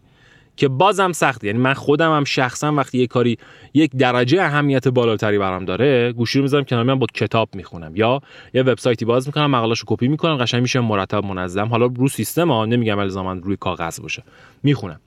که 0.60 0.68
بازم 0.68 1.12
سخت 1.12 1.44
یعنی 1.44 1.58
من 1.58 1.74
خودم 1.74 2.16
هم 2.16 2.24
شخصا 2.24 2.74
وقتی 2.74 2.98
یه 2.98 3.06
کاری 3.06 3.38
یک 3.74 3.90
درجه 3.96 4.42
اهمیت 4.42 4.88
بالاتری 4.88 5.38
برام 5.38 5.64
داره 5.64 6.12
گوشی 6.12 6.38
رو 6.38 6.42
می‌ذارم 6.42 6.64
کنار 6.64 6.94
با 6.94 7.06
کتاب 7.14 7.48
می‌خونم. 7.54 7.96
یا 7.96 8.20
یه 8.54 8.62
وبسایتی 8.62 9.04
باز 9.04 9.26
می‌کنم 9.26 9.50
مقالهشو 9.50 9.84
کپی 9.86 10.08
می‌کنم 10.08 10.36
قشنگ 10.36 10.62
میشه 10.62 10.80
مرتب 10.80 11.24
منظم. 11.24 11.66
حالا 11.66 11.86
رو 11.86 12.08
سیستم 12.08 12.50
ها 12.50 12.66
نمیگم 12.66 12.98
الزاما 12.98 13.32
روی 13.32 13.56
کاغذ 13.56 14.00
باشه. 14.00 14.22
می‌خونم. 14.62 15.00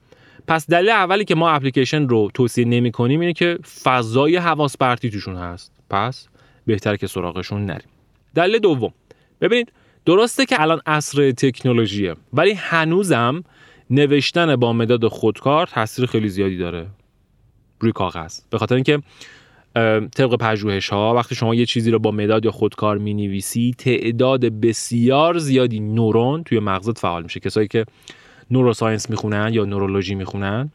پس 0.47 0.69
دلیل 0.69 0.89
اولی 0.89 1.25
که 1.25 1.35
ما 1.35 1.49
اپلیکیشن 1.49 2.07
رو 2.07 2.29
توصیه 2.33 2.65
نمی 2.65 2.91
کنیم 2.91 3.19
اینه 3.19 3.33
که 3.33 3.59
فضای 3.83 4.35
حواس 4.35 4.77
پرتی 4.77 5.09
توشون 5.09 5.35
هست. 5.35 5.71
پس 5.89 6.27
بهتر 6.65 6.95
که 6.95 7.07
سراغشون 7.07 7.65
نریم. 7.65 7.89
دلیل 8.35 8.59
دوم. 8.59 8.93
ببینید 9.41 9.71
درسته 10.05 10.45
که 10.45 10.61
الان 10.61 10.81
عصر 10.85 11.31
تکنولوژیه 11.31 12.15
ولی 12.33 12.53
هنوزم 12.53 13.43
نوشتن 13.89 14.55
با 14.55 14.73
مداد 14.73 15.07
خودکار 15.07 15.67
تاثیر 15.67 16.05
خیلی 16.05 16.29
زیادی 16.29 16.57
داره 16.57 16.88
روی 17.79 17.91
کاغذ. 17.91 18.39
به 18.49 18.57
خاطر 18.57 18.75
اینکه 18.75 19.01
طبق 20.15 20.36
پژوهش 20.36 20.89
ها 20.89 21.13
وقتی 21.13 21.36
شما 21.36 21.55
یه 21.55 21.65
چیزی 21.65 21.91
رو 21.91 21.99
با 21.99 22.11
مداد 22.11 22.45
یا 22.45 22.51
خودکار 22.51 22.97
می 22.97 23.13
نویسی 23.13 23.75
تعداد 23.77 24.45
بسیار 24.45 25.38
زیادی 25.38 25.79
نورون 25.79 26.43
توی 26.43 26.59
مغزت 26.59 26.99
فعال 26.99 27.23
میشه. 27.23 27.39
کسایی 27.39 27.67
که 27.67 27.86
نوروساینس 28.51 29.09
می‌خونن 29.09 29.49
یا 29.53 29.65
نورولوژی 29.65 30.15
می‌خونن 30.15 30.71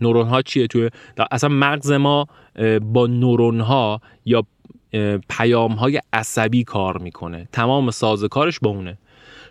نورون 0.00 0.26
ها 0.26 0.42
چیه؟ 0.42 0.66
توی 0.66 0.90
اصلا 1.30 1.50
مغز 1.50 1.92
ما 1.92 2.26
با 2.82 3.06
نورون 3.06 3.60
ها 3.60 4.00
یا 4.24 4.44
پیام 5.28 5.72
های 5.72 6.00
عصبی 6.12 6.64
کار 6.64 6.98
می‌کنه. 6.98 7.48
تمام 7.52 7.90
سازکارش 7.90 8.60
با 8.60 8.70
اونه. 8.70 8.98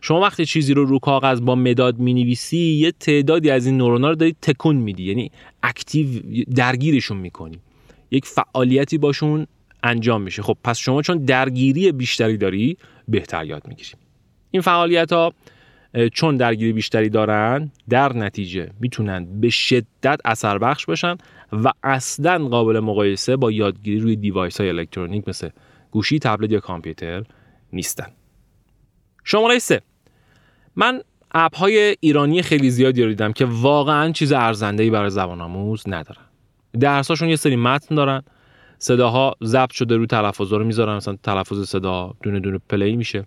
شما 0.08 0.20
وقتی 0.22 0.46
چیزی 0.46 0.74
رو 0.74 0.86
رو 0.86 1.00
کاغذ 1.00 1.42
با 1.42 1.56
مداد 1.56 2.00
می‌نویسی 2.00 2.58
یه 2.58 2.92
تعدادی 2.92 3.50
از 3.50 3.66
این 3.66 3.78
نورونا 3.78 4.10
رو 4.10 4.16
دارید 4.16 4.38
تکون 4.42 4.76
میدی. 4.76 5.04
یعنی 5.04 5.32
active 5.64 6.08
درگیرشون 6.56 7.18
می‌کنی. 7.18 7.60
یک 8.12 8.26
فعالیتی 8.26 8.98
باشون 8.98 9.48
انجام 9.84 10.22
میشه. 10.22 10.42
خب 10.42 10.58
پس 10.64 10.78
شما 10.78 11.02
چون 11.02 11.18
درگیری 11.18 11.92
بیشتری 11.92 12.38
داری 12.38 12.78
بهتر 13.08 13.46
یاد 13.46 13.68
می‌گیری. 13.68 13.90
این 14.52 14.62
فعالیت 14.62 15.14
ها 15.14 15.34
چون 16.14 16.38
درگیری 16.38 16.74
بیشتری 16.74 17.10
دارن 17.10 17.72
در 17.90 18.14
نتیجه 18.14 18.70
می‌تونن 18.80 19.40
به 19.42 19.50
شدت 19.50 20.20
اثر 20.26 20.58
بخش 20.58 20.86
باشن 20.86 21.18
و 21.52 21.72
اصلا 21.84 22.48
قابل 22.48 22.80
مقایسه 22.80 23.36
با 23.36 23.52
یادگیری 23.52 24.00
روی 24.00 24.16
device 24.16 24.62
های 24.62 24.70
الکترونیک 24.70 25.28
مثل 25.28 25.50
گوشی، 25.92 26.20
تبلت 26.20 26.52
یا 26.52 26.60
کامپیوتر 26.60 27.24
نیستن. 27.74 28.08
شماره 29.24 29.60
سه. 29.60 29.82
من 30.78 31.02
اپ 31.32 31.56
های 31.56 31.96
ایرانی 32.00 32.42
خیلی 32.42 32.70
زیادی 32.70 33.04
رو 33.04 33.10
دیدم 33.10 33.32
که 33.34 33.46
واقعا 33.46 34.12
چیز 34.12 34.32
ارزنده 34.32 34.84
ای 34.84 34.90
برای 34.90 35.10
زبان 35.10 35.42
آموز 35.42 35.84
ندارن. 35.88 36.22
درساشون 36.80 37.30
یه 37.30 37.36
سری 37.36 37.56
متن 37.56 37.96
دارن 37.96 38.24
صداها 38.80 39.36
ضبط 39.44 39.72
شده 39.72 39.98
رو 39.98 40.06
تلفظا 40.06 40.58
رو 40.58 40.66
می‌ذارن 40.66 40.96
مثلا 40.96 41.18
تلفظ 41.24 41.70
صدا 41.70 42.14
دونه 42.24 42.40
دونه 42.40 42.60
play 42.70 42.96
میشه. 42.96 43.26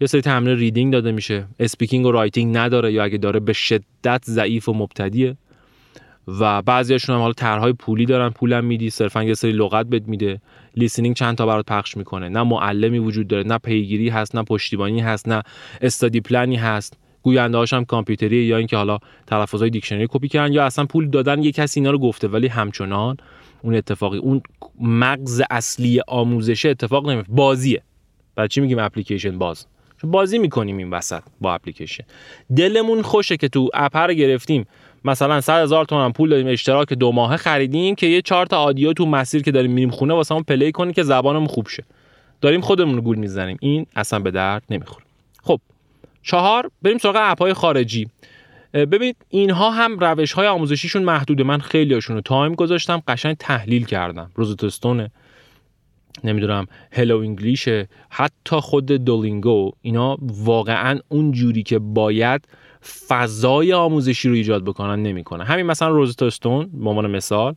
یه 0.00 0.06
سری 0.06 0.20
تمرین 0.20 0.56
reading 0.56 0.92
داده 0.92 1.12
میشه. 1.12 1.46
speaking 1.60 2.06
و 2.06 2.12
writing 2.12 2.56
نداره 2.56 2.92
یا 2.92 3.04
اگه 3.04 3.18
داره 3.18 3.40
به 3.40 3.52
شدت 3.52 4.22
ضعیف 4.24 4.68
و 4.68 4.74
مبتدیه. 4.74 5.36
و 6.28 6.62
بعضیاشون 6.62 7.14
هم 7.14 7.20
حالا 7.20 7.32
طرحهای 7.32 7.72
پولی 7.72 8.06
دارن 8.06 8.30
پولم 8.30 8.64
میدی 8.64 8.90
صرفا 8.90 9.22
یه 9.22 9.34
سری 9.34 9.52
لغت 9.52 9.86
بت 9.86 10.08
میده. 10.08 10.40
listening 10.76 11.16
چند 11.16 11.36
تا 11.36 11.46
برات 11.46 11.66
پخش 11.66 11.96
می‌کنه. 11.96 12.28
نه 12.28 12.42
معلمی 12.42 12.98
وجود 12.98 13.28
داره 13.28 13.42
نه 13.42 13.58
پیگیری 13.58 14.08
هست 14.08 14.36
نه 14.36 14.42
پشتیبانی 14.42 15.00
هست 15.00 15.28
نه 15.28 15.42
استادی 15.80 16.20
پلنی 16.20 16.56
هست. 16.56 16.98
گوینده 17.22 17.64
هم 17.72 17.84
کامپیوتری 17.84 18.36
یا 18.36 18.56
اینکه 18.56 18.76
حالا 18.76 18.98
تلفظهای 19.26 19.70
دیکشنری 19.70 20.06
کپی 20.10 20.28
کردن 20.28 20.52
یا 20.52 20.64
اصلا 20.64 20.84
پول 20.84 21.10
دادن 21.10 21.42
یه 21.42 21.52
کسی 21.52 21.80
اینا 21.80 21.90
رو 21.90 21.98
گفته 21.98 22.28
ولی 22.28 22.46
همچنان 22.46 23.16
اون 23.62 23.74
اتفاقی 23.74 24.18
اون 24.18 24.42
مغز 24.80 25.42
اصلی 25.50 26.00
آموزش 26.08 26.66
اتفاق 26.66 27.10
نمیفته 27.10 27.32
بازیه. 27.32 27.82
برای 28.34 28.48
چی 28.48 28.60
میگیم 28.60 28.78
اپلیکیشن 28.78 29.38
باز؟ 29.38 29.66
بازی 30.04 30.38
می‌کنیم 30.38 30.76
این 30.76 30.90
وسط 30.90 31.22
با 31.40 31.54
اپلیکیشن. 31.54 32.04
دلمون 32.56 33.02
خوشه 33.02 33.36
که 33.36 33.48
تو 33.48 33.68
اپ 33.74 34.10
گرفتیم. 34.10 34.66
مثلا 35.04 35.40
100 35.40 35.62
هزار 35.62 35.84
تومن 35.84 36.12
پول 36.12 36.30
داریم 36.30 36.46
اشتراک 36.46 36.92
دو 36.92 37.12
ماهه 37.12 37.36
خریدیم 37.36 37.94
که 37.94 38.06
یه 38.06 38.22
چهار 38.22 38.46
تا 38.46 38.62
audio 38.62 38.92
تو 38.92 39.06
مسیر 39.06 39.42
که 39.42 39.50
داریم 39.50 39.72
میریم 39.72 39.90
خونه 39.90 40.14
واسه 40.14 40.42
play 40.42 40.72
کنیم 40.72 40.92
که 40.92 41.02
زبانمون 41.02 41.46
خوب 41.46 41.68
شه. 41.68 41.84
داریم 42.40 42.60
خودمون 42.60 42.94
رو 42.94 43.02
گول 43.02 43.16
می‌زنیم. 43.16 43.56
این 43.60 43.86
اصلا 43.96 44.18
به 44.18 44.30
درد 44.30 44.62
نمی‌خوره. 44.70 45.04
خب 45.42 45.60
چهار 46.22 46.70
بریم 46.82 46.98
سراغ 46.98 47.16
اپهای 47.18 47.52
خارجی. 47.52 48.08
ببینید 48.74 49.16
اینها 49.28 49.70
هم 49.70 49.98
روش 49.98 50.32
های 50.32 50.46
آموزشیشون 50.46 51.02
محدوده. 51.02 51.44
من 51.44 51.58
خیلی 51.58 51.94
هاشون 51.94 52.16
رو 52.16 52.22
تایم 52.22 52.54
گذاشتم 52.54 53.02
قشنگ 53.08 53.36
تحلیل 53.36 53.84
کردم. 53.84 54.30
روزتستونه 54.34 55.10
نمی‌دونم 56.24 56.66
هلو 56.92 57.18
انگلیشه 57.18 57.88
حتی 58.10 58.56
خود 58.56 58.86
دولینگو 58.86 59.70
اینا 59.82 60.16
واقعا 60.20 61.00
اون 61.08 61.32
جوری 61.32 61.62
که 61.62 61.78
باید 61.78 62.48
فضای 63.08 63.72
آموزشی 63.72 64.28
رو 64.28 64.34
ایجاد 64.34 64.64
بکنن 64.64 65.02
نمی‌کنه. 65.02 65.44
همین 65.44 65.66
مثلا 65.66 65.88
روزتا 65.88 66.26
استون 66.26 66.70
به 66.72 66.90
عنوان 66.90 67.10
مثال 67.10 67.54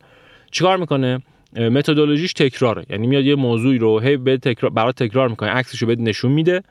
چیکار 0.51 0.77
می‌کنه؟ 0.77 1.21
متدولوژیش 1.55 2.33
تکراره. 2.33 2.85
یعنی 2.89 3.07
میاد 3.07 3.23
یه 3.23 3.35
موضوعی 3.35 3.77
رو 3.77 3.99
هی 3.99 4.17
به 4.17 4.37
تکرار 4.37 4.71
برات 4.71 5.03
تکرار 5.03 5.27
می‌کنه 5.27 5.49
عکسش 5.49 5.81
رو 5.81 5.87
بهت 5.87 5.99
نشون 5.99 6.31
میده 6.31 6.61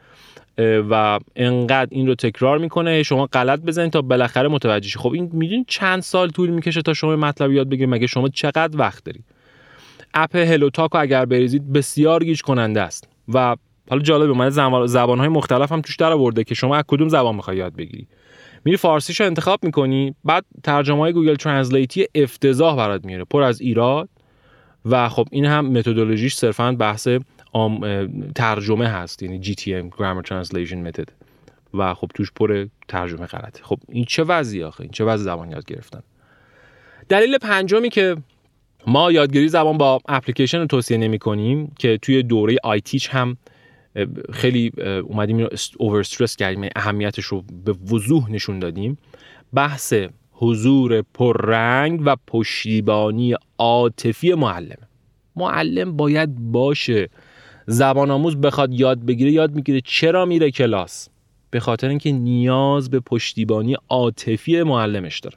و 0.91 1.19
انقدر 1.37 1.89
این 1.91 2.07
رو 2.07 2.15
تکرار 2.15 2.59
می‌کنه 2.59 3.03
شما 3.03 3.27
غلط 3.27 3.61
بزنید 3.61 3.93
تا 3.93 4.03
بالاخره 4.03 4.49
متوجه 4.49 4.89
شی. 4.89 4.99
خب 4.99 5.13
این 5.13 5.31
می‌دونید 5.33 5.67
چند 5.69 6.03
سال 6.03 6.31
طول 6.31 6.51
می‌کشه 6.51 6.83
تا 6.83 6.95
شما 6.95 7.17
مطلب 7.17 7.53
یاد 7.53 7.69
بگیرید 7.69 7.95
مگه 7.95 8.07
شما 8.07 8.29
چقدر 8.29 8.79
وقت 8.79 9.05
دارید 9.05 9.25
اپ 10.15 10.37
HelloTalk 10.37 10.95
اگر 10.95 11.25
بریزید 11.25 11.73
بسیار 11.73 12.25
گیج 12.25 12.43
کننده 12.43 12.81
است. 12.81 13.09
و 13.35 13.57
حالا 13.91 14.03
جالبه 14.03 14.33
من 14.33 14.51
زبان 14.87 15.19
های 15.19 15.29
مختلف 15.29 15.73
هم 15.73 15.81
توش 15.81 15.97
در 15.97 16.13
آورده 16.13 16.45
که 16.45 16.55
شما 16.55 16.77
از 16.77 16.85
کدوم 16.87 17.09
زبان 17.09 17.35
می‌خوای 17.35 17.57
یاد 17.57 17.77
بگیری. 17.77 18.07
میری 18.65 18.77
فارسیش 18.77 19.21
رو 19.21 19.27
انتخاب 19.27 19.65
می‌کنی 19.65 20.15
بعد 20.25 20.45
ترجمه 20.63 20.99
های 20.99 21.13
Google 21.13 21.35
Translate 21.35 22.00
ی 22.00 22.07
افتضاح 22.15 22.77
برات 22.77 23.05
میاره 23.05 23.25
پر 23.25 23.43
از 23.43 23.61
ایراد 23.61 24.09
و 24.85 25.09
خب 25.09 25.29
این 25.31 25.45
هم 25.45 25.67
متدولوژیش 25.67 26.35
صرفا 26.35 26.73
بحث 26.73 27.09
ترجمه 28.35 28.89
هست 28.89 29.23
یعنی 29.23 29.43
GTM 29.43 29.97
Grammar 29.97 30.29
Translation 30.29 30.91
Method 30.91 31.11
و 31.75 31.95
خب 31.95 32.11
توش 32.15 32.33
پر 32.33 32.67
ترجمه 32.89 33.27
غلطه. 33.27 33.63
خب 33.63 33.79
این 33.89 34.05
چه 34.05 34.25
وضعی 34.25 34.63
آخه؟ 34.63 34.81
این 34.81 34.91
چه 34.91 35.05
وضع 35.05 35.25
زبان 35.25 35.51
یاد 35.51 35.65
گرفتن؟ 35.65 36.01
دلیل 37.09 37.39
پنجمی 37.39 37.89
که 37.89 38.17
ما 38.87 39.13
یادگیری 39.13 39.49
زبان 39.49 39.79
با 39.79 40.01
اپلیکیشن 40.09 40.59
رو 40.59 40.67
توصیه 40.67 40.99
نمی 40.99 41.19
کنیم 41.19 41.73
که 41.79 41.99
توی 42.03 42.23
دوره 42.23 42.57
آیتیچ 42.63 43.09
هم 43.13 43.37
خیلی 44.33 44.73
اومدیم 45.09 45.37
اینو 45.37 45.49
اوور 45.79 46.01
استرس 46.01 46.37
کردیم 46.37 46.59
یعنی 46.59 46.73
اهمیتش 46.77 47.25
رو 47.25 47.45
به 47.65 47.73
وضوح 47.73 48.31
نشون 48.31 48.59
دادیم. 48.59 48.99
بحث 49.53 49.95
حضور 50.33 51.03
پررنگ 51.03 52.03
و 52.05 52.17
پشتیبانی 52.27 53.35
عاطفی 53.59 54.35
معلم. 54.35 54.79
معلم 55.37 55.97
باید 55.97 56.53
باشه. 56.53 57.09
زبان 57.67 58.11
آموز 58.11 58.37
بخواد 58.37 58.75
یاد 58.75 58.99
بگیره 59.07 59.33
یاد 59.33 59.55
می‌گیره 59.55 59.81
چرا 59.81 60.25
میره 60.25 60.51
کلاس. 60.51 61.09
به 61.51 61.61
خاطر 61.61 61.89
اینکه 61.89 62.13
نیاز 62.13 62.91
به 62.91 63.01
پشتیبانی 63.01 63.77
عاطفی 63.89 64.63
معلمش 64.63 65.21
داره. 65.21 65.37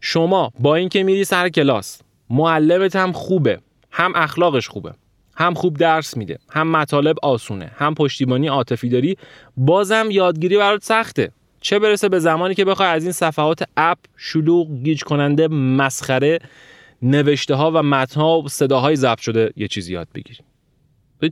شما 0.00 0.52
با 0.60 0.74
اینکه 0.74 1.02
میری 1.02 1.24
سر 1.24 1.48
کلاس 1.48 2.02
معلمت 2.30 2.96
هم 2.96 3.12
خوبه 3.12 3.60
هم 3.90 4.12
اخلاقش 4.14 4.68
خوبه. 4.68 4.92
هم 5.42 5.54
خوب 5.54 5.76
درس 5.76 6.16
میده 6.16 6.38
هم 6.50 6.70
مطالب 6.70 7.16
آسونه 7.22 7.70
هم 7.76 7.94
پشتیبانی 7.94 8.48
عاطفی 8.48 8.88
داری 8.88 9.16
بازم 9.56 10.06
یادگیری 10.10 10.56
برات 10.56 10.84
سخته. 10.84 11.32
چه 11.60 11.78
برسه 11.78 12.08
به 12.08 12.18
زمانی 12.18 12.54
که 12.54 12.64
بخوای 12.64 12.88
از 12.88 13.02
این 13.02 13.12
صفحات 13.12 13.62
اپ 13.76 13.98
شلوغ 14.16 14.82
گیج 14.82 15.02
کننده 15.02 15.48
مسخره 15.48 16.38
نوشته 17.02 17.54
ها 17.54 17.70
و 17.70 17.82
متن 17.82 18.20
ها 18.20 18.40
و 18.40 18.48
صداهای 18.48 18.96
ضبط 18.96 19.20
شده 19.20 19.52
یه 19.56 19.68
چیزی 19.68 19.92
یاد 19.92 20.08
بگیری 20.14 20.38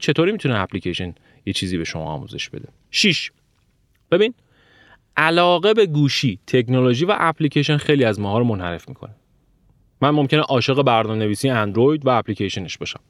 چطوری 0.00 0.32
می‌تونه 0.32 0.60
اپلیکیشن 0.60 1.14
یه 1.46 1.52
چیزی 1.52 1.78
به 1.78 1.84
شما 1.84 2.04
آموزش 2.04 2.48
بده؟ 2.48 2.68
6 2.90 3.30
ببین 4.10 4.34
علاقه 5.16 5.74
به 5.74 5.86
گوشی 5.86 6.38
تکنولوژی 6.46 7.04
و 7.04 7.16
اپلیکیشن 7.18 7.76
خیلی 7.76 8.04
از 8.04 8.20
ماها 8.20 8.38
رو 8.38 8.44
منحرف 8.44 8.88
می‌کنه. 8.88 9.14
من 10.00 10.10
ممکنه 10.10 10.40
عاشق 10.40 10.82
برنامه 10.82 11.18
نویسی 11.18 11.48
اندروید 11.48 12.06
و 12.06 12.08
اپلیکیشنش 12.08 12.78
باشم. 12.78 13.00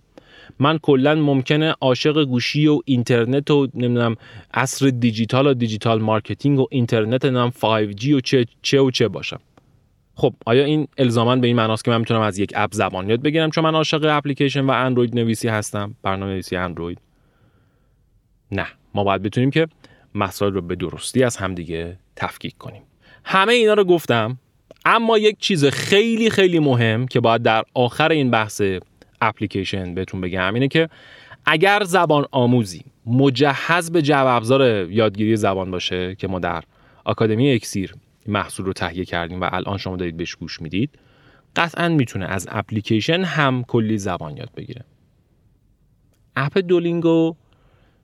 من 0.59 0.79
کلا 0.79 1.15
ممکنه 1.15 1.75
عاشق 1.81 2.25
گوشی 2.25 2.67
و 2.67 2.81
اینترنت 2.85 3.51
و 3.51 3.69
نمی‌دونم 3.75 4.17
عصر 4.55 4.89
دیجیتال 4.89 5.47
و 5.47 5.55
digital 5.55 6.01
marketing 6.01 6.59
و 6.59 6.67
اینترنت 6.71 7.25
نمی‌دونم 7.25 7.51
5G 7.51 8.09
و 8.09 8.21
چه 8.21 8.47
چه 8.63 8.81
و 8.81 8.91
چه 8.91 9.09
باشم. 9.09 9.41
خب 10.15 10.35
آیا 10.47 10.65
این 10.65 10.89
الزاما 10.99 11.37
به 11.37 11.47
این 11.47 11.57
معناست 11.57 11.85
که 11.85 11.91
من 11.91 11.99
می‌تونم 11.99 12.21
از 12.21 12.39
یک 12.39 12.53
اپ 12.55 12.75
زبان 12.75 13.11
یاد 13.11 13.23
بگیرم 13.23 13.51
چون 13.51 13.65
من 13.65 13.75
عاشق 13.75 14.05
اپلیکیشن 14.05 14.61
و 14.61 14.71
اندروید 14.71 15.15
نویسی 15.15 15.49
هستم؟ 15.49 15.95
برنامه 16.03 16.33
نویسی 16.33 16.57
اندروید. 16.57 16.99
نه 18.53 18.67
ما 18.95 19.05
باید 19.05 19.23
بتونیم 19.23 19.51
که 19.51 19.69
مسائل 20.15 20.53
رو 20.53 20.61
به 20.61 20.77
درستی 20.77 21.25
از 21.25 21.37
همدیگه 21.37 21.97
تفکیک 22.17 22.59
کنیم. 22.59 22.83
همه 23.25 23.53
اینا 23.53 23.75
رو 23.75 23.85
گفتم 23.85 24.39
اما 24.85 25.19
یک 25.19 25.39
چیز 25.39 25.65
خیلی 25.65 26.31
خیلی 26.31 26.59
مهم 26.59 27.07
که 27.07 27.21
باید 27.21 27.43
در 27.43 27.65
آخر 27.75 28.11
این 28.11 28.31
بحث 28.31 28.63
اپلیکیشن 29.21 29.95
بهتون 29.95 30.21
بگم 30.21 30.55
اینه 30.55 30.69
که 30.69 30.89
اگر 31.45 31.83
زبان 31.85 32.25
آموزی 32.31 32.85
مجهز 33.07 33.93
به 33.93 34.03
جعبه 34.03 34.27
ابزار 34.27 34.91
یادگیری 34.91 35.37
زبان 35.37 35.71
باشه 35.71 36.15
که 36.15 36.29
ما 36.29 36.39
در 36.39 36.65
آکادمی 37.05 37.53
اکسیر 37.53 37.95
محصول 38.27 38.67
رو 38.67 38.73
تهیه 38.73 39.05
کردیم 39.05 39.41
و 39.41 39.49
الان 39.53 39.77
شما 39.77 39.97
دارید 39.97 40.17
بهش 40.17 40.35
گوش 40.35 40.63
می‌دید 40.63 40.99
قطعا 41.57 41.89
می‌تونه 41.89 42.27
از 42.27 42.49
اپلیکیشن 42.51 43.21
هم 43.25 43.65
کلی 43.65 43.99
زبان 43.99 44.37
یاد 44.37 44.51
بگیره. 44.57 44.85
اپ 46.37 46.59
Duolingo 46.59 47.37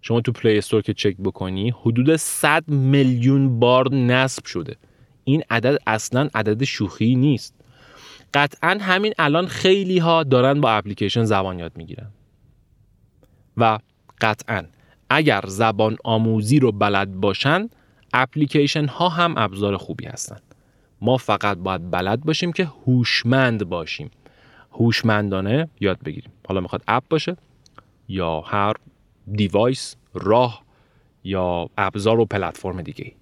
شما 0.03 0.21
تو 0.21 0.33
Play 0.33 0.59
Store 0.59 0.83
که 0.83 0.95
چک 0.95 1.17
بکنی 1.17 1.71
حدود 1.71 2.17
100 2.17 2.69
میلیون 2.69 3.59
بار 3.61 3.95
نصب 3.95 4.45
شده. 4.45 4.77
این 5.25 5.43
عدد 5.51 5.79
اصلا 5.87 6.29
عدد 6.35 6.64
شوخی 6.64 7.14
نیست. 7.14 7.55
قطعا 8.37 8.78
همین 8.80 9.14
الان 9.18 9.47
خیلی 9.47 9.99
ها 9.99 10.22
دارن 10.22 10.61
با 10.61 10.70
اپلیکیشن 10.70 11.24
زبان 11.24 11.59
یاد 11.59 11.76
می‌گیرن. 11.76 12.11
و 13.57 13.78
قطعا 14.20 14.64
اگر 15.11 15.45
زبان 15.47 15.97
آموزی 16.05 16.59
رو 16.59 16.72
بلد 16.72 17.14
باشن 17.14 17.68
اپلیکیشن 18.12 18.87
ها 18.87 19.09
هم 19.09 19.34
ابزار 19.37 19.76
خوبی 19.76 20.07
هستن. 20.07 20.41
ما 21.01 21.16
فقط 21.16 21.59
باید 21.59 21.91
بلد 21.91 22.20
باشیم 22.20 22.53
که 22.53 22.64
هوشمند 22.64 23.68
باشیم. 23.68 24.11
هوشمندانه 24.72 25.68
یاد 25.80 25.99
بگیریم. 26.05 26.32
حالا 26.49 26.61
می‌خواد 26.61 26.82
اپ 26.89 27.05
باشه 27.11 27.37
یا 28.09 28.41
هر 28.41 28.74
دیوایس 29.32 29.97
راه 30.14 30.62
یا 31.24 31.68
ابزار 31.78 32.20
و 32.20 32.24
پلتفرم 32.24 32.82
دیگه 32.82 33.12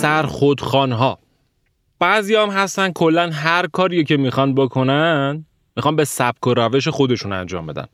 سرخودخان 0.00 0.92
ها 0.92 1.18
بعضی 1.98 2.34
هم 2.34 2.50
هستن 2.50 2.92
کلا 2.92 3.30
هر 3.30 3.66
کاری 3.66 4.04
که 4.04 4.16
می‌خوان 4.16 4.54
بکنن 4.54 5.44
می‌خوان 5.76 5.96
به 5.96 6.04
سبک 6.04 6.46
و 6.46 6.54
روش 6.54 6.88
خودشون 6.88 7.32
انجام 7.32 7.66
بدن. 7.66 7.86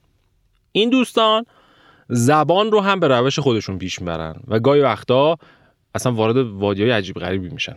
این 0.73 0.91
دوستان 0.91 1.45
زبان 2.09 2.71
رو 2.71 2.81
هم 2.81 3.01
به 3.01 3.09
روش 3.09 3.39
خودشون 3.39 3.79
پیش 3.79 4.01
می‌برن 4.01 4.35
و 4.49 4.59
گاهی 4.59 4.81
وقتا 4.81 5.37
اصلا 5.95 6.13
وارد 6.13 6.37
وادی 6.37 6.83
های 6.83 6.91
عجیب 6.91 7.17
غریبی 7.17 7.49
میشن. 7.49 7.77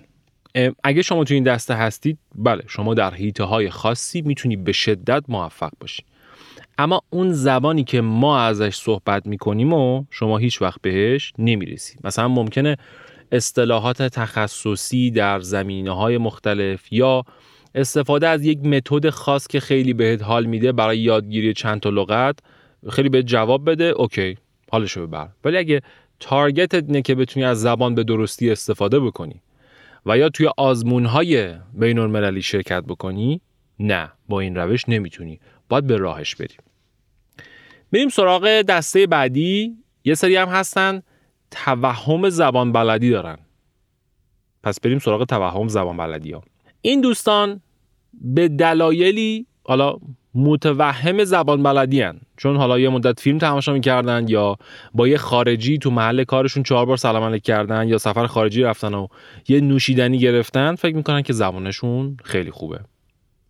اگه 0.83 1.01
شما 1.01 1.23
تو 1.23 1.33
این 1.33 1.43
دسته 1.43 1.73
هستید 1.73 2.19
بله 2.35 2.63
شما 2.67 2.93
در 2.93 3.13
حیطه 3.13 3.43
های 3.43 3.69
خاصی 3.69 4.21
می‌تونی 4.21 4.55
به 4.55 4.71
شدت 4.71 5.23
موفق 5.27 5.71
باشی. 5.79 6.03
اما 6.77 7.01
اون 7.09 7.33
زبانی 7.33 7.83
که 7.83 8.01
ما 8.01 8.39
ازش 8.39 8.75
صحبت 8.75 9.27
می‌کنیم 9.27 9.73
و 9.73 10.03
شما 10.11 10.37
هیچ 10.37 10.61
وقت 10.61 10.81
بهش 10.81 11.33
نمی‌رسی 11.37 11.97
مثلا 12.03 12.27
ممکنه 12.27 12.77
اصطلاحات 13.31 14.03
تخصصی 14.03 15.11
در 15.11 15.39
زمینه 15.39 15.91
های 15.91 16.17
مختلف 16.17 16.93
یا 16.93 17.23
استفاده 17.75 18.27
از 18.27 18.45
یک 18.45 18.65
متد 18.65 19.09
خاص 19.09 19.47
که 19.47 19.59
خیلی 19.59 19.93
بهت 19.93 20.23
حال 20.23 20.45
میده 20.45 20.71
برای 20.71 20.99
یادگیری 20.99 21.53
چند 21.53 21.79
تا 21.79 21.89
لغت 21.89 22.39
خیلی 22.89 23.09
بهت 23.09 23.25
جواب 23.25 23.69
بده 23.69 23.83
اوکی 23.83 24.37
حالشو 24.71 25.07
ببر. 25.07 25.29
ولی 25.43 25.57
اگه 25.57 25.81
تارگتت 26.19 26.83
اینه 26.83 27.01
که 27.01 27.15
بتونی 27.15 27.45
از 27.45 27.61
زبان 27.61 27.95
به 27.95 28.03
درستی 28.03 28.51
استفاده 28.51 28.99
بکنی 28.99 29.41
و 30.05 30.17
یا 30.17 30.29
توی 30.29 30.49
آزمون 30.57 31.05
های 31.05 31.53
بین 31.73 31.99
المللی 31.99 32.41
شرکت 32.41 32.83
بکنی 32.83 33.41
نه 33.79 34.11
با 34.29 34.39
این 34.39 34.55
روش 34.55 34.89
نمی‌تونی. 34.89 35.39
باید 35.69 35.87
به 35.87 35.97
راهش 35.97 36.35
بریم. 36.35 36.57
بریم 37.91 38.09
سراغ 38.09 38.61
دسته 38.61 39.07
بعدی. 39.07 39.77
یه 40.03 40.15
سری 40.15 40.35
هم 40.35 40.49
هستن. 40.49 41.01
توهم 41.51 42.29
زبان 42.29 42.71
بلدی 42.71 43.09
دارن. 43.09 43.37
پس 44.63 44.79
بریم 44.79 44.99
سراغ 44.99 45.23
توهم 45.23 45.67
زبان 45.67 45.97
بلدی 45.97 46.31
ها. 46.31 46.41
این 46.81 47.01
دوستان 47.01 47.61
به 48.13 48.47
دلایلی 48.47 49.45
حالا 49.63 49.97
متوهم 50.35 51.23
زبان 51.23 51.63
بلدی 51.63 52.01
هن. 52.01 52.19
چون 52.37 52.57
حالا 52.57 52.79
یه 52.79 52.89
مدت 52.89 53.19
فیلم 53.19 53.37
تماشا 53.37 53.73
می‌کردن 53.73 54.25
یا 54.27 54.57
با 54.93 55.07
یه 55.07 55.17
خارجی 55.17 55.77
تو 55.77 55.91
محل 55.91 56.23
کارشون 56.23 56.63
چهار 56.63 56.85
بار 56.85 56.97
سلام 56.97 57.23
علیک 57.23 57.43
کردن 57.43 57.87
یا 57.87 57.97
سفر 57.97 58.27
خارجی 58.27 58.61
رفتن 58.61 58.93
و 58.93 59.07
یه 59.47 59.61
نوشیدنی 59.61 60.19
گرفتن 60.19 60.75
فکر 60.75 60.95
می‌کنن 60.95 61.21
که 61.21 61.33
زبانشون 61.33 62.17
خیلی 62.23 62.51
خوبه. 62.51 62.79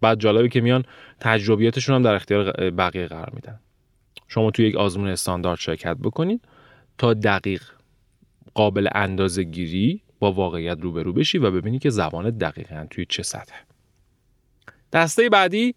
بعد 0.01 0.19
جالبه 0.19 0.49
که 0.49 0.61
میان 0.61 0.83
تجربیاتشون 1.19 1.95
هم 1.95 2.01
در 2.01 2.15
اختیار 2.15 2.71
بقیه 2.71 3.07
قرار 3.07 3.31
میدن. 3.33 3.59
شما 4.27 4.51
توی 4.51 4.67
یک 4.67 4.75
آزمون 4.75 5.07
استاندارد 5.07 5.59
شرکت 5.59 5.97
بکنید 5.97 6.41
تا 6.97 7.13
دقیق 7.13 7.61
قابل 8.53 8.87
اندازه 8.95 9.43
گیری 9.43 10.01
با 10.19 10.31
واقعیت 10.31 10.77
روبرو 10.81 11.13
بشی 11.13 11.37
و 11.37 11.51
ببینی 11.51 11.79
که 11.79 11.89
زبان 11.89 12.29
دقیقا 12.29 12.87
توی 12.89 13.05
چه 13.09 13.23
سطح 13.23 13.55
دسته 14.93 15.29
بعدی 15.29 15.75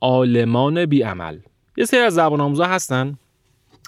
آلمان 0.00 0.86
بیعمل. 0.86 1.38
یه 1.76 1.84
سری 1.84 2.00
از 2.00 2.14
زبان 2.14 2.40
آموزا 2.40 2.64
هستن. 2.64 3.18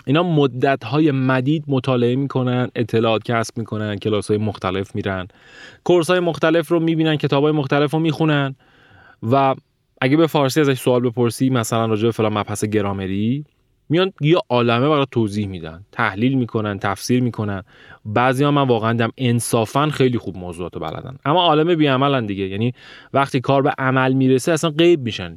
اینا 0.07 0.23
مدت 0.23 0.85
های 0.85 1.11
مدید 1.11 1.65
مطالعه 1.67 2.17
می‌کنن 2.17 2.71
اطلاعات 2.75 3.23
کسب 3.23 3.59
می‌کنن 3.59 3.97
کلاس 3.97 4.29
های 4.29 4.39
مختلف 4.39 4.95
میرن. 4.95 5.29
کورس 5.85 6.11
های 6.11 6.21
مختلف 6.21 6.69
رو 6.69 6.81
می‌بینن 6.81 7.17
کتاب 7.17 7.43
های 7.43 7.53
مختلف 7.53 7.91
رو 7.91 7.99
می‌خونن. 7.99 8.55
و 9.23 9.55
اگه 10.01 10.17
به 10.17 10.27
فارسی 10.27 10.61
ازش 10.61 10.81
سوال 10.81 11.01
بپرسی 11.01 11.51
مثلا 11.51 11.87
راجع 11.87 12.05
به 12.05 12.11
فلان 12.11 12.39
مبحث 12.39 12.65
گرامری 12.65 13.45
میان 13.89 14.13
یه 14.21 14.37
عالمه 14.49 14.89
برای 14.89 15.07
توضیح 15.11 15.47
میدن. 15.47 15.85
تحلیل 15.93 16.35
می‌کنن 16.35 16.79
تفسیر 16.79 17.23
می‌کنن. 17.23 17.63
بعضی 18.05 18.45
ها 18.45 18.51
من 18.51 18.69
واقعا 18.69 18.93
دم 18.93 19.13
انصافا 19.19 19.89
خیلی 19.89 20.19
خوب 20.19 20.37
موضوعات 20.37 20.75
رو 20.75 20.81
بلدن. 20.81 21.17
اما 21.25 21.43
عالم 21.43 21.75
بیعملن 21.75 22.27
دیگه. 22.27 22.49
یعنی 22.49 22.75
وقتی 23.13 23.41
کار 23.41 23.63
به 23.63 23.73
عمل 23.79 24.13
می‌رسه 24.13 24.53
اصلا 24.53 24.71
غیب 24.71 25.01
میشن. 25.01 25.35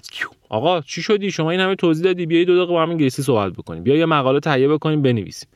آقا 0.50 0.82
چی 0.82 1.02
شدی؟ 1.02 1.32
شما 1.32 1.52
این 1.52 1.60
همه 1.60 1.76
توضیح 1.76 2.04
دادی. 2.04 2.26
بیای 2.26 2.46
دو 2.46 2.56
دقیقه 2.56 2.72
با 2.72 2.82
هم 2.84 2.90
انگلیسی 2.90 3.22
صحبت 3.22 3.54
بکنیم. 3.54 3.84
بیا 3.84 3.96
یه 3.96 4.06
مقاله 4.06 4.40
تهیه 4.40 4.68
بکنیم 4.68 5.02
بنویسیم. 5.02 5.50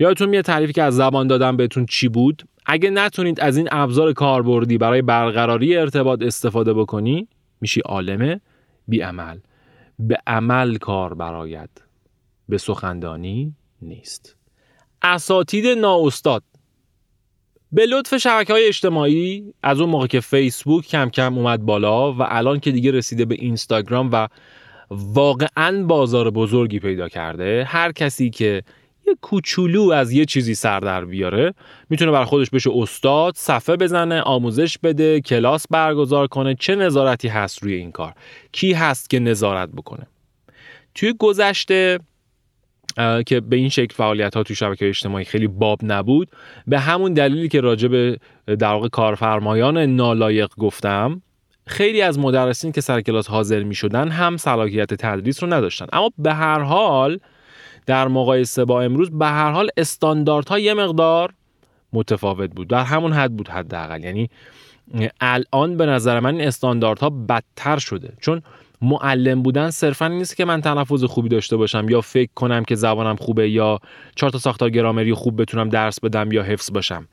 یادتون 0.00 0.28
میاد 0.28 0.44
تعریفی 0.44 0.72
که 0.72 0.82
از 0.82 0.96
زبان 0.96 1.26
دادم 1.26 1.56
بهتون 1.56 1.86
چی 1.86 2.08
بود؟ 2.08 2.42
اگه 2.66 2.90
نتونید 2.90 3.40
از 3.40 3.56
این 3.56 3.68
ابزار 3.70 4.12
کاربردی 4.12 4.78
برای 4.78 5.02
برقراری 5.02 5.76
ارتباط 5.76 6.22
استفاده 6.22 6.74
بکنی 6.74 7.28
میشی 7.60 7.80
عالم 7.80 8.40
بیعمل. 8.88 9.38
به 9.98 10.16
عمل 10.26 10.76
کار 10.76 11.14
براید 11.14 11.87
به 12.48 12.58
سخندانی 12.58 13.54
نیست. 13.82 14.36
اساتید 15.02 15.66
نااستاد. 15.66 16.42
به 17.72 17.86
لطف 17.86 18.16
شبکه 18.16 18.52
های 18.52 18.66
اجتماعی 18.66 19.54
از 19.62 19.80
اون 19.80 19.90
موقع 19.90 20.06
که 20.06 20.20
فیسبوک 20.20 20.86
کم 20.86 21.08
کم 21.08 21.38
اومد 21.38 21.62
بالا 21.62 22.12
و 22.12 22.16
الان 22.20 22.60
که 22.60 22.72
دیگه 22.72 22.90
رسیده 22.90 23.24
به 23.24 23.34
اینستاگرام 23.34 24.10
و 24.12 24.28
واقعا 24.90 25.82
بازار 25.82 26.30
بزرگی 26.30 26.78
پیدا 26.78 27.08
کرده 27.08 27.64
هر 27.68 27.92
کسی 27.92 28.30
که 28.30 28.62
یه 29.06 29.14
کوچولو 29.22 29.90
از 29.90 30.12
یه 30.12 30.24
چیزی 30.24 30.54
سر 30.54 30.80
در 30.80 31.04
بیاره 31.04 31.54
می‌تونه 31.90 32.10
بر 32.10 32.24
خودش 32.24 32.50
بشه 32.50 32.70
استاد 32.74 33.34
صفحه 33.36 33.76
بزنه 33.76 34.20
آموزش 34.20 34.78
بده 34.78 35.20
کلاس 35.20 35.66
برگزار 35.70 36.26
کنه 36.26 36.54
چه 36.54 36.76
نظارتی 36.76 37.28
هست 37.28 37.62
روی 37.62 37.74
این 37.74 37.92
کار؟ 37.92 38.14
کی 38.52 38.72
هست 38.72 39.10
که 39.10 39.18
نظارت 39.18 39.68
بکنه؟ 39.68 40.06
توی 40.94 41.14
گذشته 41.18 41.98
که 43.26 43.40
به 43.40 43.56
این 43.56 43.68
شکل 43.68 43.94
فعالیت 43.94 44.36
ها 44.36 44.42
توی 44.42 44.56
شبکه 44.56 44.88
اجتماعی 44.88 45.24
خیلی 45.24 45.46
باب 45.46 45.78
نبود. 45.82 46.30
به 46.66 46.78
همون 46.78 47.12
دلیلی 47.12 47.48
که 47.48 47.60
راجع 47.60 47.88
به 47.88 48.18
در 48.46 48.72
واقع 48.72 48.88
کارفرمایان 48.88 49.78
نالایق 49.78 50.50
گفتم 50.58 51.22
خیلی 51.66 52.02
از 52.02 52.18
مدرسین 52.18 52.72
که 52.72 52.80
سر 52.80 53.00
کلاس 53.00 53.28
حاضر 53.28 53.62
می 53.62 53.74
شدن 53.74 54.08
هم 54.08 54.36
صلاحیت 54.36 54.94
تدریس 54.94 55.42
رو 55.42 55.54
نداشتن. 55.54 55.86
اما 55.92 56.10
به 56.18 56.34
هر 56.34 56.60
حال 56.60 57.18
در 57.86 58.08
مقایسه 58.08 58.64
با 58.64 58.82
امروز 58.82 59.10
به 59.10 59.26
هر 59.26 59.50
حال 59.50 59.68
استانداردها 59.76 60.58
یه 60.58 60.74
مقدار 60.74 61.32
متفاوت 61.92 62.50
بود. 62.50 62.68
در 62.68 62.82
همون 62.82 63.12
حد 63.12 63.36
بود 63.36 63.48
حداقل. 63.48 64.04
یعنی 64.04 64.30
الان 65.20 65.76
به 65.76 65.86
نظر 65.86 66.20
من 66.20 66.34
این 66.34 66.48
استانداردها 66.48 67.10
بدتر 67.10 67.78
شده. 67.78 68.12
چون 68.20 68.42
معلم 68.82 69.42
بودن 69.42 69.70
صرفا 69.70 70.08
نیست 70.08 70.36
که 70.36 70.44
من 70.44 70.60
تلفظ 70.60 71.04
خوبی 71.04 71.28
داشته 71.28 71.56
باشم 71.56 71.86
یا 71.88 72.00
فکر 72.00 72.30
کنم 72.34 72.64
که 72.64 72.74
زبانم 72.74 73.16
خوبه 73.16 73.50
یا 73.50 73.78
چهار 74.14 74.30
تا 74.30 74.38
ساختار 74.38 74.70
گرامری 74.70 75.14
خوب 75.14 75.42
بتونم 75.42 75.68
درس 75.68 76.00
بدم 76.00 76.32
یا 76.32 76.42
حفظ 76.42 76.72
باشم. 76.72 77.08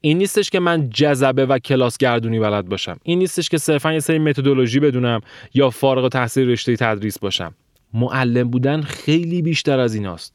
این 0.00 0.18
نیستش 0.18 0.50
که 0.50 0.60
من 0.60 0.90
جذبه 0.90 1.46
و 1.46 1.58
کلاس 1.58 1.96
گردونی 1.96 2.40
بلد 2.40 2.66
باشم. 2.68 2.96
این 3.02 3.18
نیستش 3.18 3.48
که 3.48 3.58
صرفا 3.58 3.92
یه 3.92 4.00
سری 4.00 4.18
متدولوژی 4.18 4.80
بدونم 4.80 5.20
یا 5.54 5.70
فارغ 5.70 6.04
التحصیل 6.04 6.48
رشته 6.48 6.76
تدریس 6.76 7.18
باشم. 7.18 7.54
معلم 7.94 8.50
بودن 8.50 8.82
خیلی 8.82 9.42
بیشتر 9.42 9.78
از 9.78 9.94
ایناست. 9.94 10.34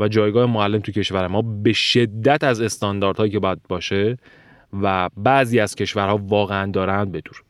و 0.00 0.08
جایگاه 0.08 0.46
معلم 0.46 0.80
تو 0.80 0.92
کشور 0.92 1.26
ما 1.26 1.42
به 1.42 1.72
شدت 1.72 2.44
از 2.44 2.60
استانداردهایی 2.60 3.32
که 3.32 3.38
باید 3.38 3.58
باشه 3.68 4.16
و 4.82 5.08
بعضی 5.16 5.60
از 5.60 5.74
کشورها 5.74 6.16
واقعا 6.16 6.70
دارند 6.70 7.12
بدور. 7.12 7.42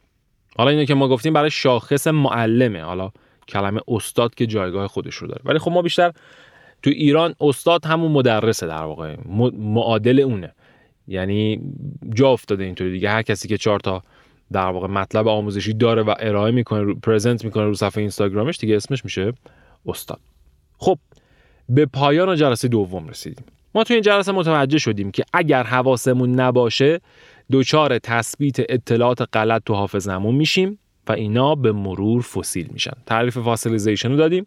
حالا 0.59 0.71
اینو 0.71 0.85
که 0.85 0.95
ما 0.95 1.09
گفتیم 1.09 1.33
برای 1.33 1.51
شاخص 1.51 2.07
معلمه. 2.07 2.83
حالا 2.83 3.11
کلمه 3.49 3.81
استاد 3.89 4.35
که 4.35 4.47
جایگاه 4.47 4.87
خودش 4.87 5.15
رو 5.15 5.29
داره. 5.29 5.41
ولی 5.45 5.59
خب 5.59 5.71
ما 5.71 5.83
بیشتر 5.83 6.13
تو 6.83 6.91
ایران 6.91 7.35
استاد 7.41 7.87
همون 7.87 8.13
مدرسه 8.13 8.67
در 8.67 8.83
واقع. 8.83 9.17
معادل 9.59 10.21
اونه. 10.21 10.53
یعنی 11.09 11.61
جا 12.15 12.29
افتاده 12.29 12.65
اینطوری 12.65 12.91
دیگه. 12.91 13.11
هر 13.11 13.23
کسی 13.23 13.49
که 13.49 13.59
چهار 13.59 13.81
تا 13.81 14.03
در 14.53 14.67
واقع 14.67 14.87
مطلب 14.87 15.29
آموزشی 15.29 15.75
داره 15.75 16.03
و 16.03 16.15
ارائه 16.21 16.53
می‌کنه 16.53 16.81
رو 16.81 16.95
پرزنت 16.95 17.45
می‌کنه 17.45 17.65
رو 17.65 17.75
صفحه 17.75 18.01
اینستاگرامش 18.01 18.59
دیگه 18.59 18.77
اسمش 18.77 19.05
میشه 19.05 19.33
استاد. 19.87 20.21
خب 20.79 20.99
به 21.69 21.87
پایان 21.87 22.37
جلسه 22.37 22.69
دوم 22.69 23.09
رسیدیم. 23.09 23.45
ما 23.75 23.85
تو 23.85 23.95
این 23.95 24.03
جلسه 24.03 24.33
متوجه 24.33 24.79
شدیم 24.79 25.11
که 25.11 25.25
اگر 25.33 25.63
حواسمون 25.63 26.41
نباشه 26.41 27.01
دچار 27.53 27.99
تثبیت 27.99 28.57
اطلاعات 28.59 29.28
غلط 29.32 29.62
تو 29.66 29.74
حافظمون 29.74 30.34
میشیم 30.34 30.78
و 31.09 31.12
اینا 31.12 31.55
به 31.55 31.72
مرور 31.72 32.22
فسیل 32.22 32.68
میشن. 32.72 32.92
تعریف 33.07 33.38
فاسیلیزیشن 33.38 34.11
رو 34.11 34.16
دادیم 34.16 34.46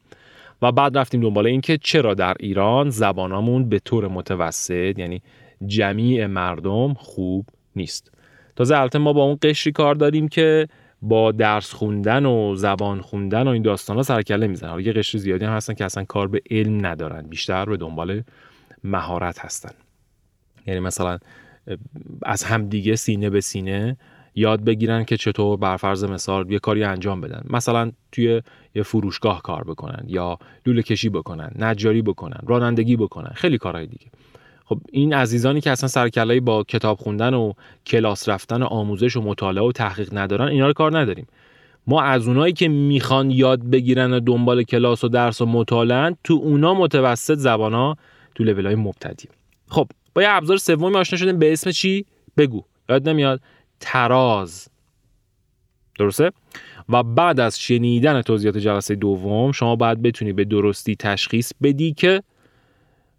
و 0.61 0.71
بعد 0.71 0.97
رفتیم 0.97 1.21
دنبال 1.21 1.47
اینکه 1.47 1.77
چرا 1.77 2.13
در 2.13 2.35
ایران 2.39 2.89
زبانامون 2.89 3.69
به 3.69 3.79
طور 3.79 4.07
متوسط 4.07 4.99
یعنی 4.99 5.21
جمیع 5.65 6.25
مردم 6.25 6.93
خوب 6.93 7.45
نیست. 7.75 8.11
تازه 8.55 8.77
البته 8.77 8.99
ما 8.99 9.13
با 9.13 9.23
اون 9.23 9.37
قشری 9.41 9.71
کار 9.71 9.95
داریم 9.95 10.27
که 10.27 10.67
با 11.01 11.31
درس 11.31 11.73
خوندن 11.73 12.25
و 12.25 12.55
زبان 12.55 13.01
خوندن 13.01 13.47
و 13.47 13.49
این 13.49 13.61
داستان 13.61 13.97
ها 13.97 14.03
سرکله 14.03 14.47
می‌زنن. 14.47 14.69
حالا 14.69 14.81
یه 14.81 14.93
قشر 14.93 15.17
زیادی 15.17 15.45
هم 15.45 15.53
هستن 15.53 15.73
که 15.73 15.85
اصلا 15.85 16.03
کار 16.03 16.27
به 16.27 16.41
علم 16.51 16.85
ندارن 16.85 17.21
بیشتر 17.21 17.65
به 17.65 17.77
دنبال 17.77 18.23
مهارت 18.83 19.39
هستن. 19.39 19.73
یعنی 20.67 20.79
مثلا 20.79 21.17
از 22.23 22.43
همدیگه 22.43 22.95
سینه 22.95 23.29
به 23.29 23.41
سینه 23.41 23.97
یاد 24.35 24.63
بگیرن 24.63 25.03
که 25.03 25.17
چطور 25.17 25.57
بر 25.57 25.77
فرض 25.77 26.03
مثال 26.03 26.51
یه 26.51 26.59
کاری 26.59 26.83
انجام 26.83 27.21
بدن. 27.21 27.43
مثلا 27.49 27.91
توی 28.11 28.41
یه 28.75 28.83
فروشگاه 28.83 29.41
کار 29.41 29.63
بکنن 29.63 30.03
یا 30.07 30.39
لوله 30.65 30.81
کشی 30.81 31.09
بکنن 31.09 31.51
نجاری 31.59 32.01
بکنن 32.01 32.39
رانندگی 32.47 32.95
بکنن 32.95 33.31
خیلی 33.35 33.57
کارهای 33.57 33.87
دیگه. 33.87 34.05
خب 34.65 34.79
این 34.91 35.13
عزیزانی 35.13 35.61
که 35.61 35.71
اصلا 35.71 35.89
سرکلایی 35.89 36.39
با 36.39 36.63
کتاب 36.63 36.97
خوندن 36.97 37.33
و 37.33 37.53
کلاس 37.85 38.29
رفتن 38.29 38.63
و 38.63 38.65
آموزش 38.65 39.17
و 39.17 39.21
مطالعه 39.21 39.63
و 39.63 39.71
تحقیق 39.71 40.17
ندارن 40.17 40.47
اینا 40.47 40.67
رو 40.67 40.73
کار 40.73 40.99
نداریم. 40.99 41.27
ما 41.87 42.01
از 42.01 42.27
اونایی 42.27 42.53
که 42.53 42.67
می‌خوان 42.67 43.31
یاد 43.31 43.69
بگیرن 43.69 44.13
و 44.13 44.19
دنبال 44.19 44.63
کلاس 44.63 45.03
و 45.03 45.07
درس 45.07 45.41
و 45.41 45.45
مطالعه 45.45 46.15
تو 46.23 46.33
اونا 46.33 46.73
متوسط 46.73 47.35
زبانا 47.35 47.97
تو 48.35 48.43
لول 48.43 48.65
های 48.65 48.75
مبتدی. 48.75 49.27
خب 49.67 49.87
با 50.13 50.21
یه 50.21 50.29
ابزار 50.29 50.57
سومی 50.57 50.95
آشنا 50.95 51.19
شدیم 51.19 51.39
به 51.39 51.53
اسم 51.53 51.71
چی؟ 51.71 52.05
بگو. 52.37 52.63
یاد 52.89 53.09
نمیاد. 53.09 53.41
تراز 53.79 54.67
درسته؟ 55.99 56.31
و 56.89 57.03
بعد 57.03 57.39
از 57.39 57.59
شنیدن 57.59 58.21
توضیحات 58.21 58.57
جلسه 58.57 58.95
دوم 58.95 59.51
شما 59.51 59.75
باید 59.75 60.01
بتونی 60.01 60.33
به 60.33 60.45
درستی 60.45 60.95
تشخیص 60.95 61.51
بدی 61.61 61.93
که 61.93 62.23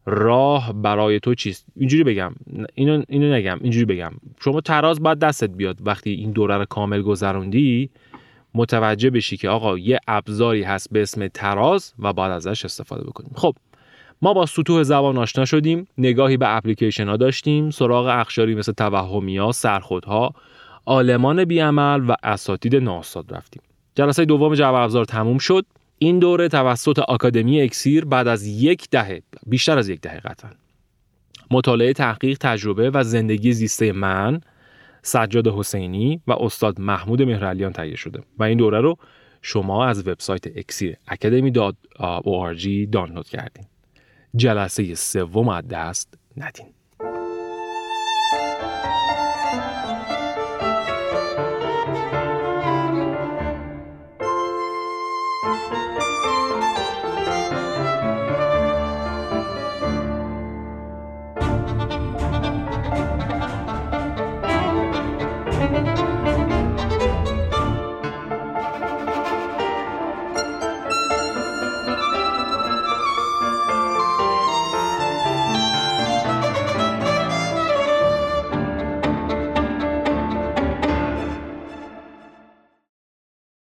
راه 0.07 0.73
برای 0.73 1.21
تو 1.21 1.35
چیست. 1.35 1.67
اینجوری 1.77 2.05
بگم. 2.05 2.35
اینو 2.75 3.03
اینو 3.09 3.35
نگم. 3.35 3.59
اینجوری 3.63 3.85
بگم. 3.85 4.13
شما 4.41 4.61
تراز 4.61 5.03
باید 5.03 5.19
دستت 5.19 5.51
بیاد. 5.51 5.79
وقتی 5.81 6.11
این 6.11 6.33
دوره 6.33 6.57
رو 6.57 6.65
کامل 6.65 7.03
گذروندی 7.03 7.91
متوجه 8.55 9.11
بشی 9.11 9.37
که 9.37 9.49
آقا 9.49 9.79
یه 9.79 9.99
ابزاری 10.09 10.63
هست 10.63 10.93
به 10.93 11.03
اسم 11.03 11.29
تراز 11.29 11.95
و 11.99 12.13
باید 12.13 12.33
ازش 12.33 12.65
استفاده 12.65 13.05
بکنیم 13.05 13.31
خب 13.35 13.55
ما 14.23 14.35
با 14.35 14.47
سطوح 14.47 14.83
زبان 14.83 15.19
آشنا 15.19 15.45
شدیم 15.45 15.87
نگاهی 15.99 16.37
به 16.37 16.57
اپلیکیشن 16.57 17.09
ها 17.09 17.17
داشتیم 17.17 17.71
سراغ 17.71 18.07
اخشاری 18.07 18.55
مثل 18.55 18.73
توهمی 18.73 19.39
ها 19.39 19.53
سرخودها 19.53 20.35
آلمان 20.85 21.45
بیعمل 21.45 22.11
و 22.11 22.15
اساتید 22.23 22.77
ناستاد 22.77 23.35
رفتیم. 23.35 23.63
جلسه 23.95 24.25
دوم 24.25 24.55
جواب 24.55 24.75
ابزار 24.75 25.05
تموم 25.05 25.39
شد. 25.39 25.67
این 25.99 26.19
دوره 26.19 26.49
توسط 26.49 26.99
آکادمی 26.99 27.61
اکسیر 27.61 28.05
بعد 28.05 28.29
از 28.29 28.47
یک 28.47 28.91
دهه 28.91 29.23
بیشتر 29.47 29.79
از 29.79 29.89
یک 29.89 30.01
دهه 30.01 30.21
قطعا. 30.21 30.51
مطالعه 31.51 31.93
تحقیق 31.93 32.39
تجربه 32.41 32.91
و 32.91 33.03
زندگی 33.03 33.53
زیسته 33.53 33.93
من 33.93 34.41
سجاد 35.03 35.49
حسینی 35.49 36.21
و 36.27 36.33
استاد 36.33 36.81
محمود 36.81 37.23
مهرعلیان 37.23 37.73
تهیه 37.73 37.97
شده 37.97 38.21
و 38.39 38.43
این 38.43 38.59
دوره 38.59 38.81
رو 38.81 38.97
شما 39.43 39.87
از 39.87 40.09
وبسایت 40.09 40.47
اکسیر 40.57 40.97
academy.org 41.11 42.69
دانلود 42.93 43.29
کردین. 43.29 43.65
جلسه 44.37 44.95
سوم 44.95 45.49
از 45.49 45.69
دست 45.69 46.15
ندین. 46.37 46.75